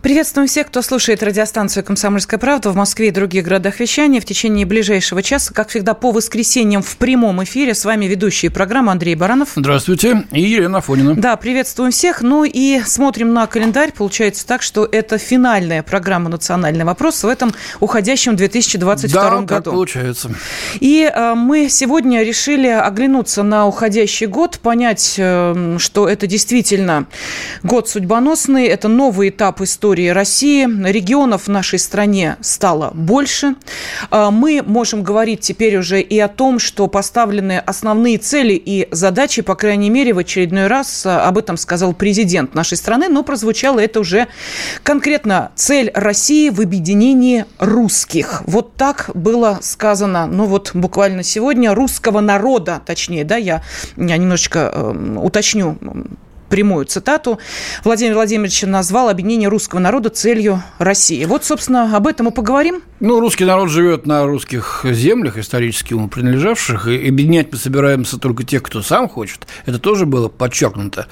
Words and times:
Приветствуем 0.00 0.46
всех, 0.46 0.68
кто 0.68 0.80
слушает 0.80 1.24
радиостанцию 1.24 1.82
«Комсомольская 1.82 2.38
правда» 2.38 2.70
в 2.70 2.76
Москве 2.76 3.08
и 3.08 3.10
других 3.10 3.42
городах 3.42 3.80
вещания. 3.80 4.20
В 4.20 4.24
течение 4.24 4.64
ближайшего 4.64 5.24
часа, 5.24 5.52
как 5.52 5.70
всегда, 5.70 5.92
по 5.92 6.12
воскресеньям 6.12 6.82
в 6.82 6.96
прямом 6.98 7.42
эфире 7.42 7.74
с 7.74 7.84
вами 7.84 8.04
ведущие 8.04 8.52
программы 8.52 8.92
Андрей 8.92 9.16
Баранов. 9.16 9.50
Здравствуйте. 9.56 10.24
И 10.30 10.40
Елена 10.40 10.80
Фонина. 10.80 11.16
Да, 11.16 11.36
приветствуем 11.36 11.90
всех. 11.90 12.22
Ну 12.22 12.44
и 12.44 12.80
смотрим 12.86 13.32
на 13.32 13.48
календарь. 13.48 13.90
Получается 13.90 14.46
так, 14.46 14.62
что 14.62 14.88
это 14.90 15.18
финальная 15.18 15.82
программа 15.82 16.28
«Национальный 16.28 16.84
вопрос» 16.84 17.24
в 17.24 17.28
этом 17.28 17.52
уходящем 17.80 18.36
2022 18.36 19.20
да, 19.20 19.30
году. 19.30 19.46
так 19.48 19.64
получается. 19.64 20.30
И 20.78 21.10
э, 21.12 21.34
мы 21.34 21.68
сегодня 21.68 22.22
решили 22.22 22.68
оглянуться 22.68 23.42
на 23.42 23.66
уходящий 23.66 24.26
год, 24.26 24.60
понять, 24.60 25.16
э, 25.18 25.76
что 25.80 26.08
это 26.08 26.28
действительно 26.28 27.06
год 27.64 27.88
судьбоносный, 27.88 28.66
это 28.66 28.86
новый 28.86 29.30
этап 29.30 29.60
истории 29.60 29.87
истории 29.88 30.08
России. 30.08 30.68
Регионов 30.86 31.44
в 31.44 31.48
нашей 31.48 31.78
стране 31.78 32.36
стало 32.42 32.90
больше. 32.92 33.54
А, 34.10 34.30
мы 34.30 34.62
можем 34.62 35.02
говорить 35.02 35.40
теперь 35.40 35.78
уже 35.78 36.02
и 36.02 36.18
о 36.18 36.28
том, 36.28 36.58
что 36.58 36.88
поставлены 36.88 37.58
основные 37.58 38.18
цели 38.18 38.52
и 38.52 38.86
задачи, 38.90 39.40
по 39.40 39.54
крайней 39.54 39.88
мере, 39.88 40.12
в 40.12 40.18
очередной 40.18 40.66
раз 40.66 41.06
а, 41.06 41.26
об 41.26 41.38
этом 41.38 41.56
сказал 41.56 41.94
президент 41.94 42.54
нашей 42.54 42.76
страны, 42.76 43.08
но 43.08 43.22
прозвучало 43.22 43.80
это 43.80 44.00
уже 44.00 44.26
конкретно 44.82 45.52
цель 45.54 45.90
России 45.94 46.50
в 46.50 46.60
объединении 46.60 47.46
русских. 47.58 48.42
Вот 48.44 48.74
так 48.74 49.10
было 49.14 49.60
сказано, 49.62 50.26
ну 50.26 50.44
вот 50.44 50.72
буквально 50.74 51.22
сегодня, 51.22 51.74
русского 51.74 52.20
народа, 52.20 52.82
точнее, 52.84 53.24
да, 53.24 53.36
я, 53.36 53.62
я 53.96 54.18
немножечко 54.18 54.70
э, 54.70 55.16
уточню 55.16 55.78
прямую 56.48 56.86
цитату, 56.86 57.38
Владимир 57.84 58.14
Владимирович 58.14 58.62
назвал 58.62 59.08
объединение 59.08 59.48
русского 59.48 59.78
народа 59.78 60.10
целью 60.10 60.62
России. 60.78 61.24
Вот, 61.24 61.44
собственно, 61.44 61.96
об 61.96 62.06
этом 62.06 62.28
и 62.28 62.30
поговорим. 62.30 62.82
Ну, 63.00 63.20
русский 63.20 63.44
народ 63.44 63.70
живет 63.70 64.06
на 64.06 64.26
русских 64.26 64.84
землях, 64.84 65.38
исторически 65.38 65.92
ему 65.92 66.08
принадлежавших, 66.08 66.88
и 66.88 67.08
объединять 67.08 67.52
мы 67.52 67.58
собираемся 67.58 68.18
только 68.18 68.44
тех, 68.44 68.62
кто 68.62 68.82
сам 68.82 69.08
хочет. 69.08 69.46
Это 69.66 69.78
тоже 69.78 70.06
было 70.06 70.28
подчеркнуто. 70.28 71.06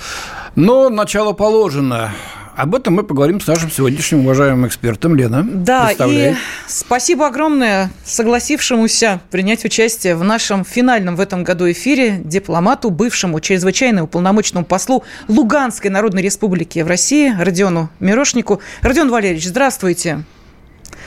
Но 0.57 0.89
начало 0.89 1.33
положено. 1.33 2.13
Об 2.57 2.75
этом 2.75 2.95
мы 2.95 3.03
поговорим 3.03 3.39
с 3.39 3.47
нашим 3.47 3.71
сегодняшним 3.71 4.21
уважаемым 4.21 4.67
экспертом. 4.67 5.15
Лена, 5.15 5.47
Да, 5.47 5.93
и 5.93 6.35
спасибо 6.67 7.27
огромное 7.27 7.91
согласившемуся 8.03 9.21
принять 9.31 9.67
участие 9.67 10.17
в 10.17 10.25
нашем 10.25 10.65
финальном 10.65 11.17
в 11.17 11.21
этом 11.21 11.45
году 11.45 11.71
эфире 11.71 12.19
дипломату, 12.25 12.89
бывшему 12.89 13.41
чрезвычайному 13.41 14.07
уполномоченному 14.07 14.65
послу 14.65 15.05
Луганской 15.29 15.91
Народной 15.91 16.23
Республики 16.23 16.79
в 16.79 16.87
России 16.87 17.31
Родиону 17.39 17.91
Мирошнику. 18.01 18.63
Родион 18.81 19.11
Валерьевич, 19.11 19.49
здравствуйте. 19.49 20.25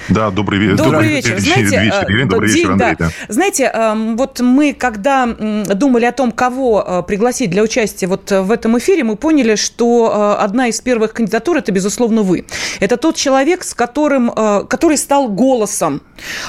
Да, 0.10 0.32
добрый, 0.32 0.60
вечер. 0.60 0.78
Добрый 0.78 1.08
вечер. 1.08 1.40
Знаете, 1.40 1.80
вечер, 1.80 2.06
Ирина, 2.10 2.28
э, 2.28 2.30
добрый 2.30 2.50
день, 2.50 2.58
вечер, 2.58 2.72
Андрей. 2.72 2.96
Да. 2.98 3.10
Знаете, 3.28 3.64
эм, 3.66 4.18
вот 4.18 4.40
мы, 4.40 4.74
когда 4.74 5.28
думали 5.28 6.06
о 6.06 6.12
том, 6.12 6.32
кого 6.32 6.84
э, 6.86 7.04
пригласить 7.08 7.52
для 7.52 7.62
участия 7.62 8.08
вот 8.08 8.32
в 8.32 8.52
этом 8.52 8.78
эфире, 8.80 9.04
мы 9.04 9.16
поняли, 9.16 9.56
что 9.56 10.36
э, 10.40 10.44
одна 10.44 10.68
из 10.68 10.82
первых 10.82 11.14
кандидатур– 11.14 11.58
это, 11.60 11.72
безусловно, 11.72 12.24
вы. 12.24 12.46
Это 12.80 12.98
тот 12.98 13.16
человек, 13.16 13.64
с 13.64 13.74
которым, 13.74 14.32
который 14.32 14.98
стал 14.98 15.28
голосом 15.28 16.02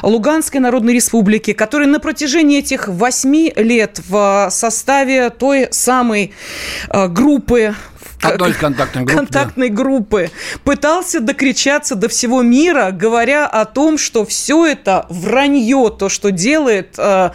Луганской 0.02 0.60
Народной 0.60 0.94
Республики, 0.94 1.52
который 1.52 1.86
на 1.86 2.00
протяжении 2.00 2.58
этих 2.58 2.88
восьми 2.88 3.52
лет 3.56 4.00
в 4.08 4.48
составе 4.50 5.30
той 5.30 5.68
самой 5.70 6.32
группы 7.08 7.74
Одной 8.22 8.52
контактной 8.52 9.04
группы. 9.04 9.16
Контактной 9.16 9.68
да. 9.68 9.74
группы. 9.74 10.30
Пытался 10.64 11.20
докричаться 11.20 11.94
до 11.94 12.08
всего 12.08 12.42
мира, 12.42 12.90
говоря 12.92 13.46
о 13.46 13.64
том, 13.64 13.98
что 13.98 14.24
все 14.24 14.66
это 14.66 15.06
вранье, 15.08 15.94
то, 15.98 16.08
что 16.08 16.30
делает 16.30 16.94
э, 16.98 17.30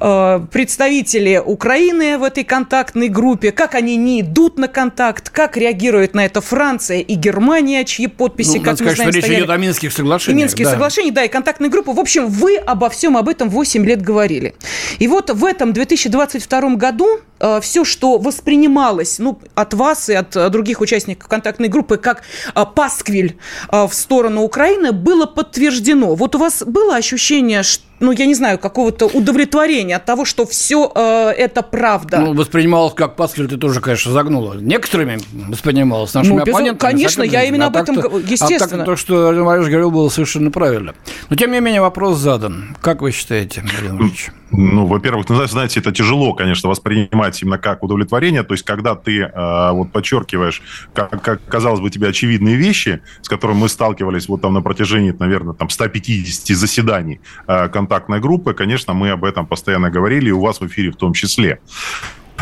э, 0.00 0.40
представители 0.52 1.42
Украины 1.44 2.18
в 2.18 2.22
этой 2.22 2.44
контактной 2.44 3.08
группе, 3.08 3.50
как 3.52 3.74
они 3.74 3.96
не 3.96 4.20
идут 4.20 4.58
на 4.58 4.68
контакт, 4.68 5.30
как 5.30 5.56
реагирует 5.56 6.14
на 6.14 6.24
это 6.24 6.40
Франция 6.40 7.00
и 7.00 7.14
Германия, 7.14 7.84
чьи 7.84 8.06
подписи, 8.06 8.58
ну, 8.58 8.64
как 8.64 8.72
мы 8.72 8.76
сказать, 8.76 8.96
знаем, 8.96 9.10
что 9.10 9.16
речь 9.16 9.24
стояли. 9.24 9.42
идет 9.42 9.50
о 9.50 9.56
Минских 9.56 9.92
соглашениях. 9.92 10.38
И 10.38 10.42
Минские 10.42 10.64
да. 10.66 10.70
соглашения, 10.72 11.12
да, 11.12 11.24
и 11.24 11.28
контактная 11.28 11.68
группа. 11.68 11.92
В 11.92 12.00
общем, 12.00 12.28
вы 12.28 12.56
обо 12.56 12.88
всем 12.90 13.16
об 13.16 13.28
этом 13.28 13.48
8 13.48 13.84
лет 13.84 14.02
говорили. 14.02 14.54
И 14.98 15.08
вот 15.08 15.30
в 15.30 15.44
этом 15.44 15.72
2022 15.72 16.76
году 16.76 17.20
все, 17.60 17.84
что 17.84 18.18
воспринималось 18.18 19.18
ну, 19.18 19.38
от 19.54 19.74
вас 19.74 20.08
и 20.08 20.14
от 20.14 20.28
от 20.28 20.52
других 20.52 20.80
участников 20.80 21.28
контактной 21.28 21.68
группы 21.68 21.96
как 21.96 22.22
а, 22.54 22.64
пасквиль 22.64 23.38
в 23.70 23.90
сторону 23.92 24.42
Украины, 24.42 24.92
было 24.92 25.26
подтверждено. 25.26 26.14
Вот 26.14 26.34
у 26.34 26.38
вас 26.38 26.62
было 26.64 26.96
ощущение, 26.96 27.62
что 27.62 27.87
ну, 28.00 28.12
я 28.12 28.26
не 28.26 28.34
знаю, 28.34 28.58
какого-то 28.58 29.06
удовлетворения 29.06 29.96
от 29.96 30.04
того, 30.04 30.24
что 30.24 30.46
все 30.46 30.90
э, 30.94 31.30
это 31.36 31.62
правда. 31.62 32.18
Ну, 32.18 32.34
воспринималось 32.34 32.94
как 32.94 33.16
пасквиль, 33.16 33.48
ты 33.48 33.56
тоже, 33.56 33.80
конечно, 33.80 34.12
загнула. 34.12 34.54
Некоторыми 34.54 35.18
воспринималось, 35.48 36.14
нашими 36.14 36.36
ну, 36.36 36.42
оппонентами. 36.42 36.78
Конечно, 36.78 37.22
я 37.22 37.44
именно 37.44 37.66
а 37.66 37.68
об 37.68 37.76
этом, 37.76 38.00
то, 38.00 38.18
естественно. 38.18 38.82
А 38.82 38.86
так, 38.86 38.86
то, 38.86 38.96
что 38.96 39.14
Владимир 39.14 39.44
Владимирович 39.44 39.70
говорил, 39.72 39.90
было 39.90 40.08
совершенно 40.08 40.50
правильно. 40.50 40.94
Но, 41.28 41.36
тем 41.36 41.50
не 41.52 41.60
менее, 41.60 41.80
вопрос 41.80 42.18
задан. 42.18 42.76
Как 42.80 43.02
вы 43.02 43.10
считаете, 43.10 43.60
Владимир 43.62 43.90
Владимирович? 43.90 44.30
Ну, 44.50 44.86
во-первых, 44.86 45.28
ну, 45.28 45.46
знаете, 45.46 45.80
это 45.80 45.92
тяжело, 45.92 46.32
конечно, 46.32 46.70
воспринимать 46.70 47.40
именно 47.42 47.58
как 47.58 47.82
удовлетворение. 47.82 48.42
То 48.42 48.54
есть, 48.54 48.64
когда 48.64 48.94
ты 48.94 49.20
э, 49.20 49.70
вот 49.72 49.92
подчеркиваешь, 49.92 50.62
как, 50.94 51.22
как, 51.22 51.44
казалось 51.44 51.80
бы, 51.80 51.90
тебе 51.90 52.08
очевидные 52.08 52.56
вещи, 52.56 53.02
с 53.20 53.28
которыми 53.28 53.58
мы 53.58 53.68
сталкивались 53.68 54.28
вот 54.28 54.40
там 54.40 54.54
на 54.54 54.62
протяжении, 54.62 55.14
наверное, 55.18 55.54
там 55.54 55.68
150 55.68 56.56
заседаний 56.56 57.20
э, 57.46 57.68
контактной 57.88 58.20
группы, 58.20 58.52
конечно, 58.52 58.92
мы 58.92 59.10
об 59.10 59.24
этом 59.24 59.46
постоянно 59.46 59.90
говорили, 59.90 60.28
и 60.28 60.32
у 60.32 60.40
вас 60.40 60.60
в 60.60 60.66
эфире 60.66 60.90
в 60.90 60.96
том 60.96 61.14
числе. 61.14 61.58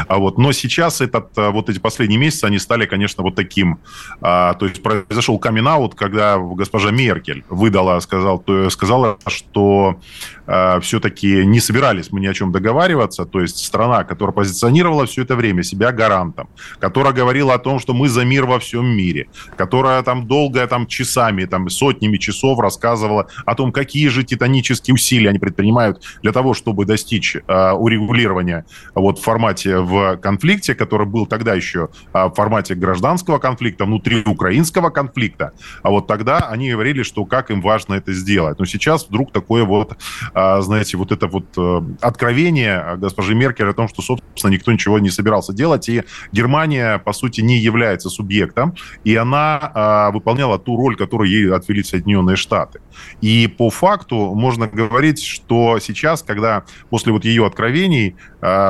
А 0.08 0.18
вот, 0.18 0.38
но 0.38 0.52
сейчас 0.52 1.00
этот, 1.00 1.36
а, 1.36 1.50
вот 1.50 1.70
эти 1.70 1.78
последние 1.78 2.18
месяцы, 2.20 2.44
они 2.44 2.58
стали, 2.58 2.86
конечно, 2.86 3.22
вот 3.22 3.34
таким. 3.34 3.78
А, 4.20 4.54
то 4.54 4.66
есть 4.66 4.82
произошел 4.82 5.38
камин 5.38 5.66
когда 5.96 6.38
госпожа 6.38 6.90
Меркель 6.90 7.44
выдала, 7.48 7.98
сказал, 8.00 8.38
то, 8.38 8.70
сказала, 8.70 9.18
что 9.26 9.98
а, 10.46 10.78
все-таки 10.80 11.44
не 11.44 11.60
собирались 11.60 12.12
мы 12.12 12.20
ни 12.20 12.26
о 12.26 12.34
чем 12.34 12.52
договариваться. 12.52 13.24
То 13.24 13.40
есть 13.40 13.58
страна, 13.58 14.04
которая 14.04 14.32
позиционировала 14.32 15.06
все 15.06 15.22
это 15.22 15.34
время 15.34 15.62
себя 15.62 15.92
гарантом, 15.92 16.48
которая 16.78 17.12
говорила 17.12 17.54
о 17.54 17.58
том, 17.58 17.80
что 17.80 17.94
мы 17.94 18.08
за 18.08 18.24
мир 18.24 18.46
во 18.46 18.58
всем 18.58 18.86
мире, 18.86 19.26
которая 19.56 20.02
там 20.02 20.26
долго, 20.26 20.66
там 20.66 20.86
часами, 20.86 21.44
там 21.46 21.68
сотнями 21.68 22.18
часов 22.18 22.58
рассказывала 22.60 23.28
о 23.44 23.54
том, 23.54 23.72
какие 23.72 24.08
же 24.08 24.22
титанические 24.22 24.94
усилия 24.94 25.30
они 25.30 25.38
предпринимают 25.38 26.02
для 26.22 26.32
того, 26.32 26.54
чтобы 26.54 26.84
достичь 26.84 27.36
э, 27.36 27.72
урегулирования 27.72 28.66
вот 28.94 29.18
в 29.18 29.22
формате 29.22 29.80
в 29.86 30.16
конфликте, 30.16 30.74
который 30.74 31.06
был 31.06 31.26
тогда 31.26 31.54
еще 31.54 31.88
а, 32.12 32.28
в 32.28 32.34
формате 32.34 32.74
гражданского 32.74 33.38
конфликта, 33.38 33.84
внутри 33.84 34.22
украинского 34.26 34.91
конфликта. 34.91 35.52
А 35.82 35.91
вот 35.91 36.06
тогда 36.06 36.38
они 36.38 36.70
говорили, 36.70 37.02
что 37.02 37.24
как 37.24 37.50
им 37.50 37.60
важно 37.60 37.94
это 37.94 38.12
сделать. 38.12 38.58
Но 38.58 38.64
сейчас 38.64 39.06
вдруг 39.08 39.32
такое 39.32 39.64
вот, 39.64 39.96
а, 40.34 40.60
знаете, 40.60 40.96
вот 40.96 41.12
это 41.12 41.28
вот 41.28 41.46
э, 41.56 41.80
откровение 42.00 42.96
госпожи 42.96 43.34
Меркель 43.34 43.69
о 43.69 43.72
том, 43.72 43.88
что, 43.88 44.02
собственно, 44.02 44.52
никто 44.52 44.72
ничего 44.72 44.98
не 44.98 45.10
собирался 45.10 45.52
делать, 45.52 45.88
и 45.88 46.02
Германия, 46.32 46.98
по 46.98 47.12
сути, 47.12 47.41
не 47.41 47.58
является 47.58 48.10
субъектом, 48.10 48.75
и 49.04 49.14
она 49.14 49.72
а, 49.75 50.10
выполняла 50.10 50.58
ту 50.58 50.76
роль, 50.76 50.96
которую 50.96 51.31
ей 51.31 51.52
отвели 51.52 51.82
Соединенные 51.82 52.37
Штаты. 52.37 52.81
И 53.20 53.46
по 53.46 53.70
факту 53.70 54.34
можно 54.34 54.66
говорить, 54.66 55.22
что 55.22 55.78
сейчас, 55.78 56.22
когда 56.22 56.64
после 56.90 57.12
вот 57.12 57.25
ее 57.25 57.46
откровений 57.46 58.16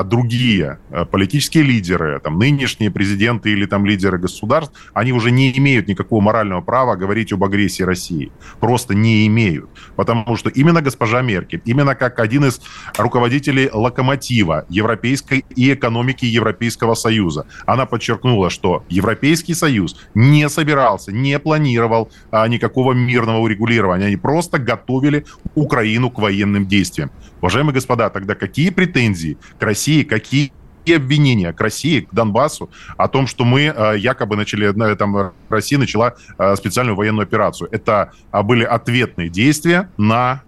другие 0.05 0.79
политические 1.07 1.65
лидеры, 1.65 2.21
там, 2.21 2.39
нынешние 2.39 2.91
президенты 2.91 3.51
или 3.51 3.67
там 3.67 3.87
лидеры 3.87 4.19
государств, 4.19 4.75
они 4.95 5.13
уже 5.13 5.31
не 5.31 5.57
имеют 5.57 5.89
никакого 5.89 6.21
морального 6.21 6.61
права 6.61 6.97
говорить 6.97 7.33
об 7.33 7.45
агрессии 7.45 7.83
России. 7.83 8.33
Просто 8.61 8.95
не 8.95 9.27
имеют. 9.27 9.71
Потому 9.97 10.37
что 10.37 10.51
именно 10.51 10.83
госпожа 10.83 11.23
Меркель, 11.23 11.63
именно 11.65 11.95
как 11.95 12.19
один 12.21 12.45
из 12.45 12.61
руководителей 12.99 13.71
локомотива 13.73 14.67
европейской 14.69 15.45
и 15.55 15.73
экономики 15.73 16.25
Европейского 16.25 16.95
Союза, 16.95 17.47
она 17.67 17.87
подчеркнула, 17.87 18.51
что 18.51 18.85
Европейский 18.89 19.55
Союз 19.55 19.97
не 20.15 20.49
собирался, 20.49 21.13
не 21.13 21.39
планировал 21.39 22.11
а, 22.31 22.47
никакого 22.49 22.93
мирного 22.93 23.39
урегулирования. 23.39 24.07
Они 24.07 24.17
просто 24.17 24.59
готовили 24.59 25.25
Украину 25.55 26.11
к 26.11 26.19
военным 26.19 26.67
действиям. 26.67 27.11
Уважаемые 27.41 27.75
господа, 27.75 28.11
тогда 28.11 28.35
какие 28.35 28.71
претензии 28.71 29.39
к 29.59 29.63
России, 29.63 30.03
какие 30.03 30.53
обвинения 30.95 31.53
к 31.53 31.61
России, 31.61 32.01
к 32.01 32.13
Донбассу 32.13 32.71
о 32.97 33.09
том, 33.09 33.27
что 33.27 33.45
мы 33.45 33.75
якобы 33.99 34.37
начали, 34.37 34.73
там, 34.95 35.33
Россия 35.49 35.79
начала 35.79 36.15
специальную 36.57 36.97
военную 36.97 37.25
операцию. 37.25 37.69
Это 37.73 38.13
были 38.33 38.65
ответные 38.65 39.29
действия 39.29 39.91
на 39.97 40.43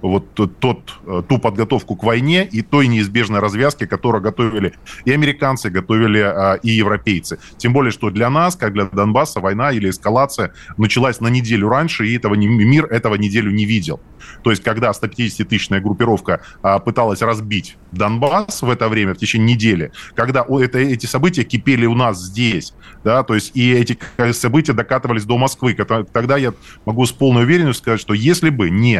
вот 0.00 0.32
тот, 0.34 0.94
ту 1.28 1.38
подготовку 1.38 1.94
к 1.94 2.04
войне 2.04 2.48
и 2.50 2.62
той 2.62 2.86
неизбежной 2.86 3.40
развязки, 3.40 3.84
которую 3.84 4.22
готовили 4.22 4.72
и 5.04 5.12
американцы, 5.12 5.68
готовили 5.68 6.58
и 6.62 6.70
европейцы. 6.70 7.38
Тем 7.58 7.72
более, 7.72 7.92
что 7.92 8.10
для 8.10 8.30
нас, 8.30 8.56
как 8.56 8.72
для 8.72 8.86
Донбасса, 8.86 9.40
война 9.40 9.72
или 9.72 9.90
эскалация 9.90 10.52
началась 10.78 11.20
на 11.20 11.28
неделю 11.28 11.68
раньше, 11.68 12.06
и 12.06 12.16
этого 12.16 12.34
мир 12.34 12.86
этого 12.86 13.16
неделю 13.16 13.50
не 13.50 13.66
видел. 13.66 14.00
То 14.42 14.50
есть, 14.50 14.62
когда 14.62 14.90
150-тысячная 14.90 15.80
группировка 15.80 16.40
а, 16.62 16.78
пыталась 16.78 17.20
разбить 17.22 17.76
Донбасс 17.92 18.62
в 18.62 18.70
это 18.70 18.88
время, 18.88 19.14
в 19.14 19.18
течение 19.18 19.54
недели, 19.54 19.92
когда 20.14 20.44
это, 20.48 20.78
эти 20.78 21.06
события 21.06 21.44
кипели 21.44 21.86
у 21.86 21.94
нас 21.94 22.20
здесь, 22.22 22.74
да, 23.02 23.22
то 23.22 23.34
есть 23.34 23.52
и 23.54 23.72
эти 23.72 23.98
события 24.32 24.72
докатывались 24.72 25.24
до 25.24 25.36
Москвы, 25.36 25.74
тогда 25.74 26.36
я 26.36 26.54
могу 26.86 27.04
с 27.04 27.12
полной 27.12 27.44
уверенностью 27.44 27.82
сказать, 27.82 28.00
что 28.00 28.14
если 28.14 28.50
бы 28.50 28.70
не 28.70 28.93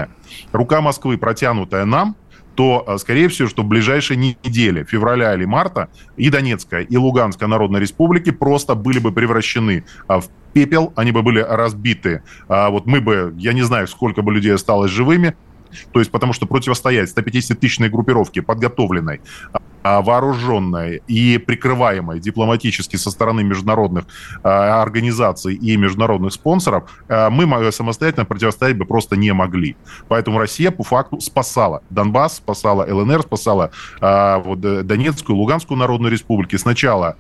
рука 0.52 0.80
Москвы, 0.80 1.18
протянутая 1.18 1.84
нам, 1.84 2.16
то, 2.54 2.84
а, 2.86 2.98
скорее 2.98 3.28
всего, 3.28 3.48
что 3.48 3.62
в 3.62 3.66
ближайшие 3.66 4.16
недели, 4.16 4.84
февраля 4.84 5.34
или 5.34 5.44
марта, 5.44 5.88
и 6.16 6.30
Донецкая, 6.30 6.82
и 6.82 6.96
Луганская 6.96 7.48
Народная 7.48 7.80
Республики 7.80 8.30
просто 8.30 8.74
были 8.74 8.98
бы 8.98 9.12
превращены 9.12 9.84
а, 10.06 10.20
в 10.20 10.28
пепел, 10.52 10.92
они 10.96 11.12
бы 11.12 11.22
были 11.22 11.40
разбиты. 11.40 12.22
А 12.48 12.70
вот 12.70 12.86
мы 12.86 13.00
бы, 13.00 13.34
я 13.38 13.52
не 13.52 13.62
знаю, 13.62 13.88
сколько 13.88 14.22
бы 14.22 14.32
людей 14.32 14.54
осталось 14.54 14.90
живыми, 14.90 15.34
то 15.92 15.98
есть 15.98 16.10
потому 16.10 16.32
что 16.32 16.46
противостоять 16.46 17.10
150-тысячной 17.16 17.88
группировке, 17.88 18.42
подготовленной, 18.42 19.20
а, 19.84 20.00
вооруженной 20.00 21.02
и 21.06 21.36
прикрываемой 21.36 22.18
дипломатически 22.18 22.96
со 22.96 23.10
стороны 23.10 23.44
международных 23.44 24.06
а, 24.42 24.80
организаций 24.80 25.54
и 25.54 25.76
международных 25.76 26.32
спонсоров, 26.32 26.90
а, 27.06 27.28
мы 27.28 27.70
самостоятельно 27.70 28.24
противостоять 28.24 28.78
бы 28.78 28.86
просто 28.86 29.16
не 29.16 29.30
могли. 29.34 29.76
Поэтому 30.08 30.38
Россия 30.38 30.70
по 30.70 30.84
факту 30.84 31.20
спасала 31.20 31.82
Донбасс, 31.90 32.36
спасала 32.36 32.86
ЛНР, 32.90 33.22
спасала 33.22 33.70
вот, 34.00 34.60
Донецкую, 34.60 35.36
Луганскую 35.36 35.78
народную 35.78 36.10
республики. 36.10 36.56
Сначала 36.56 37.16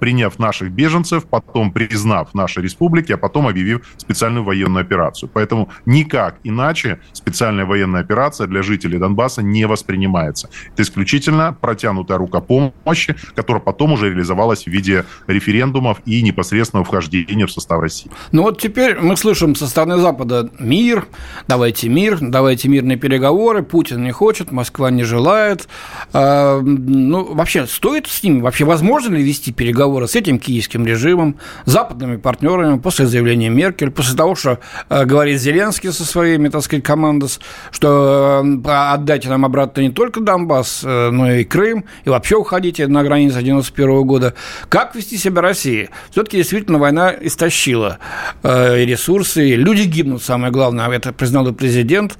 приняв 0.00 0.38
наших 0.38 0.72
беженцев, 0.72 1.26
потом 1.26 1.70
признав 1.70 2.34
наши 2.34 2.60
республики, 2.60 3.12
а 3.12 3.18
потом 3.18 3.46
объявив 3.46 3.88
специальную 3.98 4.44
военную 4.44 4.82
операцию. 4.82 5.30
Поэтому 5.32 5.68
никак 5.86 6.38
иначе 6.42 6.98
специальная 7.12 7.66
военная 7.66 8.00
операция 8.00 8.48
для 8.48 8.62
жителей 8.62 8.98
Донбасса 8.98 9.42
не 9.42 9.66
воспринимается. 9.66 10.50
Это 10.72 10.82
исключительно 10.82 11.56
протянутая 11.60 11.99
протянутая 12.00 12.18
рука 12.18 12.40
помощи, 12.40 13.14
которая 13.34 13.62
потом 13.62 13.92
уже 13.92 14.10
реализовалась 14.10 14.64
в 14.64 14.66
виде 14.68 15.04
референдумов 15.26 16.00
и 16.06 16.22
непосредственного 16.22 16.84
вхождения 16.84 17.46
в 17.46 17.52
состав 17.52 17.80
России. 17.80 18.10
Ну 18.32 18.42
вот 18.42 18.60
теперь 18.60 18.98
мы 18.98 19.16
слышим 19.16 19.54
со 19.54 19.66
стороны 19.66 19.98
Запада 19.98 20.50
мир, 20.58 21.06
давайте 21.48 21.88
мир, 21.88 22.18
давайте 22.20 22.68
мирные 22.68 22.96
переговоры, 22.96 23.62
Путин 23.62 24.02
не 24.02 24.12
хочет, 24.12 24.52
Москва 24.52 24.90
не 24.90 25.04
желает. 25.04 25.68
А, 26.12 26.60
ну, 26.60 27.34
вообще, 27.34 27.66
стоит 27.66 28.06
с 28.06 28.22
ним, 28.22 28.40
вообще 28.40 28.64
возможно 28.64 29.14
ли 29.14 29.22
вести 29.22 29.52
переговоры 29.52 30.06
с 30.06 30.16
этим 30.16 30.38
киевским 30.38 30.86
режимом, 30.86 31.36
западными 31.64 32.16
партнерами 32.16 32.78
после 32.78 33.06
заявления 33.06 33.50
Меркель, 33.50 33.90
после 33.90 34.16
того, 34.16 34.34
что 34.34 34.58
а, 34.88 35.04
говорит 35.04 35.40
Зеленский 35.40 35.92
со 35.92 36.04
своими, 36.04 36.48
так 36.48 36.62
сказать, 36.62 36.84
командос, 36.84 37.40
что 37.70 38.44
а, 38.64 38.94
отдайте 38.94 39.28
нам 39.28 39.44
обратно 39.44 39.80
не 39.80 39.90
только 39.90 40.20
Донбасс, 40.20 40.82
э, 40.84 41.10
но 41.10 41.32
и 41.32 41.44
Крым, 41.44 41.84
и 42.04 42.08
вообще 42.08 42.36
уходите 42.36 42.86
на 42.86 43.02
границы 43.02 43.42
91 43.42 44.02
года. 44.02 44.34
Как 44.68 44.94
вести 44.94 45.16
себя 45.16 45.42
России? 45.42 45.90
Все-таки 46.10 46.38
действительно 46.38 46.78
война 46.78 47.12
истощила 47.20 47.98
э, 48.42 48.84
ресурсы, 48.84 49.54
люди 49.54 49.82
гибнут, 49.82 50.22
самое 50.22 50.52
главное, 50.52 50.88
это 50.90 51.12
признал 51.12 51.48
и 51.48 51.52
президент. 51.52 52.18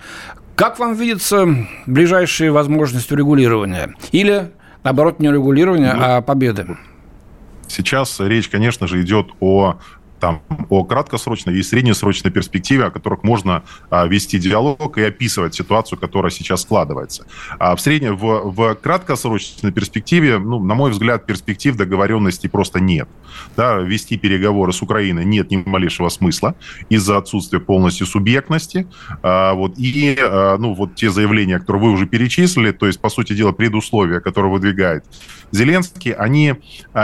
Как 0.57 0.79
вам 0.79 0.95
видится 0.95 1.47
ближайшие 1.87 2.51
возможности 2.51 3.13
урегулирования? 3.15 3.95
Или, 4.13 4.51
наоборот, 4.85 5.19
не 5.19 5.29
урегулирования, 5.29 5.95
ну, 5.95 6.03
а 6.03 6.21
победы? 6.21 6.77
Сейчас 7.67 8.21
речь, 8.21 8.49
конечно 8.49 8.87
же, 8.87 9.01
идет 9.01 9.29
о 9.41 9.79
там, 10.21 10.43
о 10.69 10.85
краткосрочной 10.85 11.59
и 11.59 11.63
среднесрочной 11.63 12.31
перспективе, 12.31 12.85
о 12.85 12.91
которых 12.91 13.25
можно 13.25 13.65
а, 13.89 14.07
вести 14.07 14.39
диалог 14.39 14.99
и 14.99 15.03
описывать 15.03 15.55
ситуацию, 15.55 15.99
которая 15.99 16.31
сейчас 16.31 16.63
складывается. 16.63 17.27
А 17.59 17.75
в, 17.75 17.81
среднем, 17.81 18.17
в, 18.17 18.53
в 18.53 18.75
краткосрочной 18.75 19.73
перспективе, 19.73 20.39
ну, 20.39 20.63
на 20.63 20.75
мой 20.75 20.91
взгляд, 20.91 21.27
перспектив 21.27 21.77
договоренности 21.77 22.47
просто 22.47 22.81
нет. 22.81 23.09
Да, 23.57 23.77
вести 23.79 24.19
переговоры 24.19 24.73
с 24.73 24.83
Украиной 24.83 25.25
нет 25.25 25.51
ни 25.51 25.57
малейшего 25.57 26.09
смысла 26.11 26.55
из-за 26.89 27.17
отсутствия 27.17 27.61
полностью 27.61 28.07
субъектности. 28.07 28.87
А, 29.23 29.55
вот, 29.55 29.79
и 29.79 30.17
а, 30.21 30.59
ну, 30.59 30.75
вот 30.75 30.95
те 30.95 31.11
заявления, 31.11 31.59
которые 31.59 31.85
вы 31.85 31.93
уже 31.93 32.07
перечислили, 32.07 32.73
то 32.73 32.87
есть, 32.87 33.01
по 33.01 33.09
сути 33.09 33.33
дела, 33.33 33.53
предусловия, 33.53 34.21
которые 34.21 34.53
выдвигает 34.53 35.05
Зеленский, 35.53 36.13
они 36.13 36.55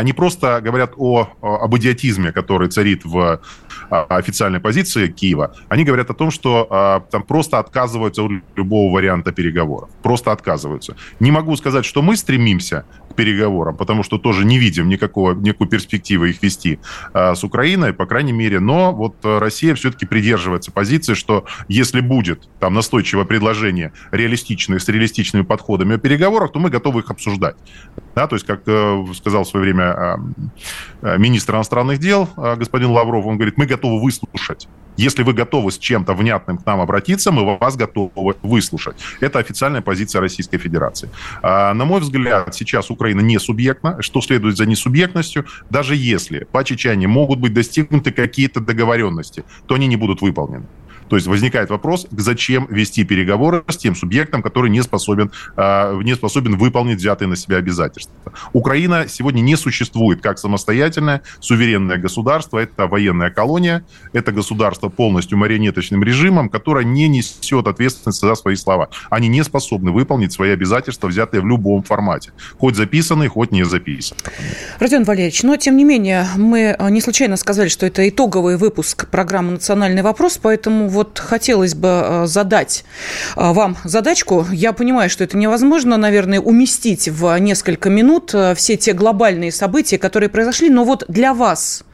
не 0.05 0.13
просто 0.13 0.61
говорят 0.61 0.93
о, 0.97 1.29
об 1.41 1.77
идиотизме, 1.77 2.31
который 2.31 2.69
царит 2.69 3.06
в 3.07 3.41
а, 3.91 4.05
официальной 4.09 4.61
позиции 4.61 5.07
Киева, 5.09 5.55
они 5.69 5.85
говорят 5.85 6.11
о 6.11 6.15
том, 6.15 6.31
что 6.31 6.67
а, 6.71 7.01
там 7.01 7.23
просто 7.23 7.59
отказываются 7.59 8.23
от 8.23 8.33
любого 8.57 8.93
варианта 8.93 9.33
переговоров. 9.33 9.89
Просто 10.03 10.33
отказываются. 10.33 10.97
Не 11.21 11.31
могу 11.31 11.57
сказать, 11.57 11.85
что 11.85 12.03
мы 12.03 12.17
стремимся 12.17 12.85
переговорам, 13.17 13.77
потому 13.77 14.03
что 14.03 14.19
тоже 14.19 14.45
не 14.45 14.59
видим 14.59 14.89
никакого, 14.89 15.35
никакой 15.35 15.69
перспективы 15.69 16.31
их 16.31 16.43
вести 16.43 16.79
а, 17.13 17.35
с 17.35 17.43
Украиной, 17.43 17.93
по 17.93 18.07
крайней 18.07 18.33
мере. 18.33 18.61
Но 18.61 18.93
вот 18.93 19.17
Россия 19.25 19.75
все-таки 19.75 20.07
придерживается 20.07 20.71
позиции, 20.71 21.15
что 21.15 21.45
если 21.69 22.01
будет 22.01 22.49
там 22.61 22.75
настойчивое 22.75 23.25
предложение 23.25 23.93
реалистичное, 24.13 24.79
с 24.79 24.89
реалистичными 24.89 25.43
подходами 25.43 25.97
о 25.97 25.99
переговорах, 25.99 26.53
то 26.53 26.59
мы 26.59 26.71
готовы 26.71 27.01
их 27.01 27.11
обсуждать. 27.11 27.57
Да, 28.15 28.27
то 28.27 28.37
есть, 28.37 28.47
как 28.47 28.63
э, 28.67 29.05
сказал 29.15 29.45
в 29.45 29.49
свое 29.49 29.65
время 29.65 30.19
э, 31.03 31.19
министр 31.19 31.57
иностранных 31.57 31.99
дел 31.99 32.29
господин 32.37 32.91
Лавров, 32.91 33.27
он 33.27 33.37
говорит, 33.37 33.57
мы 33.57 33.67
готовы 33.67 34.03
выслушать. 34.03 34.69
Если 34.97 35.23
вы 35.23 35.33
готовы 35.33 35.71
с 35.71 35.79
чем-то 35.79 36.15
внятным 36.15 36.59
к 36.59 36.67
нам 36.67 36.81
обратиться, 36.81 37.33
мы 37.33 37.59
вас 37.59 37.77
готовы 37.77 38.35
выслушать. 38.43 38.97
Это 39.21 39.39
официальная 39.39 39.83
позиция 39.83 40.21
Российской 40.21 40.59
Федерации. 40.59 41.11
А, 41.43 41.75
на 41.75 41.85
мой 41.85 42.01
взгляд, 42.01 42.55
сейчас 42.55 42.91
Украина 42.91 43.21
не 43.21 43.39
субъектна. 43.39 44.01
Что 44.01 44.21
следует 44.21 44.57
за 44.57 44.67
несубъектностью? 44.67 45.47
Даже 45.71 45.95
если 45.95 46.47
по 46.51 46.65
Чечне 46.65 47.07
могут 47.07 47.39
быть 47.39 47.53
достигнуты 47.53 48.11
какие-то 48.11 48.61
договоренности, 48.61 49.45
то 49.67 49.75
они 49.75 49.87
не 49.87 49.97
будут 49.97 50.23
выполнены. 50.23 50.67
То 51.09 51.17
есть 51.17 51.27
возникает 51.27 51.71
вопрос, 51.71 52.07
зачем 52.11 52.67
вести 52.71 53.05
переговоры 53.05 53.65
с 53.69 53.77
тем 53.77 53.95
субъектом, 53.95 54.43
который 54.43 54.71
не 54.71 54.83
способен, 54.83 55.31
а, 55.57 55.99
не 56.01 56.15
способен 56.15 56.57
выполнить 56.57 56.99
взятые 56.99 57.29
на 57.29 57.37
себя 57.37 57.59
обязательства. 57.59 58.33
Украина 58.53 59.07
сегодня 59.09 59.41
не 59.41 59.57
существует 59.57 60.21
как 60.21 60.39
самостоятельное 60.39 61.23
суверенное 61.41 61.97
государство. 61.97 62.59
Это 62.59 62.87
военная 62.87 63.31
колония, 63.31 63.85
это 64.13 64.33
государство 64.33 64.89
полностью 64.89 65.39
марионеточным 65.39 66.03
режимом, 66.03 66.49
которое 66.49 66.85
не 66.85 67.09
несет 67.09 67.67
ответственность 67.67 68.21
за 68.21 68.35
свои 68.35 68.57
слова. 68.57 68.89
Они 69.11 69.29
не 69.29 69.43
способны 69.45 69.91
выполнить 69.91 70.33
свои 70.33 70.51
обязательства, 70.51 71.09
взятые 71.09 71.41
в 71.41 71.47
любом 71.47 71.83
формате. 71.83 72.33
Хоть 72.59 72.77
записанные, 72.77 73.29
хоть 73.29 73.53
не 73.53 73.65
записанные. 73.65 74.23
Родион 74.79 75.05
Валерьевич, 75.05 75.43
но 75.43 75.57
тем 75.57 75.77
не 75.77 75.85
менее, 75.85 76.27
мы 76.37 76.75
а, 76.79 76.91
не 76.91 77.01
случайно 77.01 77.37
сказали, 77.37 77.69
что 77.69 77.87
это 77.87 78.09
итоговый 78.09 78.57
выпуск 78.57 79.09
программы 79.09 79.53
«Национальный 79.53 80.03
вопрос», 80.03 80.39
поэтому 80.41 80.89
вот 80.97 81.19
хотелось 81.19 81.75
бы 81.75 81.89
э, 81.89 82.27
задать 82.27 82.85
э, 83.37 83.53
вам 83.53 83.77
задачку. 83.85 84.47
Я 84.51 84.73
понимаю, 84.73 85.11
что 85.11 85.23
это 85.23 85.37
невозможно, 85.37 85.97
наверное, 85.97 86.41
уместить 86.41 87.09
в 87.09 87.39
несколько 87.39 87.91
минут 87.91 88.35
э, 88.35 88.55
все 88.55 88.77
те 88.77 88.93
глобальные 88.95 89.53
события, 89.53 89.99
которые 89.99 90.31
произошли, 90.31 90.71
но 90.71 90.85
вот 90.85 91.05
для 91.09 91.35
вас 91.35 91.85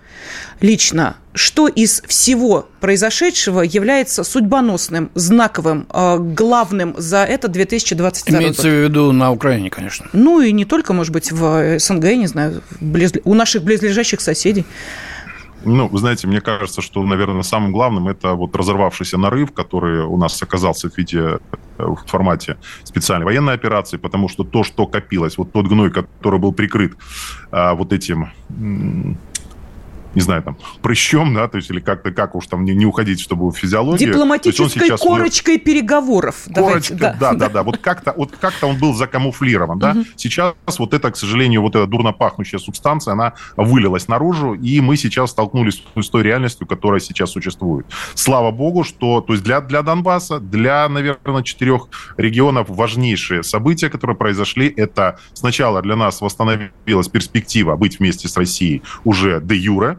лично, 0.60 1.16
что 1.34 1.66
из 1.66 2.00
всего 2.06 2.68
произошедшего 2.80 3.62
является 3.62 4.22
судьбоносным, 4.22 5.10
знаковым, 5.16 5.88
главным 6.36 6.94
за 6.96 7.24
это 7.24 7.48
2022 7.48 8.38
Имеется 8.38 8.62
год? 8.62 8.70
в 8.70 8.74
виду 8.74 9.12
на 9.12 9.32
Украине, 9.32 9.68
конечно. 9.68 10.06
Ну 10.12 10.40
и 10.40 10.52
не 10.52 10.64
только, 10.64 10.92
может 10.92 11.12
быть, 11.12 11.32
в 11.32 11.78
СНГ, 11.80 12.04
не 12.14 12.28
знаю, 12.28 12.62
близ... 12.80 13.14
у 13.24 13.34
наших 13.34 13.64
близлежащих 13.64 14.20
соседей. 14.20 14.64
Ну, 15.64 15.88
вы 15.88 15.98
знаете, 15.98 16.26
мне 16.26 16.40
кажется, 16.40 16.82
что, 16.82 17.02
наверное, 17.02 17.42
самым 17.42 17.72
главным 17.72 18.08
это 18.08 18.32
вот 18.34 18.56
разорвавшийся 18.56 19.18
нарыв, 19.18 19.52
который 19.52 20.04
у 20.04 20.16
нас 20.16 20.42
оказался 20.42 20.90
в 20.90 20.96
виде 20.96 21.18
э, 21.18 21.38
в 21.78 22.04
формате 22.06 22.56
специальной 22.84 23.24
военной 23.24 23.54
операции, 23.54 23.96
потому 23.96 24.28
что 24.28 24.44
то, 24.44 24.64
что 24.64 24.86
копилось, 24.86 25.38
вот 25.38 25.52
тот 25.52 25.66
гной, 25.66 25.90
который 25.90 26.38
был 26.38 26.52
прикрыт 26.52 26.96
а, 27.50 27.74
вот 27.74 27.92
этим 27.92 28.30
не 30.14 30.20
знаю, 30.20 30.42
там, 30.42 30.56
прыщом, 30.82 31.34
да, 31.34 31.48
то 31.48 31.56
есть, 31.56 31.70
или 31.70 31.80
как-то, 31.80 32.10
как 32.12 32.34
уж 32.34 32.46
там 32.46 32.64
не, 32.64 32.74
не 32.74 32.86
уходить, 32.86 33.20
чтобы 33.20 33.50
в 33.50 33.56
физиологию. 33.56 34.12
Дипломатической 34.12 34.88
сейчас 34.88 35.00
корочкой 35.00 35.58
переговоров. 35.58 36.36
Корочка, 36.54 36.94
да, 36.94 37.16
да, 37.18 37.32
да, 37.34 37.48
да, 37.48 37.62
вот 37.62 37.78
как-то, 37.78 38.12
вот 38.16 38.32
как-то 38.38 38.66
он 38.66 38.78
был 38.78 38.94
закамуфлирован, 38.94 39.78
да. 39.78 39.92
Угу. 39.92 40.04
Сейчас 40.16 40.54
вот 40.78 40.94
это, 40.94 41.10
к 41.10 41.16
сожалению, 41.16 41.62
вот 41.62 41.74
эта 41.76 41.86
дурно 41.86 42.12
пахнущая 42.12 42.60
субстанция, 42.60 43.12
она 43.12 43.34
вылилась 43.56 44.08
наружу, 44.08 44.54
и 44.54 44.80
мы 44.80 44.96
сейчас 44.96 45.30
столкнулись 45.30 45.82
с 45.96 46.08
той 46.08 46.22
реальностью, 46.22 46.66
которая 46.66 47.00
сейчас 47.00 47.30
существует. 47.30 47.86
Слава 48.14 48.50
богу, 48.50 48.84
что, 48.84 49.20
то 49.20 49.32
есть 49.32 49.44
для, 49.44 49.60
для 49.60 49.82
Донбасса, 49.82 50.40
для, 50.40 50.88
наверное, 50.88 51.42
четырех 51.42 51.88
регионов 52.16 52.68
важнейшие 52.68 53.42
события, 53.42 53.88
которые 53.88 54.16
произошли, 54.16 54.72
это 54.76 55.18
сначала 55.32 55.82
для 55.82 55.96
нас 55.96 56.20
восстановилась 56.20 57.08
перспектива 57.08 57.76
быть 57.76 57.98
вместе 57.98 58.28
с 58.28 58.36
Россией 58.36 58.82
уже 59.04 59.40
де 59.40 59.56
юре, 59.56 59.98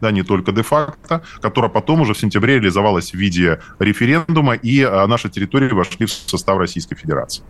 да, 0.00 0.10
не 0.10 0.22
только 0.22 0.52
де-факто, 0.52 1.22
которая 1.40 1.70
потом 1.70 2.00
уже 2.00 2.14
в 2.14 2.18
сентябре 2.18 2.54
реализовалась 2.54 3.12
в 3.12 3.14
виде 3.14 3.60
референдума, 3.78 4.54
и 4.54 4.82
а, 4.82 5.06
наши 5.06 5.28
территории 5.28 5.70
вошли 5.72 6.06
в 6.06 6.10
состав 6.10 6.58
Российской 6.58 6.96
Федерации. 6.96 7.42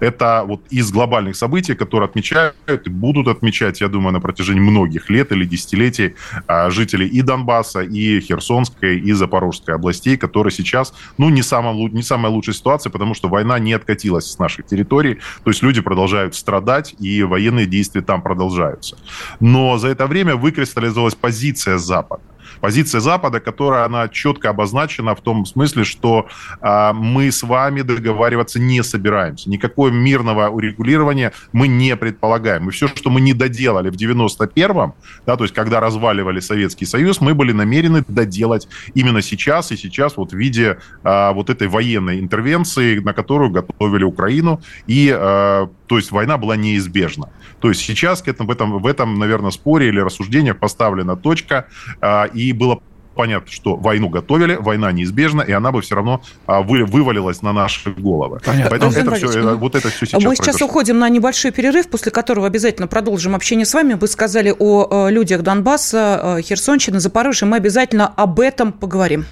Это 0.00 0.44
вот 0.46 0.60
из 0.70 0.90
глобальных 0.90 1.36
событий, 1.36 1.74
которые 1.74 2.08
отмечают 2.08 2.54
и 2.68 2.90
будут 2.90 3.28
отмечать, 3.28 3.80
я 3.80 3.88
думаю, 3.88 4.12
на 4.12 4.20
протяжении 4.20 4.60
многих 4.60 5.10
лет 5.10 5.32
или 5.32 5.44
десятилетий 5.44 6.14
а, 6.46 6.70
жители 6.70 7.06
и 7.06 7.22
Донбасса, 7.22 7.80
и 7.80 8.20
Херсонской, 8.20 8.98
и 8.98 9.12
Запорожской 9.12 9.74
областей, 9.74 10.16
которые 10.16 10.52
сейчас, 10.52 10.94
ну, 11.18 11.30
не, 11.30 11.42
самая, 11.42 11.74
не 11.74 12.02
самая 12.02 12.32
лучшая 12.32 12.54
ситуация, 12.54 12.90
потому 12.90 13.14
что 13.14 13.28
война 13.28 13.58
не 13.58 13.72
откатилась 13.72 14.30
с 14.30 14.38
наших 14.38 14.66
территорий, 14.66 15.18
то 15.44 15.50
есть 15.50 15.62
люди 15.62 15.80
продолжают 15.80 16.34
страдать, 16.34 16.94
и 16.98 17.22
военные 17.22 17.66
действия 17.66 18.02
там 18.02 18.22
продолжаются. 18.22 18.96
Но 19.40 19.78
за 19.78 19.88
это 19.88 20.06
время 20.06 20.36
выкристаллизовалась 20.36 21.14
позиция 21.14 21.78
Запада. 21.98 22.22
Позиция 22.60 23.00
Запада, 23.00 23.40
которая 23.40 23.84
она 23.84 24.08
четко 24.08 24.50
обозначена 24.50 25.14
в 25.14 25.20
том 25.20 25.46
смысле, 25.46 25.84
что 25.84 26.26
э, 26.60 26.92
мы 26.92 27.30
с 27.30 27.42
вами 27.42 27.82
договариваться 27.82 28.58
не 28.58 28.82
собираемся. 28.82 29.50
Никакого 29.50 29.88
мирного 29.88 30.48
урегулирования 30.48 31.32
мы 31.52 31.68
не 31.68 31.96
предполагаем. 31.96 32.68
И 32.68 32.72
все, 32.72 32.88
что 32.88 33.10
мы 33.10 33.20
не 33.20 33.34
доделали 33.34 33.90
в 33.90 33.94
91-м, 33.94 34.94
да, 35.26 35.36
то 35.36 35.44
есть 35.44 35.54
когда 35.54 35.80
разваливали 35.80 36.40
Советский 36.40 36.86
Союз, 36.86 37.20
мы 37.20 37.34
были 37.34 37.52
намерены 37.52 38.04
доделать 38.08 38.68
именно 38.94 39.22
сейчас 39.22 39.72
и 39.72 39.76
сейчас 39.76 40.16
вот 40.16 40.32
в 40.32 40.36
виде 40.36 40.78
э, 41.04 41.32
вот 41.32 41.50
этой 41.50 41.68
военной 41.68 42.20
интервенции, 42.20 42.98
на 42.98 43.12
которую 43.12 43.50
готовили 43.50 44.04
Украину. 44.04 44.60
И 44.86 45.14
э, 45.16 45.68
то 45.86 45.96
есть 45.96 46.10
война 46.12 46.38
была 46.38 46.56
неизбежна. 46.56 47.28
То 47.60 47.68
есть 47.68 47.80
сейчас 47.80 48.22
к 48.22 48.28
этому, 48.28 48.48
в, 48.48 48.52
этом, 48.52 48.78
в 48.78 48.86
этом, 48.86 49.18
наверное, 49.18 49.50
споре 49.50 49.88
или 49.88 50.00
рассуждениях 50.00 50.58
поставлена 50.58 51.16
точка, 51.16 51.66
а, 52.00 52.24
и 52.24 52.52
было 52.52 52.80
понятно, 53.14 53.50
что 53.50 53.74
войну 53.74 54.08
готовили, 54.08 54.54
война 54.54 54.92
неизбежна, 54.92 55.42
и 55.42 55.50
она 55.50 55.72
бы 55.72 55.82
все 55.82 55.96
равно 55.96 56.22
а, 56.46 56.62
вы, 56.62 56.84
вывалилась 56.84 57.42
на 57.42 57.52
наши 57.52 57.90
головы. 57.90 58.38
Понятно. 58.44 58.70
Поэтому 58.70 58.92
это 58.92 59.14
все, 59.16 59.56
вот 59.56 59.74
это 59.74 59.88
все 59.88 60.06
сейчас 60.06 60.22
Мы 60.22 60.36
сейчас 60.36 60.46
произошло. 60.46 60.68
уходим 60.68 60.98
на 61.00 61.08
небольшой 61.08 61.50
перерыв, 61.50 61.90
после 61.90 62.12
которого 62.12 62.46
обязательно 62.46 62.86
продолжим 62.86 63.34
общение 63.34 63.66
с 63.66 63.74
вами. 63.74 63.94
Вы 63.94 64.06
сказали 64.06 64.54
о 64.56 65.08
людях 65.08 65.42
Донбасса, 65.42 66.40
Херсонщины, 66.42 67.00
Запорожья. 67.00 67.46
Мы 67.46 67.56
обязательно 67.56 68.06
об 68.06 68.38
этом 68.38 68.72
поговорим. 68.72 69.24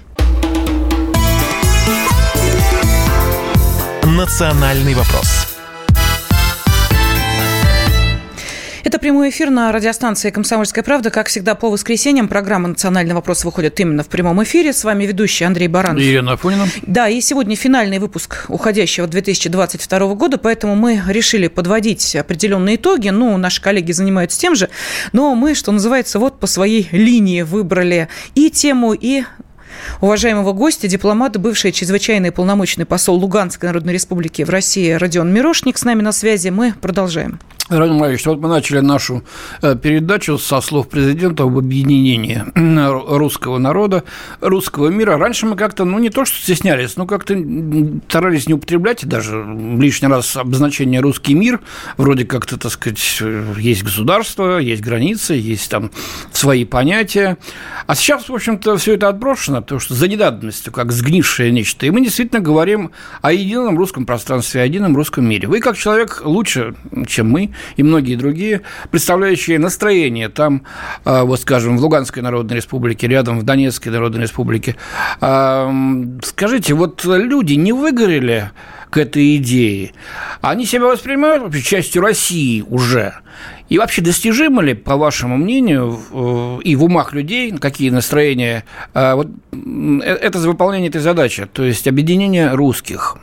Национальный 4.03 4.95
вопрос. 4.95 5.46
Это 8.87 8.99
прямой 8.99 9.31
эфир 9.31 9.49
на 9.49 9.73
радиостанции 9.73 10.29
«Комсомольская 10.29 10.81
правда». 10.81 11.09
Как 11.09 11.27
всегда, 11.27 11.55
по 11.55 11.69
воскресеньям 11.69 12.29
программа 12.29 12.69
«Национальный 12.69 13.13
вопрос» 13.13 13.43
выходит 13.43 13.77
именно 13.81 14.01
в 14.01 14.07
прямом 14.07 14.41
эфире. 14.43 14.71
С 14.71 14.85
вами 14.85 15.03
ведущий 15.03 15.43
Андрей 15.43 15.67
Баранов. 15.67 16.01
И 16.01 16.09
Ирина 16.09 16.31
Афонина. 16.31 16.67
Да, 16.83 17.09
и 17.09 17.19
сегодня 17.19 17.57
финальный 17.57 17.99
выпуск 17.99 18.45
уходящего 18.47 19.05
2022 19.05 20.15
года, 20.15 20.37
поэтому 20.37 20.75
мы 20.75 21.03
решили 21.05 21.49
подводить 21.49 22.15
определенные 22.15 22.77
итоги. 22.77 23.09
Ну, 23.09 23.35
наши 23.35 23.61
коллеги 23.61 23.91
занимаются 23.91 24.39
тем 24.39 24.55
же, 24.55 24.69
но 25.11 25.35
мы, 25.35 25.53
что 25.53 25.73
называется, 25.73 26.17
вот 26.17 26.39
по 26.39 26.47
своей 26.47 26.87
линии 26.93 27.41
выбрали 27.41 28.07
и 28.35 28.49
тему, 28.49 28.93
и 28.93 29.23
уважаемого 29.99 30.53
гостя, 30.53 30.87
дипломата, 30.87 31.39
бывший 31.39 31.73
чрезвычайный 31.73 32.31
полномочный 32.31 32.85
посол 32.85 33.17
Луганской 33.17 33.67
Народной 33.67 33.91
Республики 33.91 34.43
в 34.43 34.49
России 34.49 34.91
Родион 34.91 35.33
Мирошник 35.33 35.77
с 35.77 35.83
нами 35.83 36.01
на 36.01 36.13
связи. 36.13 36.47
Мы 36.47 36.73
продолжаем. 36.79 37.41
Радим 37.69 37.97
Владимирович, 37.97 38.25
вот 38.25 38.39
мы 38.39 38.47
начали 38.47 38.79
нашу 38.79 39.23
э, 39.61 39.75
передачу 39.75 40.37
со 40.37 40.61
слов 40.61 40.87
президента 40.87 41.43
об 41.43 41.57
объединении 41.57 42.41
русского 42.55 43.57
народа, 43.57 44.05
русского 44.39 44.87
мира. 44.87 45.17
Раньше 45.17 45.47
мы 45.47 45.57
как-то, 45.57 45.83
ну, 45.83 45.99
не 45.99 46.09
то 46.09 46.23
что 46.23 46.37
стеснялись, 46.37 46.95
но 46.95 47.05
как-то 47.05 47.35
старались 48.07 48.47
не 48.47 48.53
употреблять 48.53 49.05
даже 49.05 49.43
лишний 49.77 50.07
раз 50.07 50.37
обозначение 50.37 51.01
«русский 51.01 51.33
мир». 51.33 51.59
Вроде 51.97 52.23
как-то, 52.23 52.57
так 52.57 52.71
сказать, 52.71 53.21
есть 53.57 53.83
государство, 53.83 54.59
есть 54.59 54.81
границы, 54.81 55.33
есть 55.33 55.69
там 55.69 55.91
свои 56.31 56.63
понятия. 56.63 57.37
А 57.85 57.95
сейчас, 57.95 58.29
в 58.29 58.33
общем-то, 58.33 58.77
все 58.77 58.93
это 58.93 59.09
отброшено, 59.09 59.61
потому 59.61 59.81
что 59.81 59.93
за 59.93 60.07
недавностью, 60.07 60.71
как 60.71 60.93
сгнившее 60.93 61.51
нечто. 61.51 61.85
И 61.85 61.89
мы 61.89 61.99
действительно 61.99 62.39
говорим 62.39 62.91
о 63.21 63.33
едином 63.33 63.77
русском 63.77 64.05
пространстве, 64.05 64.61
о 64.61 64.65
едином 64.65 64.95
русском 64.95 65.27
мире. 65.27 65.49
Вы, 65.49 65.59
как 65.59 65.75
человек, 65.75 66.21
лучше, 66.23 66.73
чем 67.07 67.29
мы, 67.29 67.51
и 67.75 67.83
многие 67.83 68.15
другие, 68.15 68.61
представляющие 68.91 69.59
настроение 69.59 70.29
там, 70.29 70.63
а, 71.05 71.23
вот 71.23 71.39
скажем, 71.39 71.77
в 71.77 71.81
Луганской 71.81 72.21
Народной 72.21 72.57
Республике, 72.57 73.07
рядом 73.07 73.39
в 73.39 73.43
Донецкой 73.43 73.91
Народной 73.91 74.21
Республике. 74.23 74.75
А, 75.21 75.71
скажите, 76.23 76.73
вот 76.73 77.05
люди 77.05 77.53
не 77.53 77.73
выгорели 77.73 78.51
к 78.89 78.97
этой 78.97 79.35
идее? 79.37 79.93
Они 80.41 80.65
себя 80.65 80.85
воспринимают 80.85 81.55
частью 81.63 82.01
России 82.01 82.63
уже? 82.67 83.15
И 83.69 83.77
вообще 83.77 84.01
достижимо 84.01 84.61
ли, 84.61 84.73
по 84.73 84.95
вашему 84.95 85.35
мнению, 85.37 85.99
и 86.63 86.75
в 86.75 86.83
умах 86.83 87.13
людей, 87.13 87.51
какие 87.51 87.89
настроения, 87.89 88.63
а, 88.93 89.15
вот 89.15 89.27
э, 89.51 89.99
это 90.03 90.39
за 90.39 90.49
выполнение 90.49 90.89
этой 90.89 91.01
задачи, 91.01 91.47
то 91.51 91.63
есть 91.63 91.87
объединение 91.87 92.53
русских? 92.53 93.17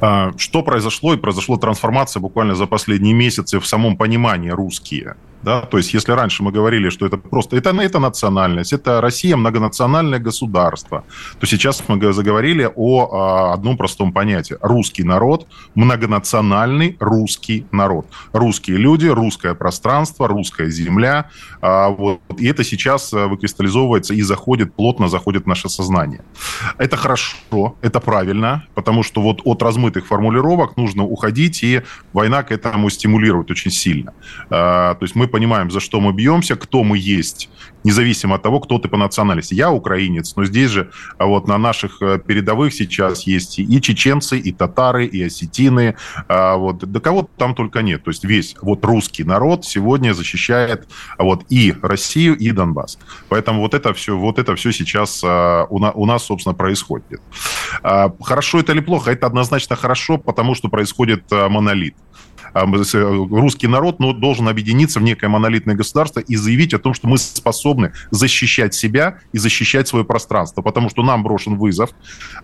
А, 0.00 0.32
что 0.36 0.62
произошло? 0.62 1.14
И 1.14 1.18
произошла 1.18 1.58
трансформация 1.58 2.20
буквально 2.20 2.54
за 2.54 2.66
последние 2.66 3.14
месяцы 3.14 3.60
в 3.60 3.66
самом 3.66 3.96
понимании 3.96 4.50
русские. 4.50 5.16
Да? 5.42 5.62
То 5.62 5.78
есть, 5.78 5.94
если 5.94 6.12
раньше 6.12 6.42
мы 6.42 6.52
говорили, 6.52 6.90
что 6.90 7.06
это 7.06 7.16
просто 7.16 7.56
это, 7.56 7.70
это 7.70 7.98
национальность, 7.98 8.72
это 8.72 9.00
Россия 9.00 9.36
многонациональное 9.36 10.18
государство, 10.18 11.04
то 11.38 11.46
сейчас 11.46 11.82
мы 11.88 12.12
заговорили 12.12 12.70
о, 12.74 13.08
о 13.10 13.52
одном 13.54 13.76
простом 13.76 14.12
понятии. 14.12 14.56
Русский 14.60 15.02
народ, 15.02 15.46
многонациональный 15.74 16.96
русский 17.00 17.66
народ. 17.72 18.06
Русские 18.32 18.76
люди, 18.76 19.06
русское 19.06 19.54
пространство, 19.54 20.28
русская 20.28 20.70
земля. 20.70 21.30
А, 21.62 21.88
вот, 21.88 22.20
и 22.38 22.46
это 22.46 22.64
сейчас 22.64 23.12
э, 23.12 23.26
выкристаллизовывается 23.26 24.14
и 24.14 24.22
заходит, 24.22 24.74
плотно 24.74 25.08
заходит 25.08 25.44
в 25.44 25.46
наше 25.46 25.68
сознание. 25.68 26.22
Это 26.78 26.96
хорошо, 26.96 27.76
это 27.80 28.00
правильно, 28.00 28.64
потому 28.74 29.02
что 29.02 29.20
вот 29.22 29.40
от 29.44 29.62
размытых 29.62 30.06
формулировок 30.06 30.76
нужно 30.76 31.04
уходить, 31.04 31.62
и 31.62 31.82
война 32.12 32.42
к 32.42 32.52
этому 32.52 32.90
стимулирует 32.90 33.50
очень 33.50 33.70
сильно. 33.70 34.12
А, 34.50 34.94
то 34.94 35.04
есть 35.04 35.14
мы 35.14 35.29
понимаем, 35.30 35.70
за 35.70 35.80
что 35.80 36.00
мы 36.00 36.12
бьемся, 36.12 36.56
кто 36.56 36.84
мы 36.84 36.98
есть, 36.98 37.48
независимо 37.84 38.36
от 38.36 38.42
того, 38.42 38.60
кто 38.60 38.78
ты 38.78 38.88
по 38.88 38.96
национальности. 38.96 39.54
Я 39.54 39.70
украинец, 39.70 40.36
но 40.36 40.44
здесь 40.44 40.70
же 40.70 40.90
а 41.18 41.26
вот 41.26 41.48
на 41.48 41.58
наших 41.58 42.02
э, 42.02 42.18
передовых 42.18 42.74
сейчас 42.74 43.26
есть 43.26 43.58
и 43.58 43.80
чеченцы, 43.80 44.38
и 44.38 44.52
татары, 44.52 45.06
и 45.06 45.22
осетины, 45.22 45.96
а 46.28 46.56
вот, 46.56 46.78
до 46.78 47.00
кого 47.00 47.28
там 47.36 47.54
только 47.54 47.82
нет. 47.82 48.04
То 48.04 48.10
есть 48.10 48.24
весь 48.24 48.56
вот 48.60 48.84
русский 48.84 49.24
народ 49.24 49.64
сегодня 49.64 50.12
защищает 50.12 50.88
вот 51.18 51.44
и 51.48 51.74
Россию, 51.82 52.36
и 52.36 52.50
Донбасс. 52.50 52.98
Поэтому 53.28 53.60
вот 53.60 53.74
это 53.74 53.94
все, 53.94 54.16
вот 54.16 54.38
это 54.38 54.54
все 54.56 54.72
сейчас 54.72 55.22
у 55.22 56.06
нас, 56.06 56.24
собственно, 56.24 56.54
происходит. 56.54 57.20
Хорошо 57.82 58.60
это 58.60 58.72
или 58.72 58.80
плохо? 58.80 59.10
Это 59.10 59.26
однозначно 59.26 59.76
хорошо, 59.76 60.18
потому 60.18 60.54
что 60.54 60.68
происходит 60.68 61.30
монолит. 61.30 61.94
А, 62.52 62.64
э, 62.64 63.26
русский 63.30 63.66
народ 63.66 64.00
ну, 64.00 64.12
должен 64.12 64.48
объединиться 64.48 65.00
в 65.00 65.02
некое 65.02 65.28
монолитное 65.28 65.74
государство 65.74 66.20
и 66.20 66.36
заявить 66.36 66.74
о 66.74 66.78
том, 66.78 66.94
что 66.94 67.08
мы 67.08 67.18
способны 67.18 67.92
защищать 68.10 68.74
себя 68.74 69.18
и 69.32 69.38
защищать 69.38 69.88
свое 69.88 70.04
пространство, 70.04 70.62
потому 70.62 70.90
что 70.90 71.02
нам 71.02 71.22
брошен 71.22 71.56
вызов, 71.56 71.90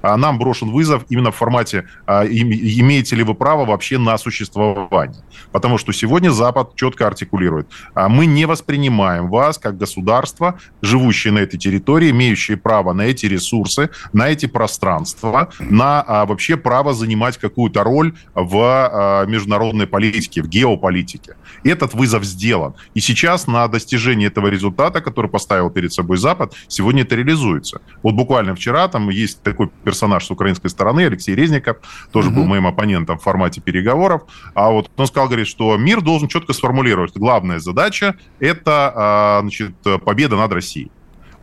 а 0.02 0.16
нам 0.16 0.38
брошен 0.38 0.70
вызов 0.70 1.04
именно 1.08 1.30
в 1.30 1.36
формате 1.36 1.86
а, 2.06 2.24
имеете 2.26 3.16
ли 3.16 3.22
вы 3.22 3.34
право 3.34 3.64
вообще 3.64 3.98
на 3.98 4.16
существование. 4.18 5.22
Потому 5.52 5.78
что 5.78 5.92
сегодня 5.92 6.30
Запад 6.30 6.74
четко 6.76 7.06
артикулирует, 7.06 7.68
мы 7.94 8.26
не 8.26 8.46
воспринимаем 8.46 9.28
вас 9.28 9.58
как 9.58 9.76
государство, 9.76 10.58
живущее 10.82 11.32
на 11.32 11.38
этой 11.38 11.58
территории, 11.58 12.10
имеющее 12.10 12.56
право 12.56 12.92
на 12.92 13.02
эти 13.02 13.26
ресурсы, 13.26 13.90
на 14.12 14.28
эти 14.28 14.46
пространства, 14.46 15.50
на 15.58 16.24
вообще 16.26 16.56
право 16.56 16.92
занимать 16.92 17.38
какую-то 17.38 17.82
роль 17.82 18.14
в 18.34 19.24
международной 19.26 19.86
политике, 19.96 20.42
в 20.42 20.48
геополитике. 20.48 21.36
Этот 21.64 21.94
вызов 21.94 22.22
сделан. 22.24 22.74
И 22.92 23.00
сейчас 23.00 23.46
на 23.46 23.66
достижение 23.66 24.28
этого 24.28 24.48
результата, 24.48 25.00
который 25.00 25.30
поставил 25.30 25.70
перед 25.70 25.90
собой 25.90 26.18
Запад, 26.18 26.52
сегодня 26.68 27.02
это 27.02 27.16
реализуется. 27.16 27.80
Вот 28.02 28.14
буквально 28.14 28.54
вчера 28.54 28.88
там 28.88 29.08
есть 29.08 29.42
такой 29.42 29.70
персонаж 29.84 30.26
с 30.26 30.30
украинской 30.30 30.68
стороны, 30.68 31.06
Алексей 31.06 31.34
Резников, 31.34 31.78
тоже 32.12 32.28
угу. 32.28 32.40
был 32.40 32.44
моим 32.44 32.66
оппонентом 32.66 33.18
в 33.18 33.22
формате 33.22 33.62
переговоров. 33.62 34.22
А 34.54 34.70
вот 34.70 34.90
он 34.96 35.06
сказал, 35.06 35.28
говорит, 35.28 35.48
что 35.48 35.74
мир 35.78 36.02
должен 36.02 36.28
четко 36.28 36.52
сформулировать. 36.52 37.16
Главная 37.16 37.58
задача– 37.58 38.16
это 38.38 38.92
а, 38.94 39.40
значит, 39.40 39.74
победа 40.04 40.36
над 40.36 40.52
Россией 40.52 40.90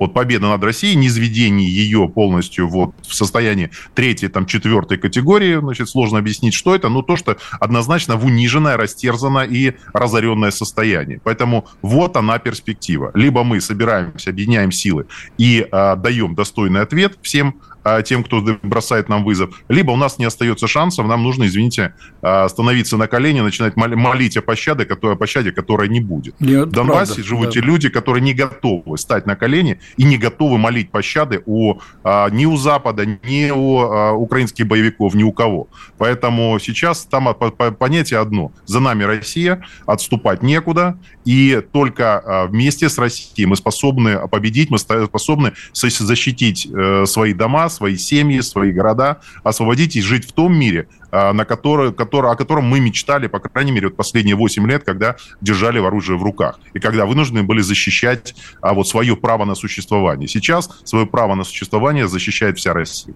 вот 0.04 0.14
победа 0.14 0.48
над 0.48 0.64
Россией, 0.64 0.96
низведение 0.96 1.68
ее 1.68 2.10
полностью 2.10 2.68
вот 2.68 2.94
в 3.02 3.14
состоянии 3.14 3.72
третьей, 3.94 4.28
там, 4.28 4.46
четвертой 4.46 4.98
категории, 4.98 5.60
значит, 5.60 5.88
сложно 5.88 6.20
объяснить, 6.20 6.54
что 6.54 6.76
это, 6.76 6.90
но 6.90 7.02
то, 7.02 7.16
что 7.16 7.38
однозначно 7.60 8.18
в 8.18 8.26
униженное, 8.26 8.76
растерзанное 8.76 9.46
и 9.46 9.76
разоренное 9.94 10.52
состояние. 10.52 11.22
Поэтому 11.24 11.68
вот 11.82 12.18
она 12.18 12.38
перспектива. 12.38 13.12
Либо 13.14 13.44
мы 13.44 13.62
собираемся, 13.62 14.32
объединяем 14.32 14.72
силы 14.72 15.06
и 15.38 15.66
э, 15.72 15.96
даем 15.96 16.36
достойный 16.36 16.82
ответ 16.82 17.18
всем 17.22 17.56
а, 17.56 17.73
тем, 18.06 18.24
кто 18.24 18.42
бросает 18.64 19.10
нам 19.10 19.24
вызов, 19.24 19.64
либо 19.68 19.92
у 19.92 19.96
нас 19.96 20.20
не 20.20 20.26
остается 20.26 20.68
шансов, 20.68 21.06
нам 21.08 21.24
нужно, 21.24 21.46
извините, 21.46 21.94
а, 22.22 22.48
становиться 22.48 22.98
на 22.98 23.08
колени, 23.08 23.42
начинать 23.42 23.76
молить 23.76 24.38
о 24.38 24.42
пощаде, 24.42 24.86
которой, 24.86 25.14
о 25.14 25.16
пощаде, 25.16 25.52
которой 25.52 25.90
не 25.90 26.00
будет. 26.00 26.40
Нет, 26.40 26.68
в 26.68 26.72
Донбассе 26.72 27.16
правда, 27.16 27.28
живут 27.28 27.46
да. 27.46 27.52
те 27.52 27.60
люди, 27.62 27.90
которые 27.90 28.22
не 28.22 28.34
готовы 28.34 28.98
стать 28.98 29.26
на 29.26 29.36
колени 29.36 29.80
и 29.98 30.04
не 30.04 30.18
готовы 30.18 30.58
молить 30.58 30.92
пощады 30.92 31.42
у, 31.46 31.80
а, 32.04 32.30
ни 32.30 32.46
у 32.46 32.58
Запада, 32.58 33.06
ни 33.06 33.52
у 33.52 34.14
украинских 34.16 34.68
боевиков, 34.68 35.14
ни 35.14 35.24
у 35.24 35.32
кого. 35.32 35.68
Поэтому 35.98 36.58
сейчас 36.60 37.06
там 37.06 37.34
понятие 37.78 38.20
одно. 38.20 38.52
За 38.66 38.80
нами 38.80 39.04
Россия, 39.04 39.64
отступать 39.86 40.44
некуда, 40.44 40.98
и 41.26 41.62
только 41.72 42.48
вместе 42.50 42.90
с 42.90 42.98
Россией 42.98 43.46
мы 43.46 43.56
способны 43.56 44.28
победить, 44.28 44.70
мы 44.70 44.78
способны 44.78 45.54
защитить 45.74 46.68
э, 46.72 47.06
свои 47.06 47.34
дома, 47.34 47.70
свои 47.74 47.98
семьи, 47.98 48.40
свои 48.42 48.72
города, 48.72 49.20
освободить 49.44 49.96
и 49.96 50.02
жить 50.02 50.26
в 50.26 50.32
том 50.32 50.54
мире, 50.54 50.88
на 51.14 51.46
который, 51.46 51.94
который, 51.94 52.32
о 52.32 52.36
котором 52.36 52.66
мы 52.66 52.80
мечтали, 52.80 53.28
по 53.28 53.40
крайней 53.40 53.72
мере, 53.72 53.88
вот 53.88 53.96
последние 53.96 54.36
8 54.36 54.68
лет, 54.68 54.84
когда 54.84 55.16
держали 55.42 55.80
оружие 55.80 56.18
в 56.18 56.24
руках. 56.24 56.60
И 56.74 56.80
когда 56.80 57.06
вынуждены 57.06 57.44
были 57.44 57.62
защищать 57.62 58.36
а, 58.62 58.74
вот 58.74 58.88
свое 58.88 59.16
право 59.16 59.46
на 59.46 59.56
существование. 59.56 60.28
Сейчас 60.28 60.70
свое 60.84 61.06
право 61.06 61.36
на 61.36 61.44
существование 61.44 62.08
защищает 62.08 62.58
вся 62.58 62.74
Россия. 62.74 63.14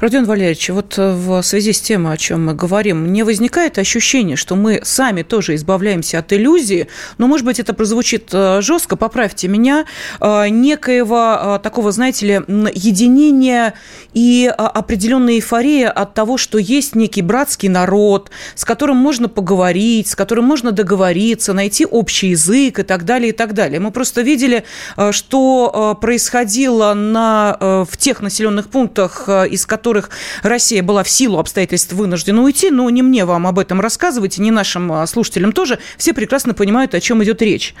Родион 0.00 0.24
Валерьевич, 0.24 0.70
вот 0.70 0.98
э, 0.98 1.12
в 1.12 1.42
связи 1.42 1.72
с 1.72 1.80
тем, 1.80 2.06
о 2.06 2.16
чем 2.16 2.46
мы 2.46 2.54
говорим, 2.54 3.12
не 3.12 3.22
возникает 3.22 3.78
ощущение, 3.78 4.36
что 4.36 4.56
мы 4.56 4.80
сами 4.82 5.22
тоже 5.22 5.54
избавляемся 5.54 6.18
от 6.18 6.32
иллюзии, 6.32 6.88
но, 7.18 7.26
может 7.26 7.46
быть, 7.46 7.60
это 7.60 7.74
прозвучит 7.74 8.30
э, 8.32 8.60
жестко, 8.62 8.96
поправьте 8.96 9.48
меня, 9.48 9.86
э, 10.20 10.48
некоего 10.48 11.60
такого, 11.62 11.92
знаете 11.92 12.26
ли, 12.26 12.32
единения 12.74 13.74
и 14.14 14.52
определенной 14.56 15.36
эйфории 15.36 15.84
от 15.84 16.14
того, 16.14 16.38
что 16.38 16.58
есть 16.58 16.94
некий 16.94 17.22
брат 17.22 17.35
братский 17.36 17.68
народ, 17.68 18.30
с 18.54 18.64
которым 18.64 18.96
можно 18.96 19.28
поговорить, 19.28 20.08
с 20.08 20.14
которым 20.16 20.46
можно 20.46 20.72
договориться, 20.72 21.52
найти 21.52 21.84
общий 21.84 22.28
язык 22.28 22.78
и 22.78 22.82
так 22.82 23.04
далее, 23.04 23.28
и 23.28 23.32
так 23.32 23.52
далее. 23.52 23.78
Мы 23.78 23.90
просто 23.90 24.22
видели, 24.22 24.64
э, 24.96 25.12
что 25.12 25.94
э, 25.98 26.00
происходило 26.00 26.94
на, 26.94 27.58
э, 27.60 27.84
в 27.86 27.94
тех 27.98 28.22
населенных 28.22 28.70
пунктах, 28.70 29.28
из 29.50 29.66
которых 29.66 30.08
Россия 30.42 30.82
была 30.82 31.02
в 31.02 31.10
силу 31.10 31.38
обстоятельств 31.38 31.92
вынуждена 31.92 32.40
уйти, 32.40 32.70
но 32.70 32.88
не 32.88 33.02
мне 33.02 33.26
вам 33.26 33.46
об 33.46 33.58
этом 33.58 33.82
рассказывать, 33.82 34.38
и 34.38 34.40
не 34.40 34.50
нашим 34.50 35.06
слушателям 35.06 35.52
тоже. 35.52 35.78
Все 35.98 36.14
прекрасно 36.14 36.54
понимают, 36.54 36.94
о 36.94 37.00
чем 37.00 37.22
идет 37.22 37.42
речь. 37.42 37.74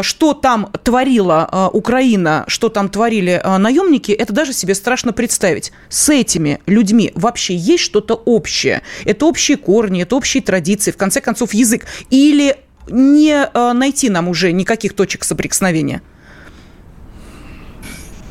Что 0.00 0.32
там 0.32 0.70
творила 0.84 1.70
Украина, 1.74 2.44
что 2.46 2.70
там 2.70 2.88
творили 2.88 3.42
наемники, 3.58 4.12
это 4.12 4.32
даже 4.32 4.54
себе 4.54 4.74
страшно 4.74 5.12
представить. 5.12 5.70
С 5.90 6.08
этими 6.08 6.60
людьми 6.66 7.12
вообще 7.14 7.54
есть 7.54 7.84
что-то 7.84 8.14
общее 8.14 8.80
это 9.04 9.26
общие 9.26 9.56
корни, 9.56 10.02
это 10.02 10.16
общие 10.16 10.42
традиции, 10.42 10.90
в 10.90 10.96
конце 10.96 11.20
концов, 11.20 11.54
язык. 11.54 11.86
Или 12.10 12.56
не 12.88 13.32
э, 13.32 13.72
найти 13.72 14.10
нам 14.10 14.28
уже 14.28 14.52
никаких 14.52 14.94
точек 14.94 15.24
соприкосновения? 15.24 16.02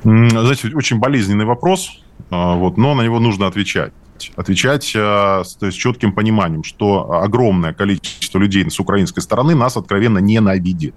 Знаете, 0.03 0.69
очень 0.73 0.97
болезненный 0.97 1.45
вопрос, 1.45 2.01
а, 2.31 2.55
вот, 2.55 2.77
но 2.77 2.95
на 2.95 3.03
него 3.03 3.19
нужно 3.19 3.45
отвечать 3.47 3.93
отвечать 4.35 4.91
э, 4.95 5.43
с, 5.43 5.55
то 5.55 5.65
есть, 5.65 5.77
четким 5.77 6.13
пониманием, 6.13 6.63
что 6.63 7.11
огромное 7.11 7.73
количество 7.73 8.37
людей 8.39 8.69
с 8.69 8.79
украинской 8.79 9.21
стороны 9.21 9.55
нас 9.55 9.77
откровенно 9.77 10.19
ненавидит 10.19 10.95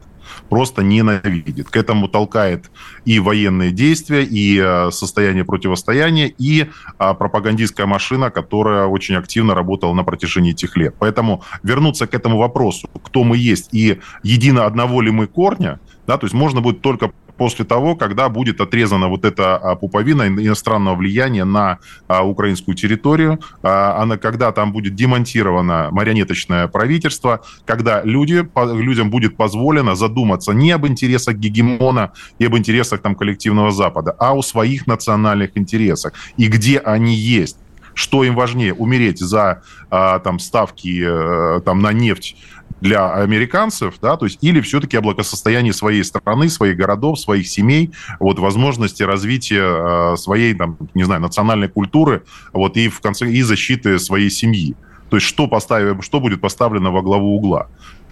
просто 0.49 0.83
ненавидит. 0.83 1.69
К 1.69 1.77
этому 1.77 2.09
толкает 2.09 2.71
и 3.05 3.19
военные 3.19 3.71
действия, 3.71 4.25
и 4.25 4.61
э, 4.61 4.91
состояние 4.91 5.45
противостояния, 5.45 6.33
и 6.39 6.71
а, 6.99 7.15
пропагандистская 7.15 7.87
машина, 7.87 8.31
которая 8.31 8.87
очень 8.87 9.17
активно 9.17 9.55
работала 9.55 9.93
на 9.95 10.05
протяжении 10.05 10.53
этих 10.53 10.77
лет. 10.77 10.95
Поэтому 10.99 11.43
вернуться 11.63 12.07
к 12.07 12.15
этому 12.15 12.39
вопросу, 12.39 12.89
кто 13.03 13.25
мы 13.25 13.37
есть 13.37 13.69
и 13.73 14.01
едино 14.23 14.67
одного 14.67 15.01
ли 15.03 15.11
мы 15.11 15.27
корня, 15.27 15.81
да, 16.07 16.19
то 16.19 16.27
есть 16.27 16.35
можно 16.35 16.61
будет 16.61 16.81
только 16.81 17.13
после 17.37 17.65
того, 17.65 17.97
когда 17.97 18.29
будет 18.29 18.61
отрезана 18.61 19.09
вот 19.09 19.25
эта 19.25 19.57
а, 19.57 19.75
пуповина 19.75 20.29
иностранного 20.29 20.97
влияния 20.97 21.45
на 21.45 21.79
а, 22.07 22.25
украинскую 22.25 22.75
территорию, 22.75 23.41
а, 23.63 24.01
она, 24.01 24.17
когда 24.17 24.53
там 24.53 24.73
будет 24.73 24.95
демонтировано 24.95 25.89
марионеточное 25.91 26.69
правительство, 26.69 27.41
когда 27.65 28.03
люди, 28.03 28.47
людям 28.75 29.11
будет 29.11 29.37
позволено 29.37 29.95
задуматься 29.95 30.53
не 30.53 30.71
об 30.73 30.87
интересах 30.87 31.37
гегемона 31.37 32.13
и 32.39 32.47
об 32.47 32.57
интересах 32.57 33.01
там, 33.01 33.15
коллективного 33.15 33.71
Запада, 33.71 34.15
а 34.19 34.35
о 34.35 34.43
своих 34.43 34.87
национальных 34.87 35.51
интересах 35.57 36.13
и 36.37 36.49
где 36.49 36.79
они 36.79 37.15
есть. 37.15 37.57
Что 37.95 38.25
им 38.25 38.35
важнее, 38.35 38.75
умереть 38.75 39.21
за 39.21 39.63
там, 39.89 40.41
ставки 40.41 41.01
э, 41.01 41.61
там, 41.61 41.81
на 41.81 41.93
нефть 41.93 42.37
для 42.85 43.15
американцев, 43.15 43.95
да, 44.03 44.19
то 44.19 44.27
есть 44.27 44.39
или 44.43 44.61
все-таки 44.61 44.99
о 44.99 45.01
благосостоянии 45.01 45.71
своей 45.71 46.05
страны, 46.05 46.51
своих 46.51 46.77
городов, 46.77 47.19
своих 47.19 47.49
семей, 47.49 47.93
вот 48.21 48.39
возможности 48.39 49.03
развития 49.03 50.13
э, 50.13 50.17
своей, 50.19 50.55
там, 50.55 50.77
не 50.93 51.05
знаю, 51.05 51.23
национальной 51.23 51.69
культуры, 51.69 52.25
вот 52.53 52.77
и 52.77 52.91
в 52.91 53.01
конце 53.01 53.31
и 53.31 53.41
защиты 53.41 53.99
своей 53.99 54.29
семьи. 54.29 54.77
То 55.09 55.17
есть 55.17 55.27
что 55.27 55.49
поставим, 55.49 56.03
что 56.03 56.21
будет 56.21 56.43
поставлено 56.43 56.93
во 56.93 57.01
главу 57.01 57.35
угла. 57.37 57.69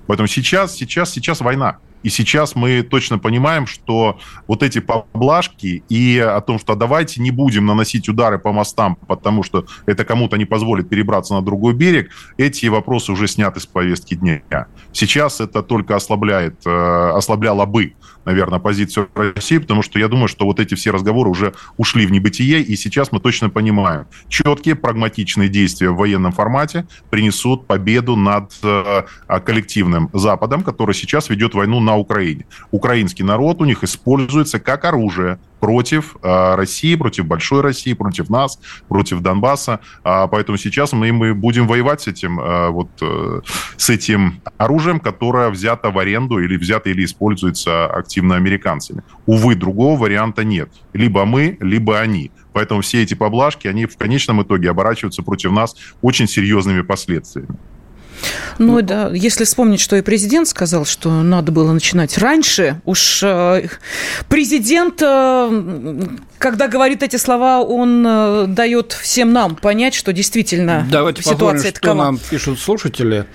Поэтому 0.07 0.27
сейчас, 0.27 0.75
сейчас, 0.75 1.11
сейчас 1.11 1.43
война. 1.43 1.77
И 2.03 2.09
сейчас 2.09 2.55
мы 2.55 2.83
точно 2.83 3.19
понимаем, 3.19 3.67
что 3.67 4.19
вот 4.47 4.63
эти 4.63 4.81
поблажки 4.81 5.83
и 5.89 6.19
о 6.19 6.41
том, 6.41 6.59
что 6.59 6.75
давайте 6.75 7.21
не 7.21 7.31
будем 7.31 7.67
наносить 7.67 8.09
удары 8.09 8.39
по 8.39 8.53
мостам, 8.53 8.97
потому 9.07 9.43
что 9.43 9.67
это 9.87 10.05
кому-то 10.05 10.37
не 10.37 10.45
позволит 10.45 10.89
перебраться 10.89 11.35
на 11.35 11.43
другой 11.43 11.75
берег, 11.75 12.11
эти 12.37 12.67
вопросы 12.67 13.13
уже 13.13 13.29
сняты 13.29 13.61
с 13.61 13.67
повестки 13.67 14.15
дня. 14.15 14.43
Сейчас 14.93 15.41
это 15.41 15.63
только 15.63 15.97
ослабляет, 15.97 16.67
э, 16.67 17.11
ослабляло 17.15 17.67
бы, 17.67 17.95
наверное, 18.25 18.59
позицию 18.59 19.09
России, 19.15 19.59
потому 19.59 19.83
что 19.83 19.99
я 19.99 20.09
думаю, 20.09 20.29
что 20.29 20.45
вот 20.45 20.61
эти 20.61 20.75
все 20.75 20.91
разговоры 20.91 21.31
уже 21.31 21.55
ушли 21.77 22.07
в 22.07 22.13
небытие, 22.13 22.61
и 22.61 22.77
сейчас 22.77 23.13
мы 23.13 23.21
точно 23.21 23.51
понимаем, 23.51 24.07
четкие 24.29 24.75
прагматичные 24.75 25.49
действия 25.49 25.91
в 25.91 25.97
военном 25.97 26.33
формате 26.33 26.87
принесут 27.11 27.67
победу 27.67 28.17
над 28.17 28.53
э, 28.63 29.03
коллективным 29.45 30.11
Западом, 30.13 30.63
который 30.63 30.95
сейчас 30.95 31.29
ведет 31.31 31.55
войну 31.55 31.81
на 31.81 31.97
Украине. 31.97 32.47
Украинский 32.71 33.25
народ 33.25 33.61
у 33.61 33.65
них 33.65 33.85
используется 33.85 34.59
как 34.59 34.85
оружие 34.85 35.39
против 35.63 36.17
э, 36.25 36.55
России, 36.57 36.97
против 36.97 37.27
большой 37.27 37.61
России, 37.61 37.93
против 37.93 38.29
нас, 38.29 38.59
против 38.89 39.21
Донбасса. 39.21 39.79
А, 40.03 40.27
поэтому 40.27 40.59
сейчас 40.59 40.93
мы, 40.93 41.13
мы 41.13 41.35
будем 41.35 41.69
воевать 41.69 42.01
с 42.01 42.09
этим, 42.09 42.41
э, 42.41 42.71
вот, 42.71 42.89
э, 43.01 43.43
с 43.77 43.89
этим 43.89 44.41
оружием, 44.59 44.99
которое 44.99 45.51
взято 45.51 45.93
в 45.93 45.99
аренду 46.01 46.41
или 46.41 46.57
взято 46.57 46.91
или 46.91 47.05
используется 47.05 47.87
активно 47.87 48.35
американцами. 48.35 49.05
Увы, 49.27 49.55
другого 49.55 49.97
варианта 49.97 50.43
нет. 50.43 50.69
Либо 50.95 51.25
мы, 51.25 51.57
либо 51.61 52.01
они. 52.01 52.33
Поэтому 52.53 52.81
все 52.81 53.01
эти 53.01 53.15
поблажки, 53.15 53.69
они 53.69 53.87
в 53.87 53.97
конечном 53.97 54.43
итоге 54.43 54.69
оборачиваются 54.69 55.23
против 55.23 55.53
нас 55.53 55.77
очень 56.03 56.27
серьезными 56.27 56.81
последствиями. 56.83 57.57
Ну, 58.59 58.75
ну 58.75 58.83
да, 58.83 59.11
если 59.13 59.45
вспомнить, 59.45 59.81
что 59.81 59.97
и 59.97 60.03
президент 60.03 60.49
сказал, 60.49 60.85
что 60.85 61.11
надо 61.23 61.53
было 61.53 61.73
начинать 61.73 62.19
раньше, 62.19 62.81
уж 62.85 63.23
э, 63.23 63.69
президент, 64.29 65.03
э, 65.03 66.03
когда 66.39 66.69
говорит 66.69 67.03
эти 67.03 67.17
слова, 67.17 67.61
он 67.61 68.05
э, 68.07 68.45
дает 68.49 68.93
всем 68.93 69.33
нам 69.33 69.57
понять, 69.57 69.95
что 69.95 70.13
действительно 70.13 70.87
Давайте 70.91 71.23
ситуация 71.23 71.73
такова. 71.73 71.95
что 71.95 72.05
нам 72.05 72.19
пишут 72.19 72.61
слушатели. 72.61 73.27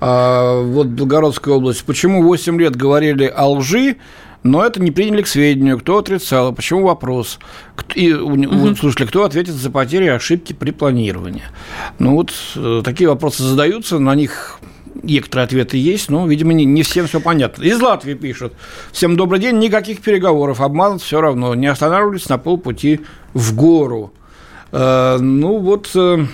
А, 0.00 0.60
вот 0.62 0.88
Белгородская 0.88 1.54
область. 1.54 1.84
Почему 1.84 2.22
8 2.22 2.60
лет 2.60 2.76
говорили 2.76 3.32
о 3.34 3.48
лжи, 3.48 3.96
но 4.42 4.64
это 4.64 4.80
не 4.80 4.90
приняли 4.90 5.22
к 5.22 5.26
сведению. 5.26 5.78
Кто 5.78 5.98
отрицал? 5.98 6.52
Почему 6.52 6.86
вопрос? 6.86 7.38
И, 7.94 8.12
угу. 8.12 8.74
слушали, 8.76 9.06
кто 9.06 9.24
ответит 9.24 9.54
за 9.54 9.70
потери 9.70 10.04
и 10.04 10.08
ошибки 10.08 10.52
при 10.52 10.70
планировании? 10.70 11.42
Ну 11.98 12.14
вот 12.14 12.32
э, 12.54 12.82
такие 12.84 13.08
вопросы 13.08 13.42
задаются, 13.42 13.98
на 13.98 14.14
них 14.14 14.60
некоторые 15.02 15.44
ответы 15.44 15.76
есть, 15.76 16.10
но, 16.10 16.26
видимо, 16.26 16.52
не, 16.52 16.64
не 16.64 16.82
всем 16.82 17.06
все 17.06 17.20
понятно. 17.20 17.62
Из 17.62 17.80
Латвии 17.80 18.14
пишут. 18.14 18.52
Всем 18.92 19.16
добрый 19.16 19.40
день, 19.40 19.58
никаких 19.58 20.00
переговоров, 20.00 20.60
обманут 20.60 21.02
все 21.02 21.20
равно. 21.20 21.54
Не 21.54 21.66
останавливались 21.66 22.28
на 22.28 22.38
полпути 22.38 23.00
в 23.34 23.54
гору. 23.54 24.12
Э, 24.72 25.18
ну, 25.18 25.58
вот... 25.58 25.90
Э, 25.94 26.26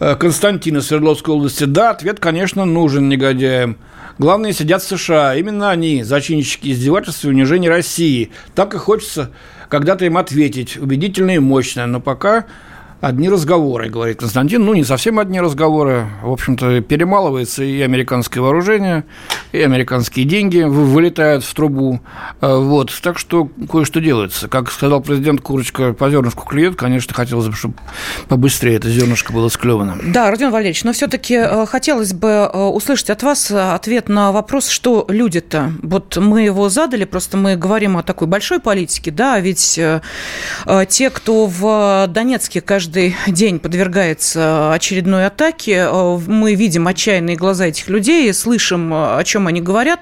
э 0.00 0.16
Константин 0.16 0.78
из 0.78 0.86
Свердловской 0.86 1.34
области. 1.34 1.64
Да, 1.64 1.90
ответ, 1.90 2.20
конечно, 2.20 2.64
нужен 2.64 3.08
негодяям. 3.08 3.76
Главное, 4.18 4.52
сидят 4.52 4.82
в 4.82 4.86
США. 4.86 5.34
Именно 5.34 5.70
они, 5.70 6.04
зачинщики 6.04 6.70
издевательств 6.70 7.24
и 7.24 7.28
унижения 7.28 7.68
России. 7.68 8.30
Так 8.54 8.74
и 8.74 8.78
хочется 8.78 9.30
когда-то 9.68 10.04
им 10.04 10.16
ответить 10.16 10.76
убедительно 10.76 11.32
и 11.32 11.38
мощно. 11.38 11.86
Но 11.86 12.00
пока 12.00 12.44
одни 13.04 13.28
разговоры, 13.28 13.90
говорит 13.90 14.18
Константин. 14.18 14.64
Ну, 14.64 14.74
не 14.74 14.84
совсем 14.84 15.18
одни 15.18 15.40
разговоры. 15.40 16.06
В 16.22 16.32
общем-то, 16.32 16.80
перемалывается 16.80 17.62
и 17.62 17.80
американское 17.82 18.42
вооружение, 18.42 19.04
и 19.52 19.60
американские 19.60 20.24
деньги 20.24 20.62
вылетают 20.62 21.44
в 21.44 21.54
трубу. 21.54 22.00
А, 22.40 22.58
вот. 22.58 22.92
Так 23.02 23.18
что 23.18 23.48
кое-что 23.70 24.00
делается. 24.00 24.48
Как 24.48 24.70
сказал 24.70 25.02
президент, 25.02 25.42
курочка 25.42 25.92
по 25.92 26.10
зернышку 26.10 26.46
клюет. 26.46 26.76
Конечно, 26.76 27.12
хотелось 27.14 27.46
бы, 27.46 27.54
чтобы 27.54 27.74
побыстрее 28.28 28.76
это 28.76 28.88
зернышко 28.88 29.32
было 29.32 29.48
склевано. 29.48 29.98
Да, 30.02 30.30
Родион 30.30 30.50
Валерьевич, 30.50 30.84
но 30.84 30.92
все-таки 30.92 31.34
э, 31.34 31.66
хотелось 31.66 32.14
бы 32.14 32.28
э, 32.28 32.58
услышать 32.58 33.10
от 33.10 33.22
вас 33.22 33.50
ответ 33.50 34.08
на 34.08 34.32
вопрос, 34.32 34.68
что 34.68 35.04
люди-то. 35.08 35.72
Вот 35.82 36.16
мы 36.16 36.42
его 36.42 36.68
задали, 36.70 37.04
просто 37.04 37.36
мы 37.36 37.56
говорим 37.56 37.96
о 37.98 38.02
такой 38.02 38.28
большой 38.28 38.60
политике, 38.60 39.10
да, 39.10 39.38
ведь 39.40 39.78
э, 39.78 40.00
те, 40.88 41.10
кто 41.10 41.46
в 41.46 42.06
Донецке 42.08 42.62
каждый 42.62 42.93
каждый 42.94 43.14
день 43.26 43.58
подвергается 43.58 44.72
очередной 44.72 45.26
атаке. 45.26 45.88
Э, 45.90 46.18
мы 46.26 46.54
видим 46.54 46.86
отчаянные 46.86 47.36
глаза 47.36 47.66
этих 47.66 47.88
людей, 47.88 48.32
слышим, 48.32 48.92
э, 48.92 49.16
о 49.18 49.24
чем 49.24 49.48
они 49.48 49.60
говорят. 49.60 50.00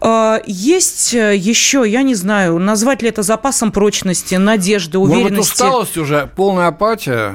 Э, 0.00 0.38
есть 0.46 1.12
еще, 1.14 1.84
я 1.84 2.02
не 2.02 2.14
знаю, 2.14 2.58
назвать 2.58 3.02
ли 3.02 3.08
это 3.08 3.22
запасом 3.22 3.72
прочности, 3.72 4.36
надежды, 4.36 4.98
уверенности? 4.98 5.34
Может 5.36 5.52
усталость 5.52 5.98
уже, 5.98 6.30
полная 6.36 6.68
апатия 6.68 7.34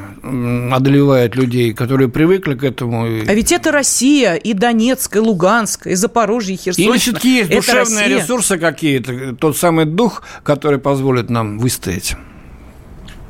одолевает 0.71 1.35
людей, 1.35 1.73
которые 1.73 2.07
привыкли 2.07 2.55
к 2.55 2.63
этому. 2.63 3.03
А 3.03 3.33
ведь 3.33 3.51
это 3.51 3.71
Россия, 3.73 4.35
и 4.35 4.53
Донецк, 4.53 5.15
и 5.17 5.19
Луганск, 5.19 5.87
и 5.87 5.95
Запорожье, 5.95 6.55
и 6.55 6.57
Херсон. 6.57 6.85
Или 6.85 6.97
все-таки 6.97 7.37
есть 7.39 7.49
душевные 7.51 8.07
ресурсы 8.07 8.57
какие-то, 8.57 9.35
тот 9.35 9.57
самый 9.57 9.85
дух, 9.85 10.23
который 10.43 10.79
позволит 10.79 11.29
нам 11.29 11.59
выстоять? 11.59 12.15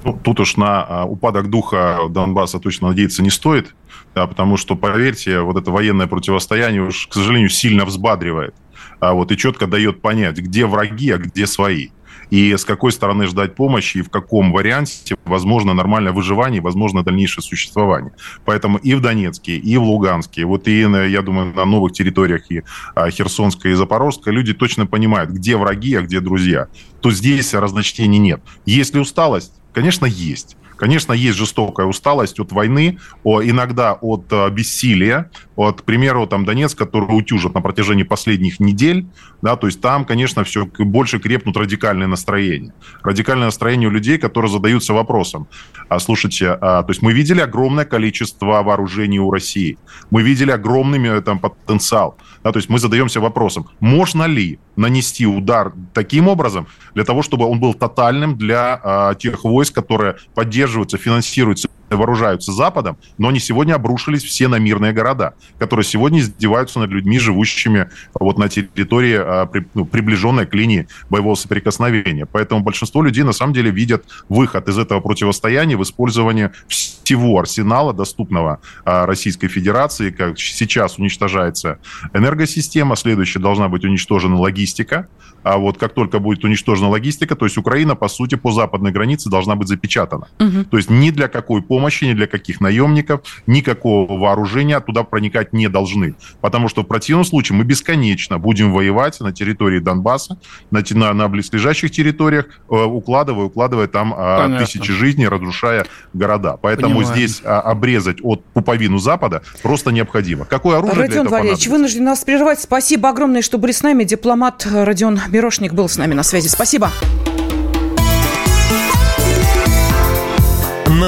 Ну, 0.08 0.18
тут 0.24 0.40
уж 0.40 0.56
на 0.56 0.84
а, 0.84 1.04
упадок 1.04 1.50
духа 1.50 2.00
Донбасса 2.10 2.60
точно 2.60 2.88
надеяться 2.88 3.22
не 3.22 3.30
стоит, 3.30 3.76
да, 4.16 4.26
потому 4.26 4.56
что, 4.56 4.78
поверьте, 4.78 5.42
вот 5.42 5.58
это 5.58 5.70
военное 5.70 6.08
противостояние 6.08 6.82
уж, 6.84 7.08
к 7.08 7.14
сожалению, 7.14 7.50
сильно 7.50 7.84
взбадривает. 7.84 8.56
А 9.02 9.12
вот 9.12 9.34
и 9.34 9.38
четко 9.38 9.68
дает 9.68 10.02
понять, 10.02 10.38
где 10.38 10.66
враги, 10.66 11.12
а 11.12 11.18
где 11.18 11.46
свои 11.46 11.90
и 12.30 12.56
с 12.56 12.66
какой 12.66 12.92
стороны 12.92 13.28
ждать 13.28 13.56
помощи, 13.56 13.98
и 13.98 14.02
в 14.02 14.10
каком 14.10 14.52
варианте 14.52 15.16
возможно 15.26 15.74
нормальное 15.74 16.12
выживание, 16.12 16.62
возможно 16.62 17.04
дальнейшее 17.04 17.44
существование. 17.44 18.12
Поэтому 18.44 18.78
и 18.78 18.94
в 18.96 19.02
Донецке, 19.02 19.58
и 19.58 19.78
в 19.78 19.84
Луганске, 19.84 20.46
вот 20.46 20.68
и, 20.68 20.82
я 20.82 21.22
думаю, 21.22 21.54
на 21.54 21.66
новых 21.66 21.94
территориях 21.94 22.50
и 22.52 22.64
а, 22.96 23.10
Херсонской 23.10 23.72
и 23.72 23.76
Запорожской 23.76 24.34
люди 24.34 24.54
точно 24.54 24.86
понимают, 24.86 25.30
где 25.30 25.56
враги, 25.56 25.96
а 25.96 26.02
где 26.02 26.20
друзья. 26.20 26.68
То 27.02 27.12
здесь 27.12 27.54
разночтений 27.54 28.20
нет. 28.20 28.42
Есть 28.66 28.94
ли 28.94 29.00
усталость? 29.00 29.54
Конечно, 29.78 30.08
есть. 30.08 30.58
Конечно, 30.76 31.14
есть 31.14 31.38
жестокая 31.38 31.86
усталость 31.86 32.40
от 32.40 32.52
войны, 32.52 32.98
иногда 33.24 33.94
от 33.94 34.26
э, 34.32 34.50
бессилия. 34.50 35.30
Вот, 35.58 35.82
к 35.82 35.84
примеру, 35.84 36.28
там 36.28 36.46
Донецк, 36.46 36.78
который 36.78 37.08
утюжат 37.08 37.56
на 37.56 37.62
протяжении 37.62 38.04
последних 38.04 38.60
недель, 38.60 39.08
да, 39.42 39.56
то 39.56 39.66
есть 39.66 39.82
там, 39.82 40.06
конечно, 40.06 40.44
все 40.44 40.66
больше 40.66 41.20
крепнут 41.20 41.58
радикальные 41.58 42.08
настроения. 42.08 42.74
Радикальное 43.04 43.48
настроение 43.48 43.90
у 43.90 43.92
людей, 43.92 44.20
которые 44.20 44.52
задаются 44.52 44.94
вопросом. 44.94 45.48
А, 45.90 45.98
слушайте, 45.98 46.58
а, 46.62 46.84
то 46.84 46.92
есть 46.92 47.02
мы 47.02 47.12
видели 47.12 47.42
огромное 47.42 47.86
количество 47.86 48.62
вооружений 48.62 49.20
у 49.20 49.32
России, 49.32 49.80
мы 50.12 50.22
видели 50.22 50.52
огромный 50.52 51.04
э, 51.10 51.22
там 51.22 51.40
потенциал. 51.40 52.18
Да, 52.44 52.52
то 52.52 52.58
есть 52.58 52.70
мы 52.70 52.78
задаемся 52.78 53.20
вопросом, 53.20 53.68
можно 53.80 54.26
ли 54.26 54.60
нанести 54.76 55.26
удар 55.26 55.74
таким 55.94 56.28
образом, 56.28 56.68
для 56.94 57.04
того, 57.04 57.24
чтобы 57.24 57.46
он 57.46 57.60
был 57.60 57.74
тотальным 57.74 58.38
для 58.38 58.80
а, 58.84 59.16
тех 59.16 59.44
войск, 59.44 59.74
которые 59.74 60.18
поддерживаются, 60.36 61.00
финансируются 61.00 61.68
вооружаются 61.96 62.52
Западом, 62.52 62.98
но 63.18 63.30
они 63.30 63.40
сегодня 63.40 63.74
обрушились 63.76 64.24
все 64.24 64.48
на 64.48 64.60
мирные 64.60 64.94
города, 64.94 65.34
которые 65.60 65.86
сегодня 65.86 66.20
издеваются 66.20 66.80
над 66.80 66.90
людьми, 66.90 67.20
живущими 67.20 67.90
вот 68.14 68.38
на 68.38 68.50
территории, 68.50 69.18
а, 69.20 69.50
ну, 69.74 69.86
приближенной 69.86 70.46
к 70.46 70.54
линии 70.54 70.88
боевого 71.10 71.36
соприкосновения. 71.36 72.26
Поэтому 72.26 72.62
большинство 72.62 73.02
людей 73.02 73.24
на 73.24 73.34
самом 73.34 73.54
деле 73.54 73.72
видят 73.72 74.06
выход 74.30 74.68
из 74.68 74.78
этого 74.78 75.00
противостояния 75.00 75.78
в 75.78 75.84
использовании 75.84 76.52
всего 76.68 77.40
арсенала, 77.40 77.94
доступного 77.94 78.60
а, 78.86 79.06
Российской 79.06 79.48
Федерации. 79.48 80.12
Как 80.12 80.40
сейчас 80.40 80.98
уничтожается 80.98 81.80
энергосистема, 82.14 82.96
следующая 82.96 83.40
должна 83.40 83.70
быть 83.70 83.86
уничтожена 83.86 84.38
логистика, 84.38 85.08
а 85.44 85.58
вот 85.58 85.78
как 85.78 85.94
только 85.94 86.20
будет 86.20 86.44
уничтожена 86.44 86.90
логистика, 86.90 87.36
то 87.36 87.46
есть 87.46 87.58
Украина, 87.58 87.96
по 87.96 88.08
сути, 88.08 88.36
по 88.36 88.52
западной 88.52 88.92
границе 88.92 89.30
должна 89.30 89.56
быть 89.56 89.68
запечатана. 89.68 90.28
Угу. 90.40 90.66
То 90.66 90.78
есть 90.78 90.90
ни 90.90 91.10
для 91.12 91.28
какой 91.28 91.62
помощи, 91.62 91.77
ни 91.80 92.14
для 92.14 92.28
каких 92.28 92.62
наемников, 92.62 93.22
никакого 93.48 94.18
вооружения 94.18 94.80
туда 94.80 95.04
проникать 95.04 95.54
не 95.54 95.68
должны. 95.68 96.16
Потому 96.42 96.70
что 96.70 96.84
в 96.84 96.86
противном 96.86 97.26
случае 97.26 97.58
мы 97.58 97.64
бесконечно 97.64 98.38
будем 98.38 98.72
воевать 98.72 99.20
на 99.20 99.32
территории 99.32 99.80
Донбасса, 99.80 100.40
на, 100.72 100.84
на, 100.92 101.14
на 101.14 101.28
близлежащих 101.28 101.92
территориях, 101.92 102.46
э, 102.70 102.76
укладывая, 102.76 103.46
укладывая 103.46 103.88
там 103.88 104.14
а, 104.16 104.44
Понятно. 104.44 104.66
тысячи 104.66 104.92
жизней, 104.92 105.28
разрушая 105.28 105.86
города. 106.14 106.58
Поэтому 106.62 107.00
Понимаю. 107.00 107.16
здесь 107.16 107.42
а, 107.44 107.62
обрезать 107.62 108.18
от 108.22 108.44
пуповину 108.54 108.98
Запада 108.98 109.42
просто 109.62 109.92
необходимо. 109.92 110.46
Какое 110.46 110.78
оружие 110.78 111.02
Родион 111.02 111.10
для 111.10 111.22
этого 111.22 111.36
Валерьевич, 111.40 111.68
вынужден 111.68 112.04
нас 112.04 112.24
прерывать. 112.24 112.60
Спасибо 112.62 113.10
огромное, 113.10 113.42
что 113.42 113.58
были 113.58 113.72
с 113.72 113.84
нами. 113.84 114.04
Дипломат 114.04 114.68
Родион 114.70 115.20
Мирошник 115.30 115.74
был 115.74 115.90
с 115.90 115.98
нами 115.98 116.14
на 116.14 116.24
связи. 116.24 116.48
Спасибо. 116.48 116.92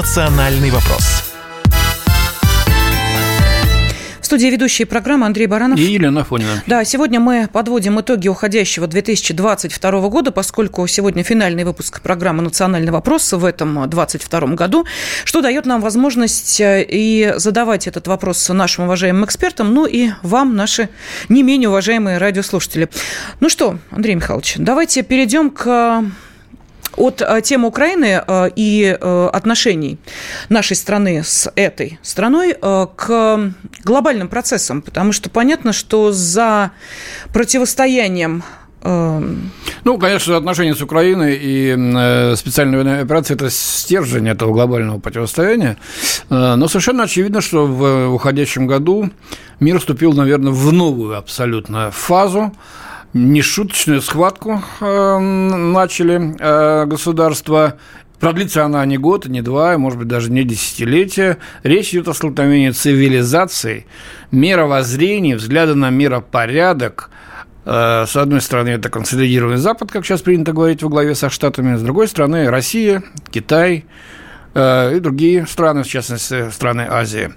«Национальный 0.00 0.70
вопрос» 0.70 1.30
студии 4.30 4.46
ведущие 4.46 4.86
программы 4.86 5.26
Андрей 5.26 5.48
Баранов. 5.48 5.76
И 5.76 5.82
Елена 5.82 6.24
Фонина. 6.24 6.62
Да, 6.68 6.84
сегодня 6.84 7.18
мы 7.18 7.48
подводим 7.52 8.00
итоги 8.00 8.28
уходящего 8.28 8.86
2022 8.86 10.08
года, 10.08 10.30
поскольку 10.30 10.86
сегодня 10.86 11.24
финальный 11.24 11.64
выпуск 11.64 12.00
программы 12.00 12.42
«Национальный 12.42 12.92
вопрос» 12.92 13.32
в 13.32 13.44
этом 13.44 13.90
2022 13.90 14.54
году, 14.54 14.86
что 15.24 15.42
дает 15.42 15.66
нам 15.66 15.80
возможность 15.80 16.60
э, 16.60 16.86
и 16.88 17.34
задавать 17.38 17.88
этот 17.88 18.06
вопрос 18.06 18.48
нашим 18.48 18.84
уважаемым 18.84 19.24
экспертам, 19.24 19.74
ну 19.74 19.84
и 19.84 20.10
вам, 20.22 20.54
наши 20.54 20.90
не 21.28 21.42
менее 21.42 21.68
уважаемые 21.68 22.18
радиослушатели. 22.18 22.88
Ну 23.40 23.48
что, 23.48 23.78
Андрей 23.90 24.14
Михайлович, 24.14 24.54
давайте 24.58 25.02
перейдем 25.02 25.50
к 25.50 26.04
от 26.96 27.22
э, 27.22 27.40
темы 27.42 27.68
Украины 27.68 28.22
э, 28.26 28.50
и 28.56 28.96
э, 29.00 29.30
отношений 29.32 29.98
нашей 30.48 30.76
страны 30.76 31.22
с 31.24 31.50
этой 31.54 31.98
страной 32.02 32.54
к 32.54 33.52
глобальным 33.84 34.28
процессам, 34.28 34.82
потому 34.82 35.12
что 35.12 35.30
понятно, 35.30 35.72
что 35.72 36.12
за 36.12 36.72
противостоянием 37.32 38.42
ну, 38.82 39.98
конечно, 39.98 40.38
отношения 40.38 40.74
с 40.74 40.80
Украиной 40.80 41.38
и 41.38 42.34
специальная 42.34 42.78
военная 42.78 43.02
операция– 43.02 43.34
это 43.36 43.50
стержень 43.50 44.26
этого 44.26 44.54
глобального 44.54 44.98
противостояния. 44.98 45.76
Но 46.30 46.66
совершенно 46.66 47.02
очевидно, 47.02 47.42
что 47.42 47.66
в 47.66 48.14
уходящем 48.14 48.66
году 48.66 49.10
мир 49.60 49.80
вступил, 49.80 50.14
наверное, 50.14 50.52
в 50.52 50.72
новую 50.72 51.18
абсолютно 51.18 51.90
фазу, 51.90 52.54
нешуточную 53.12 54.02
схватку 54.02 54.62
э, 54.80 55.18
начали 55.18 56.36
э, 56.38 56.86
государства. 56.86 57.76
Продлится 58.18 58.64
она 58.64 58.84
не 58.84 58.98
год, 58.98 59.26
не 59.26 59.40
два, 59.40 59.78
может 59.78 59.98
быть, 59.98 60.08
даже 60.08 60.30
не 60.30 60.44
десятилетия. 60.44 61.38
Речь 61.62 61.90
идет 61.90 62.08
о 62.08 62.14
столкновении 62.14 62.70
цивилизаций, 62.70 63.86
мировоззрений, 64.30 65.34
взгляда 65.34 65.74
на 65.74 65.90
миропорядок. 65.90 67.10
Э, 67.64 68.04
с 68.06 68.16
одной 68.16 68.40
стороны, 68.40 68.70
это 68.70 68.88
консолидированный 68.90 69.56
Запад, 69.56 69.90
как 69.90 70.04
сейчас 70.04 70.20
принято 70.20 70.52
говорить, 70.52 70.82
во 70.82 70.88
главе 70.88 71.14
со 71.14 71.30
Штатами. 71.30 71.76
С 71.76 71.82
другой 71.82 72.08
стороны, 72.08 72.48
Россия, 72.48 73.02
Китай, 73.30 73.86
и 74.54 74.98
другие 75.00 75.46
страны, 75.46 75.82
в 75.82 75.88
частности, 75.88 76.50
страны 76.50 76.86
Азии. 76.88 77.32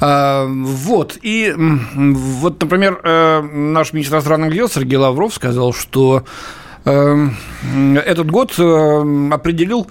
Э, 0.00 0.46
вот. 0.46 1.18
И 1.22 1.54
вот, 1.56 2.60
например, 2.60 3.00
э, 3.02 3.40
наш 3.40 3.92
министр 3.92 4.16
иностранных 4.16 4.52
дел 4.52 4.68
Сергей 4.68 4.98
Лавров 4.98 5.34
сказал, 5.34 5.72
что 5.72 6.24
этот 6.84 8.28
год 8.28 8.58
определил, 8.58 9.88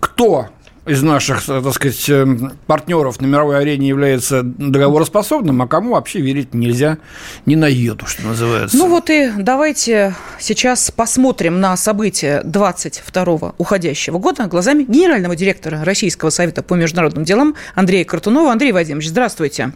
кто 0.00 0.48
из 0.86 1.02
наших, 1.02 1.44
так 1.44 1.72
сказать, 1.72 2.08
эм, 2.08 2.52
партнеров 2.66 3.20
на 3.20 3.26
мировой 3.26 3.58
арене 3.58 3.88
является 3.88 4.42
договороспособным, 4.42 5.62
а 5.62 5.66
кому 5.66 5.94
вообще 5.94 6.20
верить 6.20 6.52
нельзя 6.52 6.98
ни 7.46 7.54
на 7.54 7.66
йоту, 7.66 8.06
что 8.06 8.22
называется. 8.26 8.76
Ну 8.76 8.88
вот 8.88 9.08
и 9.08 9.30
давайте 9.36 10.14
сейчас 10.38 10.90
посмотрим 10.90 11.60
на 11.60 11.76
события 11.76 12.42
22 12.44 13.54
уходящего 13.56 14.18
года 14.18 14.46
глазами 14.46 14.84
генерального 14.84 15.36
директора 15.36 15.84
Российского 15.84 16.30
совета 16.30 16.62
по 16.62 16.74
международным 16.74 17.24
делам 17.24 17.54
Андрея 17.74 18.04
Картунова. 18.04 18.52
Андрей 18.52 18.72
Вадимович, 18.72 19.08
здравствуйте. 19.08 19.72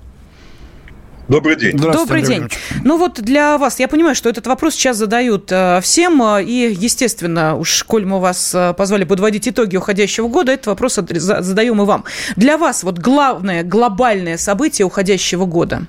Добрый 1.28 1.56
день. 1.56 1.76
Добрый 1.76 2.22
день. 2.22 2.48
Ну 2.84 2.96
вот 2.96 3.20
для 3.20 3.58
вас, 3.58 3.78
я 3.78 3.86
понимаю, 3.88 4.14
что 4.14 4.30
этот 4.30 4.46
вопрос 4.46 4.74
сейчас 4.74 4.96
задают 4.96 5.52
э, 5.52 5.80
всем, 5.82 6.22
э, 6.22 6.42
и, 6.42 6.74
естественно, 6.74 7.54
уж 7.56 7.84
коль 7.84 8.06
мы 8.06 8.18
вас 8.18 8.54
э, 8.54 8.72
позвали 8.72 9.04
подводить 9.04 9.46
итоги 9.46 9.76
уходящего 9.76 10.28
года, 10.28 10.52
этот 10.52 10.68
вопрос 10.68 10.94
задаем 10.94 11.82
и 11.82 11.84
вам. 11.84 12.04
Для 12.36 12.56
вас 12.56 12.82
вот 12.82 12.98
главное 12.98 13.62
глобальное 13.62 14.38
событие 14.38 14.86
уходящего 14.86 15.44
года? 15.44 15.82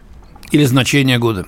Или 0.52 0.66
значение 0.66 1.18
года? 1.18 1.46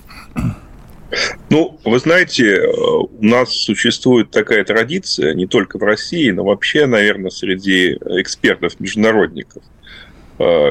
Ну, 1.50 1.78
вы 1.84 2.00
знаете, 2.00 2.62
у 2.62 3.26
нас 3.26 3.52
существует 3.52 4.32
такая 4.32 4.64
традиция, 4.64 5.34
не 5.34 5.48
только 5.48 5.78
в 5.78 5.84
России, 5.84 6.32
но 6.32 6.46
вообще, 6.46 6.86
наверное, 6.86 7.30
среди 7.30 7.96
экспертов-международников. 7.96 9.64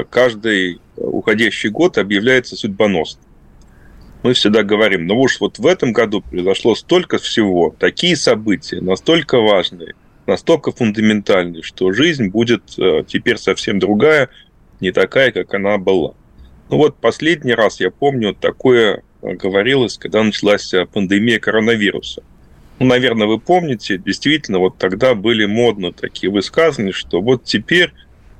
Каждый 0.09 0.81
уходящий 0.97 1.69
год 1.69 1.97
объявляется 1.97 2.55
судьбоносным. 2.55 3.23
Мы 4.23 4.33
всегда 4.33 4.61
говорим, 4.63 5.07
ну 5.07 5.19
уж 5.19 5.39
вот 5.39 5.57
в 5.57 5.65
этом 5.65 5.93
году 5.93 6.21
произошло 6.21 6.75
столько 6.75 7.17
всего, 7.17 7.75
такие 7.77 8.15
события, 8.15 8.79
настолько 8.79 9.39
важные, 9.39 9.95
настолько 10.27 10.71
фундаментальные, 10.71 11.63
что 11.63 11.91
жизнь 11.91 12.27
будет 12.27 12.61
э, 12.77 13.03
теперь 13.07 13.37
совсем 13.37 13.79
другая, 13.79 14.29
не 14.79 14.91
такая, 14.91 15.31
как 15.31 15.51
она 15.55 15.77
была. 15.79 16.13
Ну 16.69 16.77
вот 16.77 16.97
последний 16.97 17.53
раз, 17.53 17.79
я 17.79 17.89
помню, 17.89 18.35
такое 18.35 19.01
э, 19.23 19.33
говорилось, 19.33 19.97
когда 19.97 20.21
началась 20.23 20.71
э, 20.71 20.85
пандемия 20.85 21.39
коронавируса. 21.39 22.21
Ну, 22.77 22.85
наверное, 22.85 23.27
вы 23.27 23.39
помните, 23.39 23.97
действительно, 23.97 24.59
вот 24.59 24.77
тогда 24.77 25.15
были 25.15 25.45
модно 25.45 25.91
такие 25.93 26.31
высказывания, 26.31 26.91
что 26.91 27.21
вот 27.21 27.43
теперь 27.43 27.91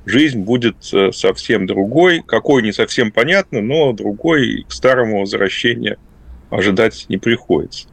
жизнь 0.04 0.40
будет 0.40 0.76
э, 0.92 1.12
совсем 1.12 1.66
другой. 1.66 2.22
Какой, 2.26 2.62
не 2.62 2.72
совсем 2.72 3.12
понятно, 3.12 3.60
но 3.60 3.92
другой 3.92 4.64
к 4.68 4.72
старому 4.72 5.20
возвращения 5.20 5.98
ожидать 6.50 7.06
не 7.08 7.18
приходится. 7.18 7.88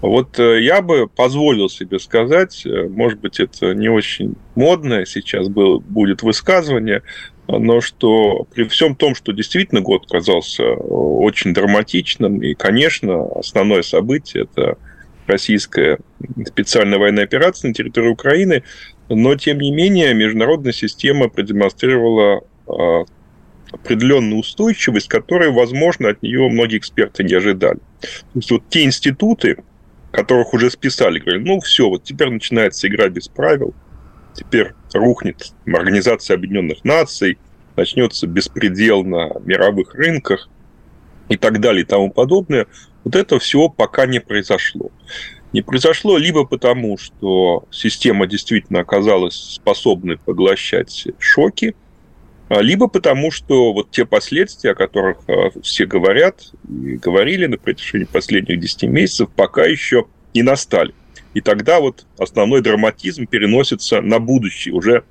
Вот 0.00 0.38
э, 0.38 0.62
я 0.62 0.82
бы 0.82 1.08
позволил 1.08 1.68
себе 1.68 1.98
сказать, 1.98 2.64
э, 2.66 2.88
может 2.88 3.20
быть, 3.20 3.40
это 3.40 3.74
не 3.74 3.88
очень 3.88 4.34
модное 4.54 5.06
сейчас 5.06 5.48
было, 5.48 5.78
будет 5.78 6.22
высказывание, 6.22 7.02
но 7.46 7.80
что 7.80 8.46
при 8.54 8.64
всем 8.64 8.96
том, 8.96 9.14
что 9.14 9.32
действительно 9.32 9.80
год 9.80 10.06
казался 10.06 10.74
очень 10.74 11.54
драматичным, 11.54 12.42
и, 12.42 12.54
конечно, 12.54 13.26
основное 13.38 13.82
событие– 13.82 14.44
это 14.54 14.78
российская 15.26 15.98
специальная 16.46 16.98
военная 16.98 17.24
операция 17.24 17.68
на 17.68 17.74
территории 17.74 18.08
Украины, 18.08 18.62
но, 19.08 19.34
тем 19.36 19.58
не 19.58 19.70
менее, 19.70 20.14
международная 20.14 20.72
система 20.72 21.28
продемонстрировала 21.28 22.42
а, 22.66 23.04
определенную 23.70 24.40
устойчивость, 24.40 25.08
которую, 25.08 25.52
возможно, 25.52 26.10
от 26.10 26.22
нее 26.22 26.48
многие 26.48 26.78
эксперты 26.78 27.24
не 27.24 27.34
ожидали. 27.34 27.78
То 28.00 28.08
есть 28.34 28.50
вот 28.50 28.62
те 28.68 28.84
институты, 28.84 29.58
которых 30.10 30.54
уже 30.54 30.70
списали, 30.70 31.18
говорят, 31.18 31.42
ну 31.44 31.60
все, 31.60 31.88
вот 31.88 32.04
теперь 32.04 32.30
начинается 32.30 32.88
игра 32.88 33.08
без 33.08 33.28
правил, 33.28 33.74
теперь 34.34 34.72
рухнет 34.92 35.52
Организация 35.66 36.36
Объединенных 36.36 36.84
Наций, 36.84 37.38
начнется 37.76 38.26
беспредел 38.26 39.04
на 39.04 39.30
мировых 39.40 39.94
рынках 39.94 40.48
и 41.28 41.36
так 41.36 41.60
далее 41.60 41.82
и 41.82 41.86
тому 41.86 42.10
подобное. 42.10 42.66
Вот 43.02 43.16
это 43.16 43.38
все 43.38 43.68
пока 43.68 44.06
не 44.06 44.20
произошло 44.20 44.90
не 45.54 45.62
произошло 45.62 46.18
либо 46.18 46.44
потому, 46.44 46.98
что 46.98 47.64
система 47.70 48.26
действительно 48.26 48.80
оказалась 48.80 49.36
способной 49.36 50.18
поглощать 50.18 51.06
шоки, 51.20 51.76
а, 52.48 52.60
либо 52.60 52.88
потому, 52.88 53.30
что 53.30 53.72
вот 53.72 53.92
те 53.92 54.04
последствия, 54.04 54.72
о 54.72 54.74
которых 54.74 55.18
а, 55.28 55.50
все 55.62 55.86
говорят 55.86 56.52
и 56.68 56.96
говорили 56.96 57.46
на 57.46 57.56
протяжении 57.56 58.04
последних 58.04 58.58
10 58.58 58.82
месяцев, 58.90 59.28
пока 59.34 59.64
еще 59.64 60.06
не 60.34 60.42
настали. 60.42 60.92
И 61.34 61.40
тогда 61.40 61.78
вот 61.78 62.04
основной 62.18 62.60
драматизм 62.60 63.26
переносится 63.26 64.00
на 64.00 64.18
будущее, 64.18 64.74
уже 64.74 65.04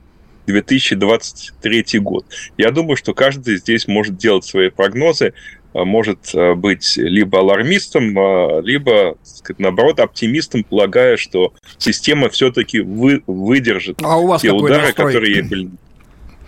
2023 0.47 1.99
год. 1.99 2.25
Я 2.57 2.71
думаю, 2.71 2.97
что 2.97 3.13
каждый 3.13 3.55
здесь 3.55 3.87
может 3.87 4.17
делать 4.17 4.43
свои 4.43 4.69
прогнозы. 4.69 5.33
А, 5.73 5.85
может 5.85 6.31
а, 6.33 6.55
быть 6.55 6.97
либо 6.97 7.39
алармистом, 7.39 8.17
а, 8.17 8.61
либо, 8.61 9.17
сказать, 9.23 9.59
наоборот, 9.59 9.99
оптимистом, 9.99 10.63
полагая, 10.63 11.17
что 11.17 11.53
система 11.77 12.29
все-таки 12.29 12.79
вы, 12.79 13.23
выдержит 13.27 13.99
а 14.03 14.17
у 14.17 14.27
вас 14.27 14.41
те 14.41 14.51
удары, 14.51 14.87
настрой? 14.87 15.13
которые 15.13 15.43
были. 15.43 15.71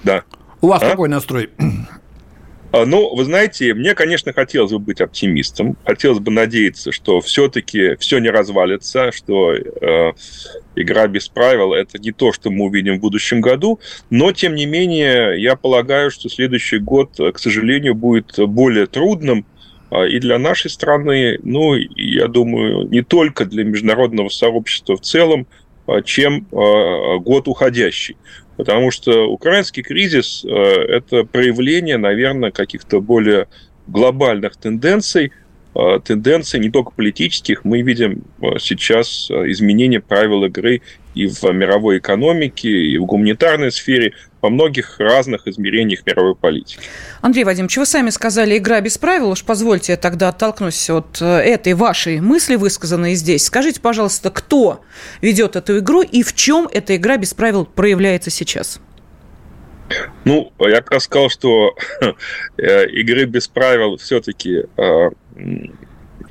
Да. 0.03 0.23
У 0.61 0.67
вас 0.67 0.83
а? 0.83 0.91
какой 0.91 1.09
настрой? 1.09 1.49
А, 2.75 2.85
ну, 2.85 3.15
вы 3.15 3.23
знаете, 3.23 3.73
мне, 3.73 3.95
конечно, 3.95 4.33
хотелось 4.33 4.71
бы 4.73 4.79
быть 4.79 4.99
оптимистом. 4.99 5.77
Хотелось 5.85 6.19
бы 6.19 6.29
надеяться, 6.29 6.91
что 6.91 7.21
все-таки 7.21 7.95
все 7.99 8.19
не 8.19 8.29
развалится, 8.29 9.13
что 9.13 9.53
э, 9.53 10.11
игра 10.75 11.07
без 11.07 11.29
правил– 11.29 11.73
это 11.73 11.99
не 11.99 12.11
то, 12.11 12.33
что 12.33 12.51
мы 12.51 12.65
увидим 12.65 12.97
в 12.97 12.99
будущем 12.99 13.39
году. 13.39 13.79
Но, 14.09 14.33
тем 14.33 14.55
не 14.55 14.65
менее, 14.65 15.41
я 15.41 15.55
полагаю, 15.55 16.11
что 16.11 16.27
следующий 16.27 16.79
год, 16.79 17.11
к 17.15 17.39
сожалению, 17.39 17.95
будет 17.95 18.37
более 18.37 18.87
трудным 18.87 19.45
а, 19.89 20.03
и 20.03 20.19
для 20.19 20.37
нашей 20.37 20.69
страны, 20.69 21.39
ну, 21.43 21.75
я 21.75 22.27
думаю, 22.27 22.89
не 22.89 23.03
только 23.03 23.45
для 23.45 23.63
международного 23.63 24.27
сообщества 24.27 24.97
в 24.97 25.01
целом, 25.01 25.47
а, 25.87 26.01
чем 26.01 26.45
год 26.51 27.47
уходящий. 27.47 28.17
Потому 28.57 28.91
что 28.91 29.27
украинский 29.29 29.83
кризис 29.83 30.45
э,– 30.45 30.49
это 30.49 31.25
проявление, 31.25 31.97
наверное, 31.97 32.51
каких-то 32.51 33.01
более 33.01 33.47
глобальных 33.87 34.55
тенденций, 34.55 35.31
э, 35.75 35.99
тенденций 36.03 36.59
не 36.59 36.69
только 36.69 36.91
политических. 36.91 37.65
Мы 37.65 37.81
видим 37.81 38.23
э, 38.41 38.59
сейчас 38.59 39.29
изменение 39.29 39.99
правил 39.99 40.45
игры 40.45 40.81
и 41.15 41.27
в 41.27 41.43
мировой 41.51 41.97
экономике, 41.97 42.69
и 42.69 42.97
в 42.97 43.05
гуманитарной 43.05 43.71
сфере, 43.71 44.13
во 44.41 44.49
многих 44.49 44.99
разных 44.99 45.47
измерениях 45.47 46.05
мировой 46.05 46.35
политики. 46.35 46.79
Андрей 47.21 47.45
Вадимович, 47.45 47.77
вы 47.77 47.85
сами 47.85 48.11
сказали 48.11 48.57
«игра 48.57 48.79
без 48.81 48.97
правил». 48.97 49.31
Уж 49.31 49.43
позвольте 49.43 49.93
я 49.93 49.97
тогда 49.97 50.29
оттолкнусь 50.29 50.89
от 50.89 51.19
э, 51.21 51.25
этой 51.25 51.73
вашей 51.73 52.21
мысли, 52.21 52.55
высказанной 52.55 53.15
здесь. 53.15 53.45
Скажите, 53.45 53.81
пожалуйста, 53.81 54.29
кто 54.29 54.81
ведет 55.21 55.55
эту 55.55 55.79
игру 55.79 56.03
и 56.03 56.21
в 56.21 56.35
чем 56.35 56.69
эта 56.71 56.95
игра 56.95 57.17
без 57.17 57.33
правил 57.33 57.65
проявляется 57.65 58.29
сейчас? 58.29 58.79
Ну, 60.25 60.51
я 60.59 60.81
как 60.81 60.91
раз 60.91 61.03
сказал, 61.05 61.29
что 61.29 61.75
э, 62.57 62.87
игры 62.89 63.25
без 63.25 63.47
правил 63.47 63.97
все-таки 63.97 64.65
э, 64.77 65.09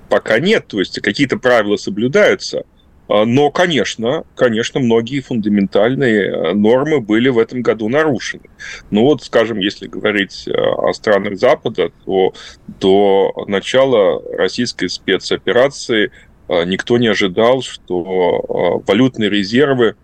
пока 0.09 0.39
нет, 0.39 0.67
то 0.69 0.79
есть 0.79 1.01
какие-то 1.01 1.39
правила 1.39 1.77
соблюдаются, 1.77 2.65
но, 3.09 3.51
конечно, 3.51 4.25
конечно, 4.35 4.81
многие 4.81 5.21
фундаментальные 5.21 6.23
э, 6.23 6.53
нормы 6.55 7.01
были 7.01 7.29
в 7.29 7.39
этом 7.39 7.61
году 7.61 7.89
нарушены. 7.89 8.45
Ну 8.91 9.03
вот, 9.03 9.23
скажем, 9.23 9.59
если 9.59 9.87
говорить 9.87 10.49
э, 10.49 10.53
о 10.53 10.93
странах 10.95 11.39
Запада, 11.39 11.91
то 12.07 12.33
до 12.81 13.45
начала 13.47 14.23
российской 14.39 14.89
спецоперации 14.89 16.13
э, 16.49 16.65
никто 16.65 16.97
не 16.97 17.09
ожидал, 17.09 17.61
что 17.61 18.83
валютные 18.87 19.29
резервы 19.29 19.97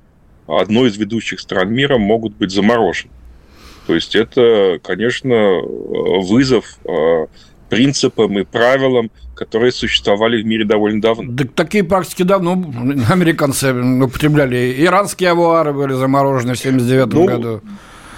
одной 0.47 0.91
из 0.91 0.99
ведущих 0.99 1.41
стран 1.41 1.73
мира 1.73 1.97
могут 1.97 2.37
быть 2.37 2.51
заморожены. 2.51 3.13
То 3.87 3.95
есть 3.95 4.15
это, 4.15 4.79
конечно, 4.83 5.63
вызов 5.63 6.79
принципам 7.71 8.39
и 8.39 8.45
правилам, 8.45 9.11
которые 9.35 9.73
существовали 9.73 10.43
в 10.43 10.47
мире 10.47 10.65
довольно 10.65 11.01
давно. 11.01 11.35
Так, 11.35 11.53
такие 11.53 11.85
практики 11.85 12.25
давно 12.25 12.53
американцы 13.11 13.73
употребляли. 13.73 14.75
Иранские 14.79 15.31
авуары 15.31 15.73
были 15.73 15.95
заморожены 15.95 16.55
в 16.55 16.59
79 16.59 17.13
ну, 17.15 17.25
году. 17.25 17.61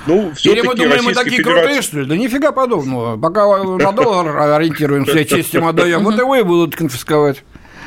Ну, 0.07 0.33
Или 0.43 0.63
мы 0.63 0.75
думаем, 0.75 1.05
мы 1.05 1.15
такие 1.15 1.37
Федерация... 1.37 1.63
крутые, 1.63 1.83
что 1.83 2.01
ли? 2.01 2.07
Да 2.07 2.17
нифига 2.17 2.51
подобного. 2.51 3.17
Пока 3.17 3.63
на 3.63 3.93
доллар 3.93 4.37
ориентируемся, 4.55 5.25
честим 5.25 5.67
отдаем, 5.67 6.03
вот 6.03 6.19
и 6.19 6.23
вы 6.23 6.43
будут 6.45 6.75
конфисковать. 6.75 7.45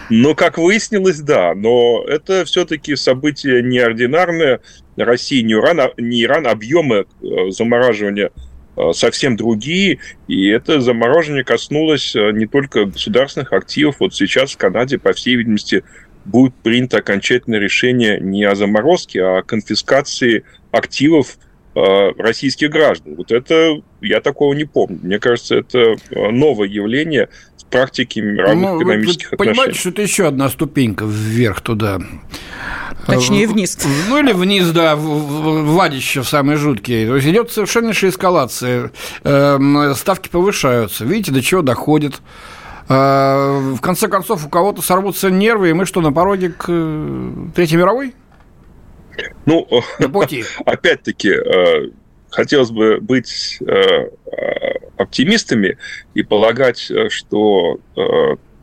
Ну, 0.09 0.35
как 0.35 0.57
выяснилось, 0.57 1.19
да. 1.19 1.53
Но 1.55 2.03
это 2.07 2.45
все-таки 2.45 2.95
событие 2.95 3.63
неординарное. 3.63 4.61
Россия 4.97 5.43
не 5.43 5.53
Иран, 5.53 5.79
а, 5.79 5.91
не 5.97 6.23
Иран 6.23 6.47
объемы 6.47 7.05
э, 7.21 7.25
замораживания 7.49 8.31
совсем 8.93 9.35
другие, 9.35 9.99
и 10.27 10.47
это 10.47 10.81
заморожение 10.81 11.43
коснулось 11.43 12.15
э, 12.15 12.31
не 12.31 12.45
только 12.45 12.85
государственных 12.85 13.53
активов. 13.53 13.97
Вот 13.99 14.13
сейчас 14.13 14.53
в 14.53 14.57
Канаде, 14.57 14.97
по 14.97 15.13
всей 15.13 15.35
видимости, 15.35 15.83
будет 16.25 16.55
принято 16.55 16.97
окончательное 16.97 17.59
решение 17.59 18.19
не 18.19 18.43
о 18.43 18.55
заморозке, 18.55 19.23
а 19.23 19.37
о 19.39 19.43
конфискации 19.43 20.43
активов 20.71 21.37
Э, 21.77 22.13
российских 22.17 22.69
граждан. 22.69 23.15
Вот 23.15 23.33
это 23.33 23.81
я 23.99 24.21
такого 24.21 24.53
не 24.53 24.63
помню. 24.63 24.97
Мне 25.03 25.19
кажется, 25.19 25.57
это 25.57 25.97
э, 26.09 26.31
новое 26.31 26.69
явление 26.69 27.27
в 27.67 27.71
практике 27.71 28.21
мировых 28.21 28.55
ну, 28.55 28.81
экономических 28.81 29.31
вы, 29.31 29.37
вы 29.37 29.43
отношений. 29.43 29.55
Понимаете, 29.55 29.79
что 29.79 29.89
это 29.89 30.01
еще 30.01 30.27
одна 30.27 30.49
ступенька 30.49 31.05
вверх 31.05 31.61
туда. 31.61 31.99
Точнее, 33.05 33.47
вниз. 33.47 33.77
Ну, 34.09 34.19
или 34.19 34.33
вниз, 34.33 34.69
да, 34.69 34.95
владище 34.95 36.21
в 36.21 36.27
самые 36.27 36.57
жуткие. 36.57 37.07
То 37.07 37.15
есть 37.15 37.27
идет 37.27 37.51
совершеннейшая 37.51 38.11
эскалация. 38.11 38.91
Эм, 39.23 39.93
ставки 39.95 40.29
повышаются. 40.29 41.05
Видите, 41.05 41.31
до 41.31 41.41
чего 41.41 41.61
доходит. 41.61 42.21
Э, 42.87 43.73
в 43.75 43.79
конце 43.81 44.07
концов, 44.07 44.45
у 44.45 44.49
кого-то 44.49 44.81
сорвутся 44.81 45.29
нервы, 45.29 45.69
и 45.69 45.73
мы 45.73 45.85
что, 45.85 46.01
на 46.01 46.11
пороге 46.11 46.49
к 46.49 46.65
Третьей 47.55 47.77
мировой? 47.77 48.13
Ну, 49.45 49.67
опять-таки, 50.65 51.29
э, 51.29 51.89
хотелось 52.29 52.71
бы 52.71 52.99
быть 52.99 53.59
э, 53.61 54.09
оптимистами 54.97 55.77
и 56.13 56.23
полагать, 56.23 56.91
что 57.09 57.79
э, 57.95 58.01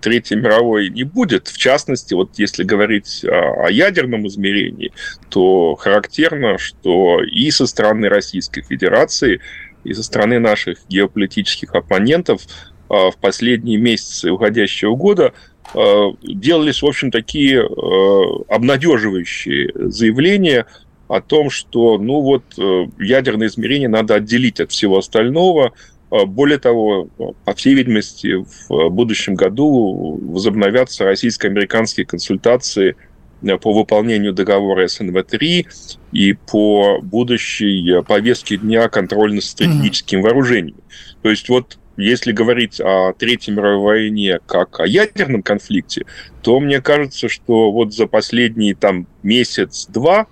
Третьей 0.00 0.36
мировой 0.36 0.88
не 0.90 1.04
будет. 1.04 1.48
В 1.48 1.56
частности, 1.56 2.14
вот 2.14 2.30
если 2.36 2.64
говорить 2.64 3.24
о, 3.24 3.68
ядерном 3.70 4.26
измерении, 4.26 4.92
то 5.28 5.76
характерно, 5.76 6.58
что 6.58 7.22
и 7.22 7.50
со 7.52 7.66
стороны 7.66 8.08
Российской 8.08 8.62
Федерации, 8.62 9.40
и 9.84 9.94
со 9.94 10.02
стороны 10.02 10.40
наших 10.40 10.78
геополитических 10.88 11.74
оппонентов 11.74 12.42
в 12.88 13.14
последние 13.20 13.78
месяцы 13.78 14.30
уходящего 14.30 14.96
года– 14.96 15.32
Э, 15.74 16.10
делались, 16.22 16.82
в 16.82 16.86
общем, 16.86 17.10
такие 17.10 17.60
э, 17.60 18.44
обнадеживающие 18.48 19.70
заявления 19.74 20.66
о 21.08 21.20
том, 21.20 21.50
что, 21.50 21.98
ну 21.98 22.20
вот, 22.20 22.42
э, 22.58 22.86
ядерное 22.98 23.46
измерение 23.46 23.88
надо 23.88 24.16
отделить 24.16 24.60
от 24.60 24.70
всего 24.70 24.98
остального. 24.98 25.72
Более 26.26 26.58
того, 26.58 27.08
по 27.44 27.54
всей 27.54 27.74
видимости, 27.74 28.44
в 28.68 28.90
будущем 28.90 29.34
году 29.34 30.18
возобновятся 30.22 31.04
российско-американские 31.04 32.04
консультации 32.04 32.96
по 33.60 33.72
выполнению 33.72 34.34
договора 34.34 34.86
СНВ-3 34.86 35.66
и 36.12 36.32
по 36.34 37.00
будущей 37.00 38.02
повестке 38.02 38.58
дня 38.58 38.88
контроля 38.88 39.34
над 39.34 39.44
стратегическими 39.44 40.20
вооружениями. 40.20 40.82
То 41.22 41.30
есть 41.30 41.48
вот 41.48 41.78
если 41.96 42.32
говорить 42.32 42.80
о 42.80 43.14
Третьей 43.14 43.54
мировой 43.54 43.82
войне 43.82 44.38
как 44.46 44.80
о 44.80 44.86
ядерном 44.86 45.42
конфликте, 45.42 46.04
то 46.42 46.60
мне 46.60 46.80
кажется, 46.80 47.28
что 47.28 47.72
вот 47.72 47.94
за 47.94 48.06
последний 48.06 48.74
там 48.74 49.06
месяц-два 49.22 50.26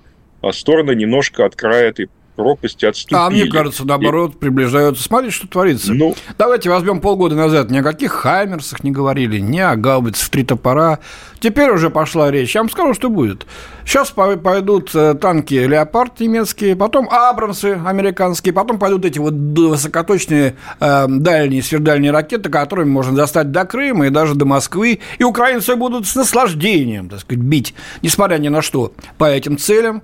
стороны 0.52 0.94
немножко 0.94 1.44
от 1.46 1.56
края 1.56 1.88
этой 1.88 2.10
пропасти 2.40 2.86
отступили. 2.86 3.18
А 3.18 3.30
мне 3.30 3.46
кажется, 3.46 3.84
наоборот, 3.84 4.34
и... 4.34 4.38
приближаются. 4.38 5.02
Смотрите, 5.02 5.34
что 5.34 5.48
творится. 5.48 5.92
Ну... 5.92 6.14
Давайте 6.38 6.70
возьмем 6.70 7.00
полгода 7.00 7.34
назад. 7.34 7.70
Ни 7.70 7.78
о 7.78 7.82
каких 7.82 8.12
Хаймерсах 8.12 8.82
не 8.82 8.90
говорили, 8.90 9.38
ни 9.38 9.58
о 9.58 9.76
гаубицах 9.76 10.26
в 10.26 10.30
три 10.30 10.44
топора. 10.44 11.00
Теперь 11.38 11.70
уже 11.70 11.90
пошла 11.90 12.30
речь. 12.30 12.54
Я 12.54 12.62
вам 12.62 12.70
скажу, 12.70 12.94
что 12.94 13.10
будет. 13.10 13.46
Сейчас 13.84 14.10
пойдут 14.10 14.94
э, 14.94 15.14
танки 15.14 15.54
«Леопард» 15.54 16.20
немецкие, 16.20 16.76
потом 16.76 17.08
«Абрамсы» 17.10 17.80
американские, 17.84 18.52
потом 18.52 18.78
пойдут 18.78 19.04
эти 19.04 19.18
вот 19.18 19.32
высокоточные 19.32 20.56
э, 20.80 21.06
дальние, 21.08 21.62
сверхдальние 21.62 22.12
ракеты, 22.12 22.50
которыми 22.50 22.90
можно 22.90 23.16
достать 23.16 23.50
до 23.50 23.64
Крыма 23.64 24.06
и 24.06 24.10
даже 24.10 24.34
до 24.34 24.44
Москвы. 24.44 25.00
И 25.18 25.24
украинцы 25.24 25.76
будут 25.76 26.06
с 26.06 26.14
наслаждением, 26.14 27.08
так 27.08 27.20
сказать, 27.20 27.42
бить, 27.42 27.74
несмотря 28.02 28.38
ни 28.38 28.48
на 28.48 28.62
что, 28.62 28.92
по 29.18 29.24
этим 29.24 29.58
целям. 29.58 30.02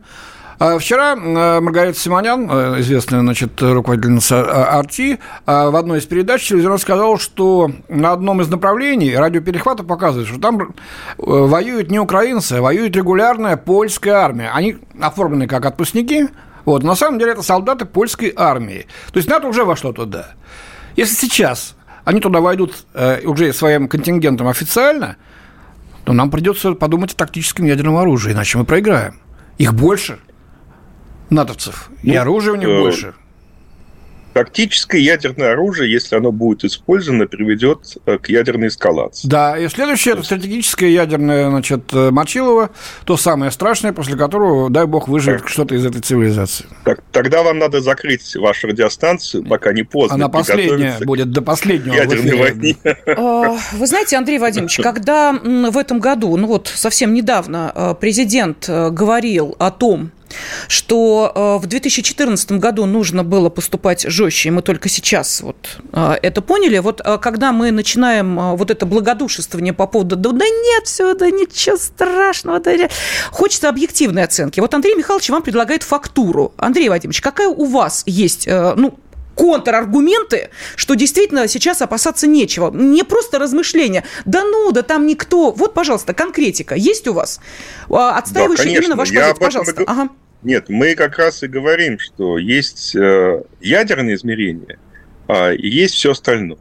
А 0.59 0.79
вчера 0.79 1.15
э, 1.15 1.61
Маргарита 1.61 1.99
Симонян, 1.99 2.49
э, 2.51 2.81
известная 2.81 3.21
значит, 3.21 3.61
руководительница 3.61 4.37
э, 4.37 4.41
Арти, 4.41 5.19
в 5.45 5.77
одной 5.77 5.99
из 5.99 6.07
передач 6.07 6.49
телевизионно 6.49 6.79
сказала, 6.79 7.19
что 7.19 7.71
на 7.89 8.13
одном 8.13 8.41
из 8.41 8.49
направлений 8.49 9.15
радиоперехвата 9.15 9.85
показывает, 9.85 10.29
что 10.29 10.41
там 10.41 10.75
воюют 11.19 11.91
не 11.91 11.99
украинцы, 11.99 12.55
а 12.55 12.63
воюет 12.63 12.97
регулярная 12.97 13.59
польская 13.59 14.13
армия. 14.13 14.51
Они 14.55 14.79
оформлены 14.99 15.47
как 15.47 15.67
отпускники, 15.67 16.29
вот, 16.65 16.83
на 16.83 16.95
самом 16.95 17.19
деле 17.19 17.33
это 17.33 17.43
солдаты 17.43 17.85
польской 17.85 18.33
армии. 18.35 18.87
То 19.13 19.19
есть 19.19 19.29
НАТО 19.29 19.49
уже 19.49 19.65
вошло 19.65 19.93
туда. 19.93 20.31
Если 20.97 21.15
сейчас 21.15 21.77
они 22.05 22.21
туда 22.21 22.41
войдут 22.41 22.87
уже 23.25 23.53
своим 23.53 23.89
контингентом 23.89 24.49
официально, 24.49 25.17
то 26.05 26.13
нам 26.13 26.31
придется 26.31 26.73
подумать 26.73 27.13
о 27.13 27.17
тактическом 27.17 27.67
ядерном 27.67 27.97
оружии, 27.97 28.33
иначе 28.33 28.59
мы 28.59 28.65
проиграем. 28.65 29.21
Их 29.59 29.75
больше– 29.75 30.19
натовцев. 31.31 31.91
Ну, 32.03 32.13
и 32.13 32.17
оружия 32.17 32.53
у 32.55 32.57
них 32.57 32.69
э, 32.69 32.81
больше. 32.81 33.15
Тактическое 34.33 35.01
ядерное 35.01 35.53
оружие, 35.53 35.91
если 35.91 36.15
оно 36.15 36.31
будет 36.31 36.63
использовано, 36.63 37.27
приведет 37.27 37.97
э, 38.05 38.19
к 38.19 38.29
ядерной 38.29 38.69
эскалации. 38.69 39.27
Да, 39.27 39.57
и 39.57 39.67
следующее 39.69 40.13
это 40.13 40.25
стратегическое 40.25 40.91
ядерное, 40.91 41.49
значит, 41.49 41.85
э, 41.95 42.11
Мочилово, 42.11 42.69
то 43.07 43.17
самое 43.17 43.51
страшное, 43.51 43.95
после 43.95 44.15
которого, 44.15 44.69
дай 44.69 44.85
бог, 44.85 45.09
выживет 45.09 45.41
так. 45.41 45.49
что-то 45.49 45.75
из 45.75 45.87
этой 45.87 46.03
цивилизации. 46.03 46.67
Так, 46.85 47.01
тогда 47.13 47.43
вам 47.43 47.59
надо 47.59 47.81
закрыть 47.81 48.37
вашу 48.37 48.67
радиостанцию, 48.67 49.43
пока 49.43 49.73
не 49.73 49.85
поздно. 49.85 50.17
Она 50.17 50.29
последняя 50.29 50.99
будет 51.01 51.31
до 51.31 51.41
последнего. 51.41 51.95
Ядерной 51.95 52.37
войны. 52.37 52.77
А, 53.07 53.57
вы 53.73 53.87
знаете, 53.87 54.19
Андрей 54.19 54.39
Вадимович, 54.39 54.81
когда 54.83 55.33
в 55.33 55.79
этом 55.79 55.99
году, 55.99 56.37
ну 56.37 56.47
вот 56.47 56.71
совсем 56.73 57.15
недавно 57.15 57.97
президент 57.99 58.69
говорил 58.69 59.57
о 59.59 59.71
том, 59.71 60.11
что 60.69 61.33
э, 61.35 61.63
в 61.63 61.67
2014 61.67 62.53
году 62.53 62.87
нужно 62.87 63.25
было 63.25 63.49
поступать 63.49 64.03
жестче, 64.03 64.49
и 64.49 64.53
мы 64.53 64.63
только 64.63 64.89
сейчас 64.89 65.41
вот 65.41 65.79
э, 65.93 66.15
это 66.23 66.43
поняли. 66.43 66.79
Вот 66.79 67.01
э, 67.05 67.19
когда 67.19 67.53
мы 67.53 67.71
начинаем 67.71 68.57
вот 68.57 68.71
это 68.71 68.87
благодушествование 68.87 69.73
по 69.73 69.87
поводу 69.87 70.17
«да, 70.17 70.31
да 70.31 70.47
нет, 70.47 70.87
все, 70.87 71.15
да 71.15 71.31
ничего 71.31 71.77
страшного», 71.77 72.61
да, 72.61 72.89
хочется 73.31 73.69
объективной 73.69 74.25
оценки. 74.25 74.61
Вот 74.61 74.75
Андрей 74.75 74.95
Михайлович 74.95 75.29
вам 75.31 75.43
предлагает 75.43 75.83
фактуру. 75.83 76.53
Андрей 76.57 76.89
Вадимович, 76.89 77.21
какая 77.21 77.49
у 77.49 77.65
вас 77.65 78.03
есть, 78.07 78.47
ну, 78.47 78.99
контраргументы, 79.37 80.51
что 80.75 80.95
действительно 80.95 81.47
сейчас 81.47 81.83
опасаться 81.83 82.27
нечего. 82.27 82.71
Не 82.73 83.05
просто 83.05 83.39
размышления. 83.39 84.03
Да 84.25 84.43
ну, 84.43 84.73
да 84.73 84.83
там 84.83 85.07
никто. 85.07 85.53
Вот, 85.53 85.75
пожалуйста, 85.75 86.15
конкретика 86.15 86.75
есть 86.75 87.07
у 87.07 87.13
вас? 87.13 87.41
Отстаивающая 87.89 88.65
да, 88.65 88.71
именно 88.71 88.97
ваш 88.97 89.11
позицию, 89.11 89.37
пожалуйста. 89.37 89.83
И... 89.83 89.85
Ага. 89.87 90.09
Нет, 90.43 90.69
мы 90.69 90.95
как 90.95 91.19
раз 91.19 91.43
и 91.43 91.49
говорим, 91.49 91.99
что 91.99 92.39
есть 92.39 92.95
э, 92.95 93.43
ядерные 93.61 94.17
измерения, 94.17 94.79
а 95.27 95.51
есть 95.51 95.95
все 95.95 96.13
остальное. 96.13 96.59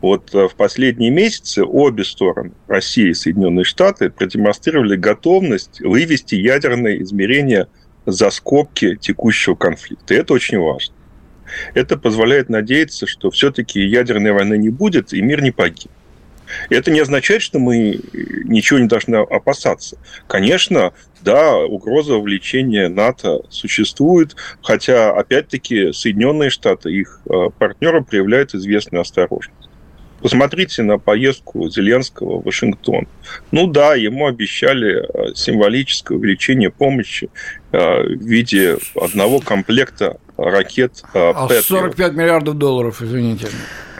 Вот 0.00 0.34
э, 0.34 0.48
в 0.48 0.54
последние 0.54 1.10
месяцы 1.10 1.64
обе 1.64 2.04
стороны, 2.04 2.52
Россия 2.66 3.10
и 3.10 3.14
Соединенные 3.14 3.64
Штаты, 3.64 4.10
продемонстрировали 4.10 4.96
готовность 4.96 5.80
вывести 5.80 6.34
ядерные 6.34 7.02
измерения 7.02 7.68
за 8.06 8.30
скобки 8.30 8.96
текущего 8.96 9.54
конфликта. 9.54 10.14
Это 10.14 10.34
очень 10.34 10.58
важно. 10.58 10.94
Это 11.74 11.96
позволяет 11.96 12.48
надеяться, 12.48 13.06
что 13.06 13.30
все-таки 13.30 13.80
ядерной 13.80 14.32
войны 14.32 14.58
не 14.58 14.70
будет 14.70 15.12
и 15.12 15.22
мир 15.22 15.42
не 15.42 15.50
погиб. 15.50 15.90
Это 16.70 16.90
не 16.90 17.00
означает, 17.00 17.42
что 17.42 17.58
мы 17.58 18.00
ничего 18.44 18.78
не 18.78 18.86
должны 18.86 19.16
опасаться. 19.16 19.98
Конечно, 20.26 20.92
да, 21.20 21.56
угроза 21.56 22.14
увлечения 22.14 22.88
НАТО 22.88 23.40
существует, 23.50 24.36
хотя, 24.62 25.10
опять-таки, 25.10 25.92
Соединенные 25.92 26.50
Штаты, 26.50 26.92
их 26.92 27.20
э, 27.28 27.50
партнеры 27.58 28.02
проявляют 28.02 28.54
известную 28.54 29.02
осторожность. 29.02 29.68
Посмотрите 30.20 30.82
на 30.82 30.98
поездку 30.98 31.68
Зеленского 31.68 32.40
в 32.40 32.44
Вашингтон. 32.44 33.06
Ну 33.52 33.68
да, 33.68 33.94
ему 33.94 34.26
обещали 34.26 35.02
э, 35.02 35.34
символическое 35.34 36.18
увеличение 36.18 36.70
помощи 36.70 37.30
э, 37.70 38.02
в 38.02 38.22
виде 38.22 38.78
одного 38.96 39.38
комплекта 39.40 40.18
ракет 40.38 41.02
а 41.12 41.48
45 41.48 42.12
миллиардов 42.12 42.56
долларов, 42.56 43.02
извините. 43.02 43.48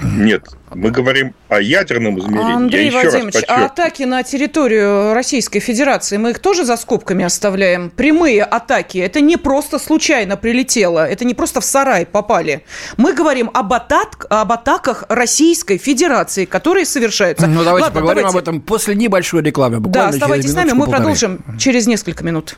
Нет, 0.00 0.44
мы 0.72 0.90
говорим 0.90 1.34
о 1.48 1.60
ядерном 1.60 2.18
измерении. 2.20 2.54
Андрей 2.54 2.90
Вадимович, 2.90 3.42
а 3.48 3.64
атаки 3.64 4.04
на 4.04 4.22
территорию 4.22 5.12
Российской 5.12 5.58
Федерации, 5.58 6.16
мы 6.16 6.30
их 6.30 6.38
тоже 6.38 6.64
за 6.64 6.76
скобками 6.76 7.24
оставляем? 7.24 7.90
Прямые 7.90 8.44
атаки, 8.44 8.98
это 8.98 9.20
не 9.20 9.36
просто 9.36 9.78
случайно 9.78 10.36
прилетело, 10.36 11.04
это 11.06 11.24
не 11.24 11.34
просто 11.34 11.60
в 11.60 11.64
сарай 11.64 12.06
попали. 12.06 12.62
Мы 12.96 13.12
говорим 13.12 13.50
об, 13.52 13.72
атак, 13.72 14.26
об 14.30 14.52
атаках 14.52 15.04
Российской 15.08 15.78
Федерации, 15.78 16.44
которые 16.44 16.84
совершаются. 16.84 17.46
Ну, 17.46 17.64
давайте 17.64 17.86
Ладно, 17.86 18.00
поговорим 18.00 18.22
давайте. 18.24 18.38
об 18.38 18.42
этом 18.42 18.60
после 18.60 18.94
небольшой 18.94 19.42
рекламы. 19.42 19.80
Да, 19.80 20.08
оставайтесь 20.08 20.52
с 20.52 20.54
нами, 20.54 20.72
мы 20.72 20.84
полторы. 20.84 20.98
продолжим 20.98 21.44
через 21.58 21.86
несколько 21.86 22.22
минут. 22.24 22.56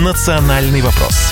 «Национальный 0.00 0.80
вопрос» 0.80 1.29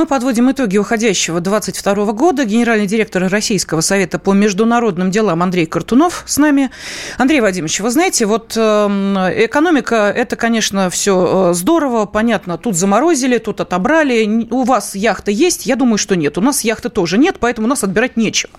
Мы 0.00 0.06
подводим 0.06 0.50
итоги 0.50 0.78
уходящего 0.78 1.40
22 1.40 2.12
года. 2.12 2.46
Генеральный 2.46 2.86
директор 2.86 3.28
Российского 3.28 3.82
совета 3.82 4.18
по 4.18 4.32
международным 4.32 5.10
делам 5.10 5.42
Андрей 5.42 5.66
Картунов 5.66 6.24
с 6.26 6.38
нами. 6.38 6.70
Андрей 7.18 7.42
Вадимович, 7.42 7.80
вы 7.80 7.90
знаете, 7.90 8.24
вот 8.24 8.54
эм, 8.56 9.14
экономика– 9.18 10.10
это, 10.16 10.36
конечно, 10.36 10.88
все 10.88 11.50
э, 11.50 11.52
здорово, 11.52 12.06
понятно. 12.06 12.56
Тут 12.56 12.76
заморозили, 12.76 13.36
тут 13.36 13.60
отобрали. 13.60 14.48
У 14.50 14.62
вас 14.62 14.94
яхта 14.94 15.32
есть? 15.32 15.66
Я 15.66 15.76
думаю, 15.76 15.98
что 15.98 16.16
нет. 16.16 16.38
У 16.38 16.40
нас 16.40 16.64
яхты 16.64 16.88
тоже 16.88 17.18
нет, 17.18 17.36
поэтому 17.38 17.66
у 17.66 17.68
нас 17.68 17.84
отбирать 17.84 18.16
нечего. 18.16 18.54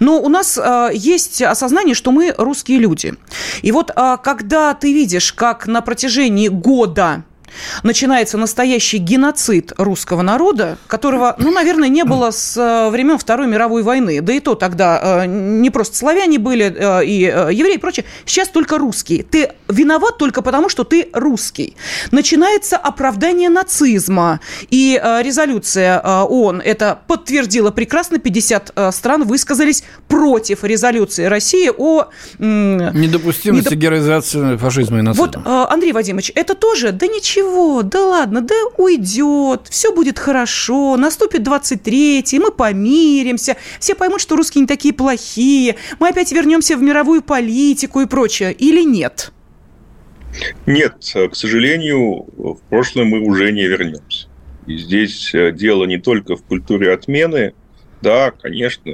Но 0.00 0.20
у 0.20 0.28
нас 0.28 0.58
э, 0.60 0.90
есть 0.92 1.40
осознание, 1.40 1.94
что 1.94 2.10
мы 2.10 2.34
русские 2.36 2.78
люди. 2.78 3.14
И 3.62 3.70
вот 3.70 3.92
э, 3.94 4.16
когда 4.24 4.74
ты 4.74 4.92
видишь, 4.92 5.32
как 5.34 5.68
на 5.68 5.82
протяжении 5.82 6.48
года 6.48 7.22
начинается 7.82 8.38
настоящий 8.38 8.98
геноцид 8.98 9.72
русского 9.76 10.22
народа, 10.22 10.78
которого, 10.86 11.34
ну, 11.38 11.50
наверное, 11.50 11.88
не 11.88 12.04
было 12.04 12.30
с 12.30 12.56
э, 12.56 12.90
времен 12.90 13.18
Второй 13.18 13.46
мировой 13.46 13.82
войны. 13.82 14.20
Да 14.20 14.32
и 14.32 14.40
то 14.40 14.54
тогда 14.54 15.24
э, 15.24 15.26
не 15.26 15.70
просто 15.70 15.96
славяне 15.96 16.38
были 16.38 16.74
э, 16.74 17.04
и 17.04 17.20
евреи 17.20 17.74
и 17.74 17.78
прочее. 17.78 18.04
Сейчас 18.24 18.48
только 18.48 18.78
русские. 18.78 19.22
Ты 19.22 19.52
виноват 19.68 20.18
только 20.18 20.42
потому, 20.42 20.68
что 20.68 20.84
ты 20.84 21.08
русский. 21.12 21.76
Начинается 22.10 22.76
оправдание 22.76 23.48
нацизма. 23.48 24.40
И 24.70 25.00
резолюция 25.22 26.00
ООН 26.00 26.62
это 26.64 26.98
подтвердила 27.06 27.70
прекрасно. 27.70 28.18
50 28.18 28.72
стран 28.92 29.24
высказались 29.24 29.84
против 30.08 30.64
резолюции 30.64 31.24
России 31.24 31.70
о... 31.76 32.08
Недопустимости 32.38 33.68
недоп... 33.68 33.78
героизации 33.78 34.56
фашизма 34.56 34.98
и 34.98 35.02
нацизма. 35.02 35.42
Вот, 35.44 35.70
Андрей 35.70 35.92
Вадимович, 35.92 36.32
это 36.34 36.54
тоже, 36.54 36.92
да 36.92 37.06
ничего 37.06 37.39
ничего, 37.40 37.82
да 37.82 38.06
ладно, 38.06 38.40
да 38.40 38.54
уйдет, 38.76 39.68
все 39.68 39.94
будет 39.94 40.18
хорошо, 40.18 40.96
наступит 40.96 41.42
23-й, 41.42 42.38
мы 42.38 42.50
помиримся, 42.50 43.56
все 43.78 43.94
поймут, 43.94 44.20
что 44.20 44.36
русские 44.36 44.62
не 44.62 44.66
такие 44.66 44.94
плохие, 44.94 45.76
мы 45.98 46.08
опять 46.08 46.32
вернемся 46.32 46.76
в 46.76 46.82
мировую 46.82 47.22
политику 47.22 48.00
и 48.00 48.06
прочее, 48.06 48.52
или 48.52 48.82
нет? 48.82 49.32
Нет, 50.66 50.94
к 51.00 51.34
сожалению, 51.34 52.26
в 52.36 52.58
прошлое 52.68 53.04
мы 53.04 53.20
уже 53.20 53.50
не 53.52 53.66
вернемся. 53.66 54.28
И 54.66 54.76
здесь 54.76 55.34
э, 55.34 55.50
дело 55.50 55.84
не 55.86 55.98
только 55.98 56.36
в 56.36 56.44
культуре 56.44 56.92
отмены, 56.92 57.54
да, 58.00 58.30
конечно, 58.30 58.92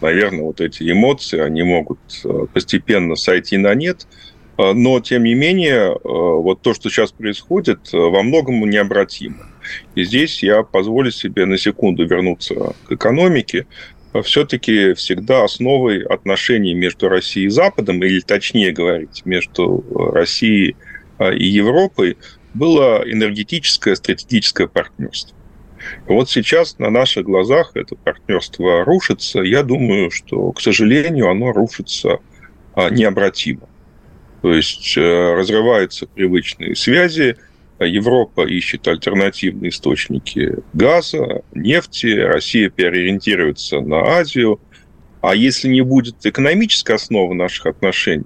наверное, 0.00 0.44
вот 0.44 0.62
эти 0.62 0.90
эмоции, 0.90 1.38
они 1.38 1.62
могут 1.62 1.98
э, 2.24 2.46
постепенно 2.52 3.16
сойти 3.16 3.58
на 3.58 3.74
нет– 3.74 4.06
но, 4.74 5.00
тем 5.00 5.24
не 5.24 5.34
менее, 5.34 5.92
а, 5.92 5.96
вот 6.04 6.60
то, 6.62 6.74
что 6.74 6.90
сейчас 6.90 7.12
происходит, 7.12 7.90
а, 7.92 7.96
во 7.96 8.22
многом 8.22 8.68
необратимо. 8.68 9.46
И 9.94 10.04
здесь 10.04 10.42
я 10.42 10.62
позволю 10.62 11.10
себе 11.10 11.46
на 11.46 11.56
секунду 11.56 12.06
вернуться 12.06 12.74
к 12.86 12.92
экономике. 12.92 13.66
Все-таки 14.24 14.94
всегда 14.94 15.44
основой 15.44 16.02
отношений 16.02 16.74
между 16.74 17.08
Россией 17.08 17.46
и 17.46 17.50
Западом, 17.50 18.02
или 18.02 18.20
точнее 18.20 18.72
говорить, 18.72 19.22
между 19.24 19.84
Россией 20.12 20.74
и 21.20 21.46
Европой, 21.46 22.16
было 22.52 23.04
энергетическое 23.06 23.94
стратегическое 23.94 24.66
партнерство. 24.66 25.36
Вот 26.08 26.28
сейчас 26.28 26.78
на 26.80 26.90
наших 26.90 27.24
глазах 27.24 27.70
это 27.74 27.94
партнерство 27.94 28.84
рушится. 28.84 29.42
Я 29.42 29.62
думаю, 29.62 30.10
что, 30.10 30.50
к 30.50 30.60
сожалению, 30.60 31.30
оно 31.30 31.52
рушится 31.52 32.18
необратимо. 32.90 33.69
То 34.42 34.54
есть 34.54 34.96
э, 34.96 35.34
разрываются 35.34 36.06
привычные 36.06 36.74
связи, 36.74 37.36
Европа 37.78 38.46
ищет 38.46 38.86
альтернативные 38.88 39.70
источники 39.70 40.56
газа, 40.74 41.42
нефти, 41.54 42.18
Россия 42.18 42.68
переориентируется 42.68 43.80
на 43.80 44.18
Азию. 44.18 44.60
А 45.22 45.34
если 45.34 45.68
не 45.68 45.82
будет 45.82 46.24
экономической 46.24 46.96
основы 46.96 47.34
наших 47.34 47.66
отношений, 47.66 48.24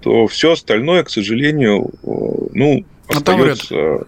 то 0.00 0.26
все 0.26 0.52
остальное, 0.52 1.02
к 1.04 1.10
сожалению, 1.10 1.90
э, 2.02 2.48
ну, 2.52 2.84
остается 3.08 4.04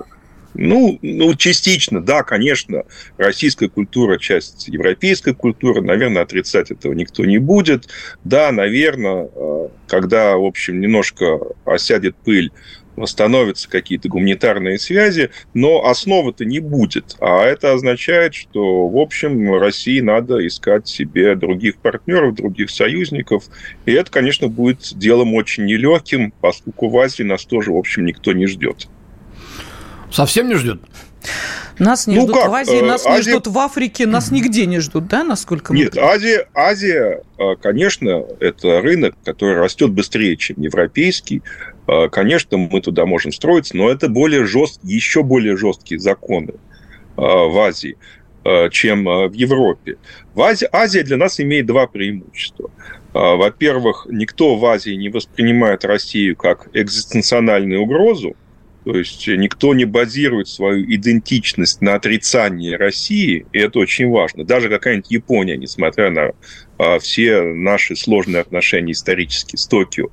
ну, 0.55 0.99
ну, 1.03 1.35
частично, 1.35 2.01
да, 2.01 2.23
конечно, 2.23 2.85
российская 3.17 3.69
культура– 3.69 4.19
часть 4.21 4.69
европейской 4.69 5.35
культуры, 5.35 5.81
наверное, 5.81 6.23
отрицать 6.23 6.71
этого 6.71 6.93
никто 6.93 7.25
не 7.25 7.39
будет. 7.39 7.89
Да, 8.25 8.51
наверное, 8.53 9.29
э, 9.35 9.69
когда, 9.87 10.37
в 10.37 10.45
общем, 10.45 10.81
немножко 10.81 11.39
осядет 11.65 12.17
пыль, 12.17 12.51
восстановятся 12.97 13.69
какие-то 13.69 14.09
гуманитарные 14.09 14.79
связи, 14.79 15.31
но 15.55 15.87
основы-то 15.87 16.45
не 16.45 16.61
будет. 16.61 17.17
А 17.21 17.45
это 17.45 17.73
означает, 17.73 18.35
что, 18.35 18.89
в 18.89 18.97
общем, 18.99 19.55
России 19.55 20.01
надо 20.01 20.47
искать 20.47 20.87
себе 20.87 21.35
других 21.35 21.77
партнеров, 21.77 22.35
других 22.35 22.71
союзников. 22.71 23.45
И 23.87 23.93
это, 23.93 24.11
конечно, 24.11 24.49
будет 24.49 24.97
делом 24.99 25.35
очень 25.35 25.65
нелегким, 25.65 26.33
поскольку 26.41 26.89
в 26.89 26.99
Азии 26.99 27.23
нас 27.23 27.45
тоже, 27.45 27.73
в 27.73 27.77
общем, 27.77 28.05
никто 28.05 28.33
не 28.33 28.47
ждет. 28.47 28.89
Совсем 30.11 30.49
не 30.49 30.55
ждет? 30.55 30.81
Нас 31.79 32.07
не 32.07 32.17
ну 32.17 32.23
ждут 32.23 32.37
как? 32.37 32.51
в 32.51 32.55
Азии, 32.55 32.81
нас 32.83 33.07
Азия... 33.07 33.17
не 33.17 33.39
ждут 33.39 33.47
в 33.47 33.59
Африке, 33.59 34.07
нас 34.07 34.31
нигде 34.31 34.67
не 34.67 34.81
ждут, 34.81 35.07
да, 35.07 35.25
насколько 35.25 35.73
мы 35.73 35.79
Нет, 35.79 35.97
Азия, 35.97 36.47
Азия, 36.55 37.23
а, 37.39 37.57
конечно, 37.57 38.27
это 38.39 38.83
рынок, 38.83 39.15
который 39.25 39.57
растет 39.57 39.91
быстрее, 39.91 40.37
чем 40.37 40.61
европейский. 40.61 41.43
А, 41.87 42.09
конечно, 42.11 42.59
мы 42.59 42.83
туда 42.83 43.07
можем 43.07 43.33
строиться, 43.33 43.77
но 43.77 43.89
это 43.91 44.11
более 44.11 44.45
жест... 44.45 44.81
еще 44.83 45.23
более 45.23 45.57
жесткие 45.57 45.99
законы 45.99 46.55
в 47.17 47.59
Азии, 47.59 47.97
чем 48.71 49.05
в 49.05 49.33
Европе. 49.33 49.97
В 50.35 50.43
Азии... 50.43 50.69
Азия 50.73 51.03
для 51.03 51.17
нас 51.17 51.41
имеет 51.41 51.67
два 51.67 51.87
преимущества. 51.87 52.71
Во-первых, 53.13 54.07
никто 54.09 54.57
в 54.57 54.65
Азии 54.65 54.95
не 54.95 55.09
воспринимает 55.09 55.85
Россию 55.85 56.37
как 56.37 56.69
экзистенциональную 56.73 57.83
угрозу, 57.83 58.37
то 58.85 58.97
есть 58.97 59.27
никто 59.29 59.75
не 59.75 59.85
базирует 59.85 60.49
свою 60.49 60.85
идентичность 60.85 61.81
на 61.81 61.95
отрицании 61.95 62.75
России, 62.75 63.47
и 63.53 63.59
это 63.59 63.79
очень 63.79 64.09
важно. 64.09 64.45
Даже 64.45 64.69
какая-нибудь 64.69 65.11
Япония, 65.11 65.57
несмотря 65.57 66.11
на 66.11 66.31
а, 66.79 66.99
все 66.99 67.43
наши 67.43 67.95
сложные 67.95 68.41
отношения 68.41 68.93
исторические 68.93 69.59
с 69.59 69.67
Токио. 69.67 70.09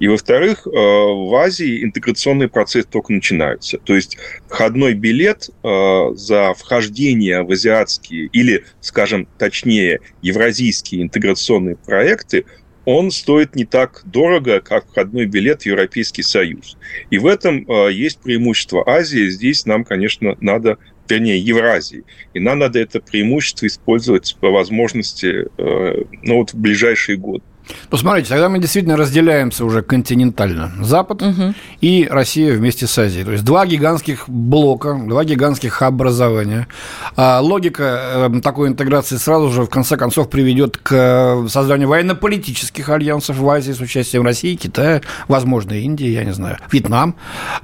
И, 0.00 0.08
во-вторых, 0.08 0.66
а, 0.66 0.70
в 0.70 1.34
Азии 1.34 1.82
интеграционный 1.82 2.48
процесс 2.48 2.84
только 2.84 3.12
начинается. 3.12 3.78
То 3.78 3.94
есть 3.94 4.18
входной 4.48 4.92
билет 4.92 5.48
а, 5.62 6.10
за 6.14 6.52
вхождение 6.52 7.42
в 7.42 7.50
азиатские 7.50 8.26
или, 8.26 8.64
скажем 8.80 9.26
точнее, 9.38 10.00
евразийские 10.20 11.02
интеграционные 11.02 11.76
проекты– 11.76 12.44
он 12.84 13.10
стоит 13.10 13.54
не 13.56 13.64
так 13.64 14.02
дорого, 14.04 14.60
как 14.60 14.86
входной 14.86 15.26
билет 15.26 15.62
в 15.62 15.66
Европейский 15.66 16.22
Союз. 16.22 16.76
И 17.10 17.18
в 17.18 17.26
этом 17.26 17.68
э, 17.68 17.92
есть 17.92 18.20
преимущество 18.20 18.88
Азии. 18.88 19.28
Здесь 19.28 19.66
нам, 19.66 19.84
конечно, 19.84 20.36
надо 20.40 20.78
вернее, 21.08 21.38
Евразии. 21.38 22.04
И 22.34 22.40
нам 22.40 22.60
надо 22.60 22.78
это 22.78 23.00
преимущество 23.00 23.66
использовать 23.66 24.36
по 24.40 24.50
возможности 24.50 25.48
э, 25.58 26.04
ну, 26.22 26.36
вот 26.36 26.52
в 26.52 26.56
ближайшие 26.56 27.18
годы. 27.18 27.42
Ну, 27.90 27.96
смотрите, 27.98 28.28
тогда 28.28 28.48
мы 28.48 28.58
действительно 28.58 28.96
разделяемся 28.96 29.64
уже 29.64 29.82
континентально. 29.82 30.72
Запад 30.80 31.22
угу. 31.22 31.54
и 31.80 32.08
Россия 32.10 32.54
вместе 32.54 32.86
с 32.86 32.98
Азией. 32.98 33.24
То 33.24 33.32
есть 33.32 33.44
два 33.44 33.66
гигантских 33.66 34.28
блока, 34.28 34.94
два 34.94 35.24
гигантских 35.24 35.82
образования. 35.82 36.68
А 37.16 37.40
логика 37.40 38.28
эм, 38.30 38.42
такой 38.42 38.68
интеграции 38.68 39.16
сразу 39.16 39.50
же, 39.50 39.62
в 39.62 39.68
конце 39.68 39.96
концов, 39.96 40.30
приведет 40.30 40.76
к 40.76 40.92
э, 40.92 41.48
созданию 41.48 41.88
военно-политических 41.88 42.88
альянсов 42.88 43.36
в 43.36 43.48
Азии 43.48 43.72
с 43.72 43.80
участием 43.80 44.24
России, 44.24 44.54
Китая, 44.54 45.02
возможно, 45.28 45.72
Индии, 45.72 46.08
я 46.08 46.24
не 46.24 46.32
знаю, 46.32 46.58
Вьетнам. 46.70 47.14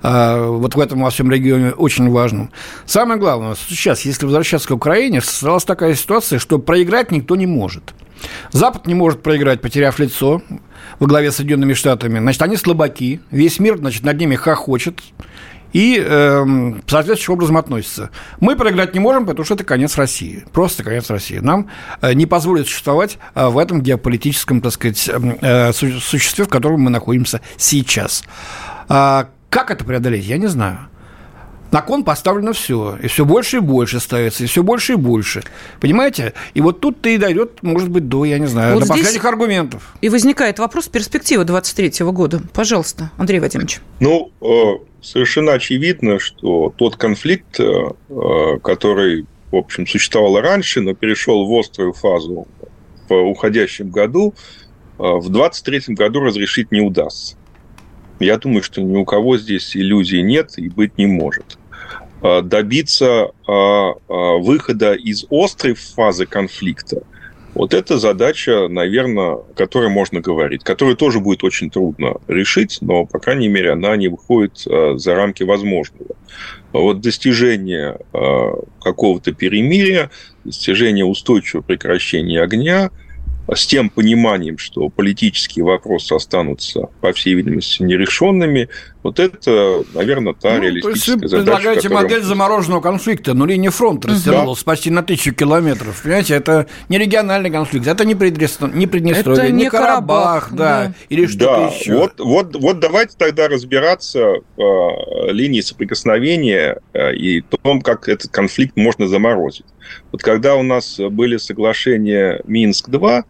А, 0.02 0.46
вот 0.48 0.74
в 0.74 0.80
этом 0.80 1.02
во 1.02 1.10
всем 1.10 1.30
регионе 1.30 1.70
очень 1.70 2.10
важном. 2.10 2.50
Самое 2.84 3.18
главное, 3.18 3.56
сейчас, 3.68 4.02
если 4.02 4.24
возвращаться 4.24 4.68
к 4.68 4.72
Украине, 4.72 5.20
создалась 5.20 5.64
такая 5.64 5.94
ситуация, 5.94 6.38
что 6.38 6.58
проиграть 6.58 7.10
никто 7.10 7.36
не 7.36 7.46
может– 7.46 7.94
Запад 8.52 8.86
не 8.86 8.94
может 8.94 9.22
проиграть, 9.22 9.60
потеряв 9.60 9.98
лицо 9.98 10.42
во 10.98 11.06
главе 11.06 11.30
с 11.30 11.36
Соединенными 11.36 11.74
Штатами. 11.74 12.18
Значит, 12.18 12.42
они 12.42 12.56
слабаки, 12.56 13.20
весь 13.30 13.58
мир, 13.58 13.78
значит, 13.78 14.04
над 14.04 14.18
ними 14.18 14.34
хохочет 14.36 15.00
и 15.72 16.02
э, 16.02 16.44
соответствующим 16.86 17.34
образом 17.34 17.56
относится. 17.58 18.10
Мы 18.40 18.56
проиграть 18.56 18.94
не 18.94 19.00
можем, 19.00 19.26
потому 19.26 19.44
что 19.44 19.54
это 19.54 19.64
конец 19.64 19.96
России. 19.96 20.44
Просто 20.52 20.82
конец 20.82 21.10
России. 21.10 21.38
Нам 21.38 21.68
э, 22.00 22.14
не 22.14 22.24
позволит 22.24 22.66
существовать 22.66 23.18
э, 23.34 23.46
в 23.46 23.58
этом 23.58 23.82
геополитическом, 23.82 24.60
так 24.60 24.72
сказать, 24.72 25.08
эм, 25.08 25.36
э, 25.40 25.72
существе, 25.72 26.44
в 26.44 26.48
котором 26.48 26.80
мы 26.80 26.90
находимся 26.90 27.40
сейчас. 27.58 28.24
А 28.88 29.28
как 29.50 29.70
это 29.70 29.84
преодолеть, 29.84 30.24
я 30.24 30.38
не 30.38 30.46
знаю. 30.46 30.88
На 31.72 31.82
кон 31.82 32.04
поставлено 32.04 32.52
все, 32.52 32.98
и 33.02 33.08
все 33.08 33.24
больше 33.24 33.58
и 33.58 33.60
больше 33.60 34.00
ставится, 34.00 34.44
и 34.44 34.46
все 34.46 34.62
больше 34.62 34.94
и 34.94 34.96
больше. 34.96 35.42
Понимаете? 35.80 36.32
И 36.54 36.60
вот 36.60 36.80
тут-то 36.80 37.08
и 37.08 37.18
дойдет, 37.18 37.62
может 37.62 37.90
быть, 37.90 38.08
до, 38.08 38.24
я 38.24 38.38
не 38.38 38.46
знаю, 38.46 38.74
вот 38.74 38.84
до 38.84 38.88
последних 38.88 39.24
аргументов. 39.24 39.94
И 40.00 40.08
возникает 40.08 40.58
вопрос 40.58 40.88
перспективы 40.88 41.44
23 41.44 42.06
года. 42.06 42.40
Пожалуйста, 42.52 43.10
Андрей 43.16 43.40
Вадимович. 43.40 43.80
Ну, 44.00 44.30
э, 44.40 44.46
совершенно 45.02 45.52
очевидно, 45.52 46.18
что 46.18 46.72
тот 46.76 46.96
конфликт, 46.96 47.60
э, 47.60 48.58
который 48.62 49.26
в 49.50 49.56
общем, 49.56 49.86
существовало 49.86 50.42
раньше, 50.42 50.80
но 50.80 50.94
перешел 50.94 51.46
в 51.46 51.58
острую 51.58 51.92
фазу 51.92 52.46
в 53.08 53.14
уходящем 53.14 53.90
году, 53.90 54.34
в 54.98 55.28
2023 55.28 55.94
году 55.94 56.20
разрешить 56.20 56.72
не 56.72 56.80
удастся. 56.80 57.36
Я 58.20 58.38
думаю, 58.38 58.62
что 58.62 58.80
ни 58.80 58.96
у 58.96 59.04
кого 59.04 59.38
здесь 59.38 59.76
иллюзий 59.76 60.22
нет 60.22 60.52
и 60.56 60.68
быть 60.68 60.98
не 60.98 61.06
может. 61.06 61.58
Добиться 62.22 63.30
выхода 63.46 64.94
из 64.94 65.26
острой 65.30 65.74
фазы 65.74 66.26
конфликта– 66.26 67.02
вот 67.54 67.72
это 67.72 67.96
задача, 67.96 68.68
наверное, 68.68 69.36
о 69.36 69.46
которой 69.56 69.88
можно 69.88 70.20
говорить, 70.20 70.62
которую 70.62 70.94
тоже 70.94 71.20
будет 71.20 71.42
очень 71.42 71.70
трудно 71.70 72.16
решить, 72.28 72.76
но, 72.82 73.06
по 73.06 73.18
крайней 73.18 73.48
мере, 73.48 73.72
она 73.72 73.96
не 73.96 74.08
выходит 74.08 74.58
за 74.58 75.14
рамки 75.14 75.42
возможного. 75.42 76.16
Вот 76.72 77.00
достижение 77.00 77.98
какого-то 78.82 79.32
перемирия, 79.32 80.10
достижение 80.44 81.06
устойчивого 81.06 81.62
прекращения 81.62 82.42
огня– 82.42 82.90
с 83.54 83.66
тем 83.66 83.90
пониманием, 83.90 84.58
что 84.58 84.88
политические 84.88 85.64
вопросы 85.64 86.12
останутся, 86.14 86.88
по 87.00 87.12
всей 87.12 87.34
видимости, 87.34 87.82
нерешенными, 87.82 88.68
вот 89.06 89.20
это, 89.20 89.84
наверное, 89.94 90.34
та 90.34 90.54
ну, 90.54 90.62
реалистическая 90.62 91.16
то 91.16 91.22
есть 91.22 91.22
вы 91.22 91.28
задача. 91.28 91.44
предлагаете 91.44 91.88
которую... 91.88 92.02
модель 92.02 92.22
замороженного 92.22 92.80
конфликта, 92.80 93.34
но 93.34 93.46
линия 93.46 93.70
фронта 93.70 94.08
растянулась 94.08 94.64
да. 94.64 94.72
почти 94.72 94.90
на 94.90 95.04
тысячу 95.04 95.32
километров. 95.32 96.02
Понимаете, 96.02 96.34
это 96.34 96.66
не 96.88 96.98
региональный 96.98 97.50
конфликт, 97.50 97.86
это 97.86 98.04
не, 98.04 98.16
Приднестр... 98.16 98.68
не 98.74 98.88
Приднестровье, 98.88 99.44
это 99.44 99.52
не, 99.52 99.64
не 99.64 99.70
Карабах, 99.70 100.48
Карабах 100.48 100.52
да, 100.52 100.84
да, 100.86 100.94
или 101.08 101.26
что-то 101.26 101.44
да, 101.44 101.68
еще. 101.68 101.96
Вот, 101.96 102.18
вот, 102.18 102.56
вот 102.56 102.80
давайте 102.80 103.16
тогда 103.16 103.46
разбираться 103.46 104.40
в 104.56 104.60
э, 104.60 105.32
линии 105.32 105.60
соприкосновения 105.60 106.80
э, 106.92 107.14
и 107.14 107.42
том, 107.42 107.82
как 107.82 108.08
этот 108.08 108.32
конфликт 108.32 108.76
можно 108.76 109.06
заморозить. 109.06 109.66
Вот 110.10 110.22
когда 110.22 110.56
у 110.56 110.64
нас 110.64 110.98
были 110.98 111.36
соглашения 111.36 112.40
Минск-2, 112.44 113.08
а, 113.08 113.24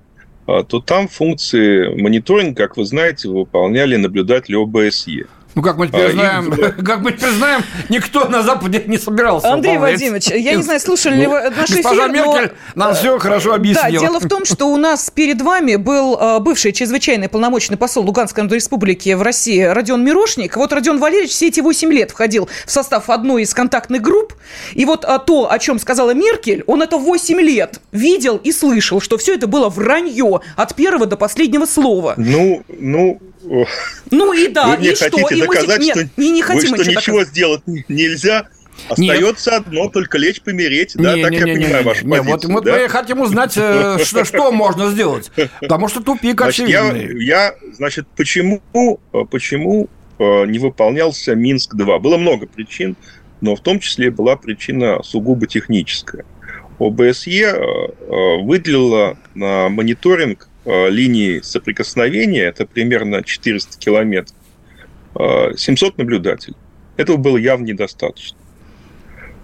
то 0.47 0.81
там 0.81 1.09
функции 1.09 1.89
мониторинга, 2.01 2.55
как 2.55 2.77
вы 2.77 2.85
знаете, 2.85 3.29
выполняли 3.29 3.97
наблюдатели 3.97 4.55
ОБСЕ. 4.57 5.27
Ну, 5.57 5.63
как 5.63 5.79
мы 5.79 5.89
теперь 5.89 6.11
а, 6.11 6.13
знаем, 6.13 6.53
им... 6.53 6.85
как 6.85 7.01
мы 7.01 7.13
теперь 7.13 7.31
знаем, 7.31 7.63
никто 7.89 8.29
на 8.29 8.43
Западе 8.43 8.85
не 8.87 8.99
собирался 8.99 9.51
Андрей 9.51 9.79
выполнять. 9.79 10.01
Владимирович, 10.01 10.27
я 10.29 10.55
не 10.55 10.63
знаю, 10.63 10.79
слушали 10.81 11.17
ли 11.17 11.27
вы 11.27 11.49
наш 11.49 11.71
эфир, 11.71 11.77
Госпожа 11.77 12.09
Меркель 12.09 12.53
но... 12.75 12.85
нам 12.85 12.95
все 12.95 13.19
хорошо 13.19 13.55
объяснила. 13.55 13.91
Да, 13.91 13.99
дело 13.99 14.21
в 14.21 14.29
том, 14.29 14.45
что 14.45 14.67
у 14.67 14.77
нас 14.77 15.11
перед 15.11 15.41
вами 15.41 15.77
был 15.77 16.19
а, 16.21 16.41
бывший 16.41 16.73
чрезвычайный 16.73 17.31
полномочный 17.31 17.79
посол 17.79 18.05
Луганской 18.05 18.47
Республики 18.47 19.15
в 19.15 19.23
России 19.23 19.63
Родион 19.63 20.05
Мирошник. 20.05 20.59
Вот 20.59 20.75
Родион 20.75 20.99
Валерьевич 20.99 21.31
все 21.31 21.49
эти 21.49 21.61
8 21.61 21.91
лет 21.91 22.11
входил 22.11 22.51
в 22.67 22.71
состав 22.71 23.09
одной 23.09 23.45
из 23.45 23.55
контактных 23.55 24.03
групп. 24.03 24.35
И 24.75 24.85
вот 24.85 25.07
а, 25.07 25.19
то, 25.19 25.51
о 25.51 25.59
чем 25.59 25.79
сказала 25.79 26.13
Меркель, 26.13 26.65
он 26.67 26.83
это 26.83 26.99
8 26.99 27.41
лет 27.41 27.81
видел 27.93 28.37
и 28.37 28.53
слышал, 28.53 29.01
что 29.01 29.17
все 29.17 29.35
это 29.35 29.47
было 29.47 29.71
вранье 29.71 30.41
от 30.55 30.75
первого 30.75 31.07
до 31.07 31.17
последнего 31.17 31.65
слова. 31.65 32.13
Ну, 32.19 32.63
ну, 32.69 33.21
ну 34.11 34.33
и 34.33 34.49
да, 34.49 34.77
вы 34.77 34.87
и 34.87 34.95
хотите 34.95 35.37
что? 35.37 35.46
Доказать, 35.47 35.81
и 35.81 35.85
мы... 35.85 35.91
что, 35.91 36.03
Нет, 36.03 36.11
не, 36.17 36.31
не 36.31 36.43
хотим 36.43 36.71
вы, 36.73 36.77
что 36.77 36.91
ничего 36.91 37.19
доказать. 37.19 37.29
сделать 37.29 37.63
нельзя? 37.89 38.49
Остается 38.91 39.51
Нет. 39.53 39.61
одно, 39.61 39.89
только 39.89 40.19
лечь 40.19 40.43
помереть, 40.43 40.93
да, 40.97 41.17
не, 41.17 41.23
так 41.23 41.31
не, 41.31 41.39
я 41.39 41.45
не, 41.45 41.55
понимаю 41.55 41.79
не, 41.79 41.89
вашу 41.89 42.05
не, 42.05 42.11
позицию. 42.11 42.53
Вот, 42.53 42.65
да? 42.65 42.73
вот 42.73 42.83
мы 42.83 42.89
хотим 42.89 43.21
узнать, 43.21 43.57
э, 43.57 43.99
что, 44.05 44.25
что 44.27 44.53
можно 44.53 44.91
сделать, 44.91 45.33
потому 45.61 45.89
что 45.89 46.03
тупик 46.03 46.39
значит, 46.39 46.67
очевидный. 46.67 47.25
Я, 47.25 47.47
я, 47.47 47.55
значит, 47.73 48.07
почему, 48.17 48.61
почему 49.31 49.89
э, 50.19 50.45
не 50.47 50.59
выполнялся 50.59 51.35
Минск-2? 51.35 51.99
Было 52.01 52.19
много 52.19 52.47
причин, 52.47 52.97
но 53.41 53.57
в 53.57 53.61
том 53.61 53.81
числе 53.81 54.11
была 54.11 54.37
причина 54.37 55.03
сугубо 55.03 55.47
техническая. 55.47 56.27
ОБСЕ 56.79 57.55
э, 57.55 58.43
выделила 58.43 59.17
на 59.35 59.71
мониторинг 59.71 60.51
Э, 60.69 60.91
линии 60.91 61.39
соприкосновения, 61.43 62.43
это 62.43 62.67
примерно 62.67 63.23
400 63.23 63.79
километров, 63.79 64.37
700 65.57 65.89
э, 65.89 65.95
наблюдателей. 65.99 66.57
Этого 66.97 67.17
было 67.17 67.37
явно 67.37 67.65
недостаточно. 67.65 68.39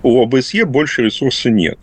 У 0.02 0.22
ОБСЕ 0.22 0.64
больше 0.64 1.02
ресурса 1.02 1.50
нет. 1.50 1.78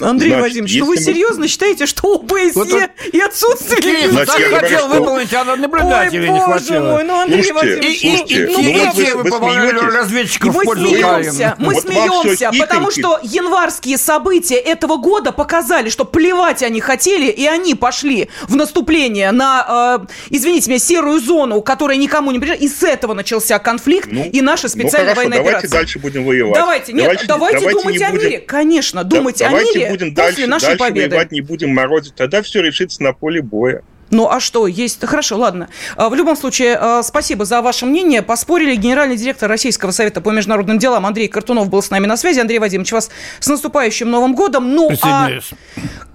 Андрей 0.00 0.30
Значит, 0.30 0.40
Владимирович, 0.40 0.78
ну 0.80 0.86
вы 0.86 0.96
серьезно 0.96 1.40
мы... 1.42 1.48
считаете, 1.48 1.86
что 1.86 2.14
ОБСЕ 2.14 2.52
вот 2.54 2.68
и 3.12 3.20
отсутствие 3.20 4.10
Значит, 4.10 4.38
я 4.38 4.58
хотел 4.58 4.78
что... 4.78 4.88
выполнить, 4.88 5.34
а 5.34 5.44
на 5.44 5.56
наблюдателей 5.56 6.30
не 6.30 6.40
хватило. 6.40 6.92
Мой, 6.92 7.04
ну, 7.04 7.20
Андрей 7.20 7.44
слушайте, 7.44 7.52
Владимирович, 7.52 8.02
и, 8.02 8.16
слушайте, 8.16 8.34
и, 8.34 8.46
ну, 8.46 8.60
и, 8.60 8.72
ну, 8.74 8.92
вы, 8.92 9.30
вы, 9.30 9.70
вы 9.70 9.90
разведчиков 9.90 10.54
мы 10.54 10.64
смеемся, 10.64 11.54
мы 11.58 11.74
вот 11.74 11.82
смеемся, 11.82 12.50
потому 12.58 12.90
что 12.90 13.20
январские 13.22 13.98
события 13.98 14.56
этого 14.56 14.96
года 14.96 15.32
показали, 15.32 15.88
что 15.88 16.04
плевать 16.04 16.62
они 16.62 16.80
хотели, 16.80 17.30
и 17.30 17.46
они 17.46 17.74
пошли 17.74 18.28
в 18.48 18.56
наступление 18.56 19.32
на, 19.32 20.00
э, 20.02 20.06
извините 20.30 20.70
меня, 20.70 20.78
серую 20.78 21.20
зону, 21.20 21.62
которая 21.62 21.96
никому 21.96 22.30
не 22.32 22.38
принадлежит, 22.38 22.70
и 22.70 22.74
с 22.74 22.82
этого 22.82 23.14
начался 23.14 23.58
конфликт, 23.58 24.08
ну, 24.10 24.24
и 24.24 24.40
наша 24.40 24.68
специальная 24.68 25.14
ну, 25.14 25.14
хорошо, 25.14 25.16
военная 25.16 25.38
давайте 25.38 25.58
операция. 25.58 25.80
дальше 25.80 25.98
будем 25.98 26.24
воевать. 26.24 26.54
Давайте, 26.54 26.92
нет, 26.92 27.02
давайте, 27.04 27.26
давайте, 27.26 27.58
давайте 27.60 27.82
думать 27.82 28.02
о 28.02 28.10
мире, 28.10 28.38
конечно, 28.38 29.04
думать 29.04 29.42
о 29.42 29.50
мире 29.50 29.85
будем 29.90 30.14
дальше, 30.14 30.46
нашей 30.46 30.66
дальше 30.66 30.78
победы. 30.78 31.10
воевать, 31.10 31.32
не 31.32 31.40
будем 31.40 31.70
морозить. 31.74 32.14
Тогда 32.14 32.42
все 32.42 32.62
решится 32.62 33.02
на 33.02 33.12
поле 33.12 33.42
боя. 33.42 33.82
Ну 34.10 34.28
а 34.28 34.40
что, 34.40 34.66
есть... 34.66 35.04
Хорошо, 35.04 35.36
ладно. 35.36 35.68
А, 35.96 36.08
в 36.08 36.14
любом 36.14 36.36
случае, 36.36 36.76
а, 36.80 37.02
спасибо 37.02 37.44
за 37.44 37.62
ваше 37.62 37.86
мнение. 37.86 38.22
Поспорили 38.22 38.74
генеральный 38.76 39.16
директор 39.16 39.48
Российского 39.48 39.90
совета 39.90 40.20
по 40.20 40.30
международным 40.30 40.78
делам 40.78 41.06
Андрей 41.06 41.28
Картунов 41.28 41.68
был 41.68 41.82
с 41.82 41.90
нами 41.90 42.06
на 42.06 42.16
связи. 42.16 42.40
Андрей 42.40 42.58
Вадимович, 42.58 42.92
вас 42.92 43.10
с 43.40 43.48
наступающим 43.48 44.10
Новым 44.10 44.34
годом. 44.34 44.72
Ну 44.74 44.90
а 45.02 45.28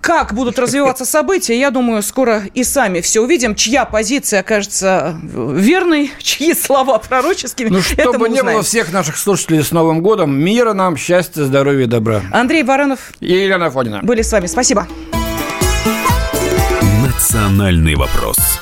как 0.02 0.34
будут 0.34 0.58
развиваться 0.58 1.06
события, 1.06 1.58
я 1.58 1.70
думаю, 1.70 2.02
скоро 2.02 2.44
и 2.54 2.64
сами 2.64 3.02
все 3.02 3.22
увидим. 3.22 3.56
Чья 3.56 3.86
позиция 3.86 4.39
окажется 4.39 5.20
верной, 5.24 6.12
чьи 6.20 6.54
слова 6.54 6.98
пророческими. 6.98 7.70
Ну, 7.70 7.82
чтобы 7.82 8.30
не 8.30 8.42
было 8.42 8.64
всех 8.64 8.92
наших 8.92 9.18
слушателей 9.18 9.64
с 9.64 9.72
Новым 9.72 10.02
годом, 10.02 10.34
мира 10.34 10.74
нам, 10.74 10.98
счастья, 10.98 11.44
здоровья 11.44 11.84
и 11.84 11.88
добра. 11.88 12.22
Андрей 12.32 12.64
Баранов 12.64 13.12
и 13.20 13.32
Елена 13.32 13.70
Фонина 13.70 14.00
были 14.02 14.22
с 14.22 14.32
вами. 14.32 14.48
Спасибо. 14.48 14.88
Национальный 17.12 17.95
вопрос. 17.95 18.61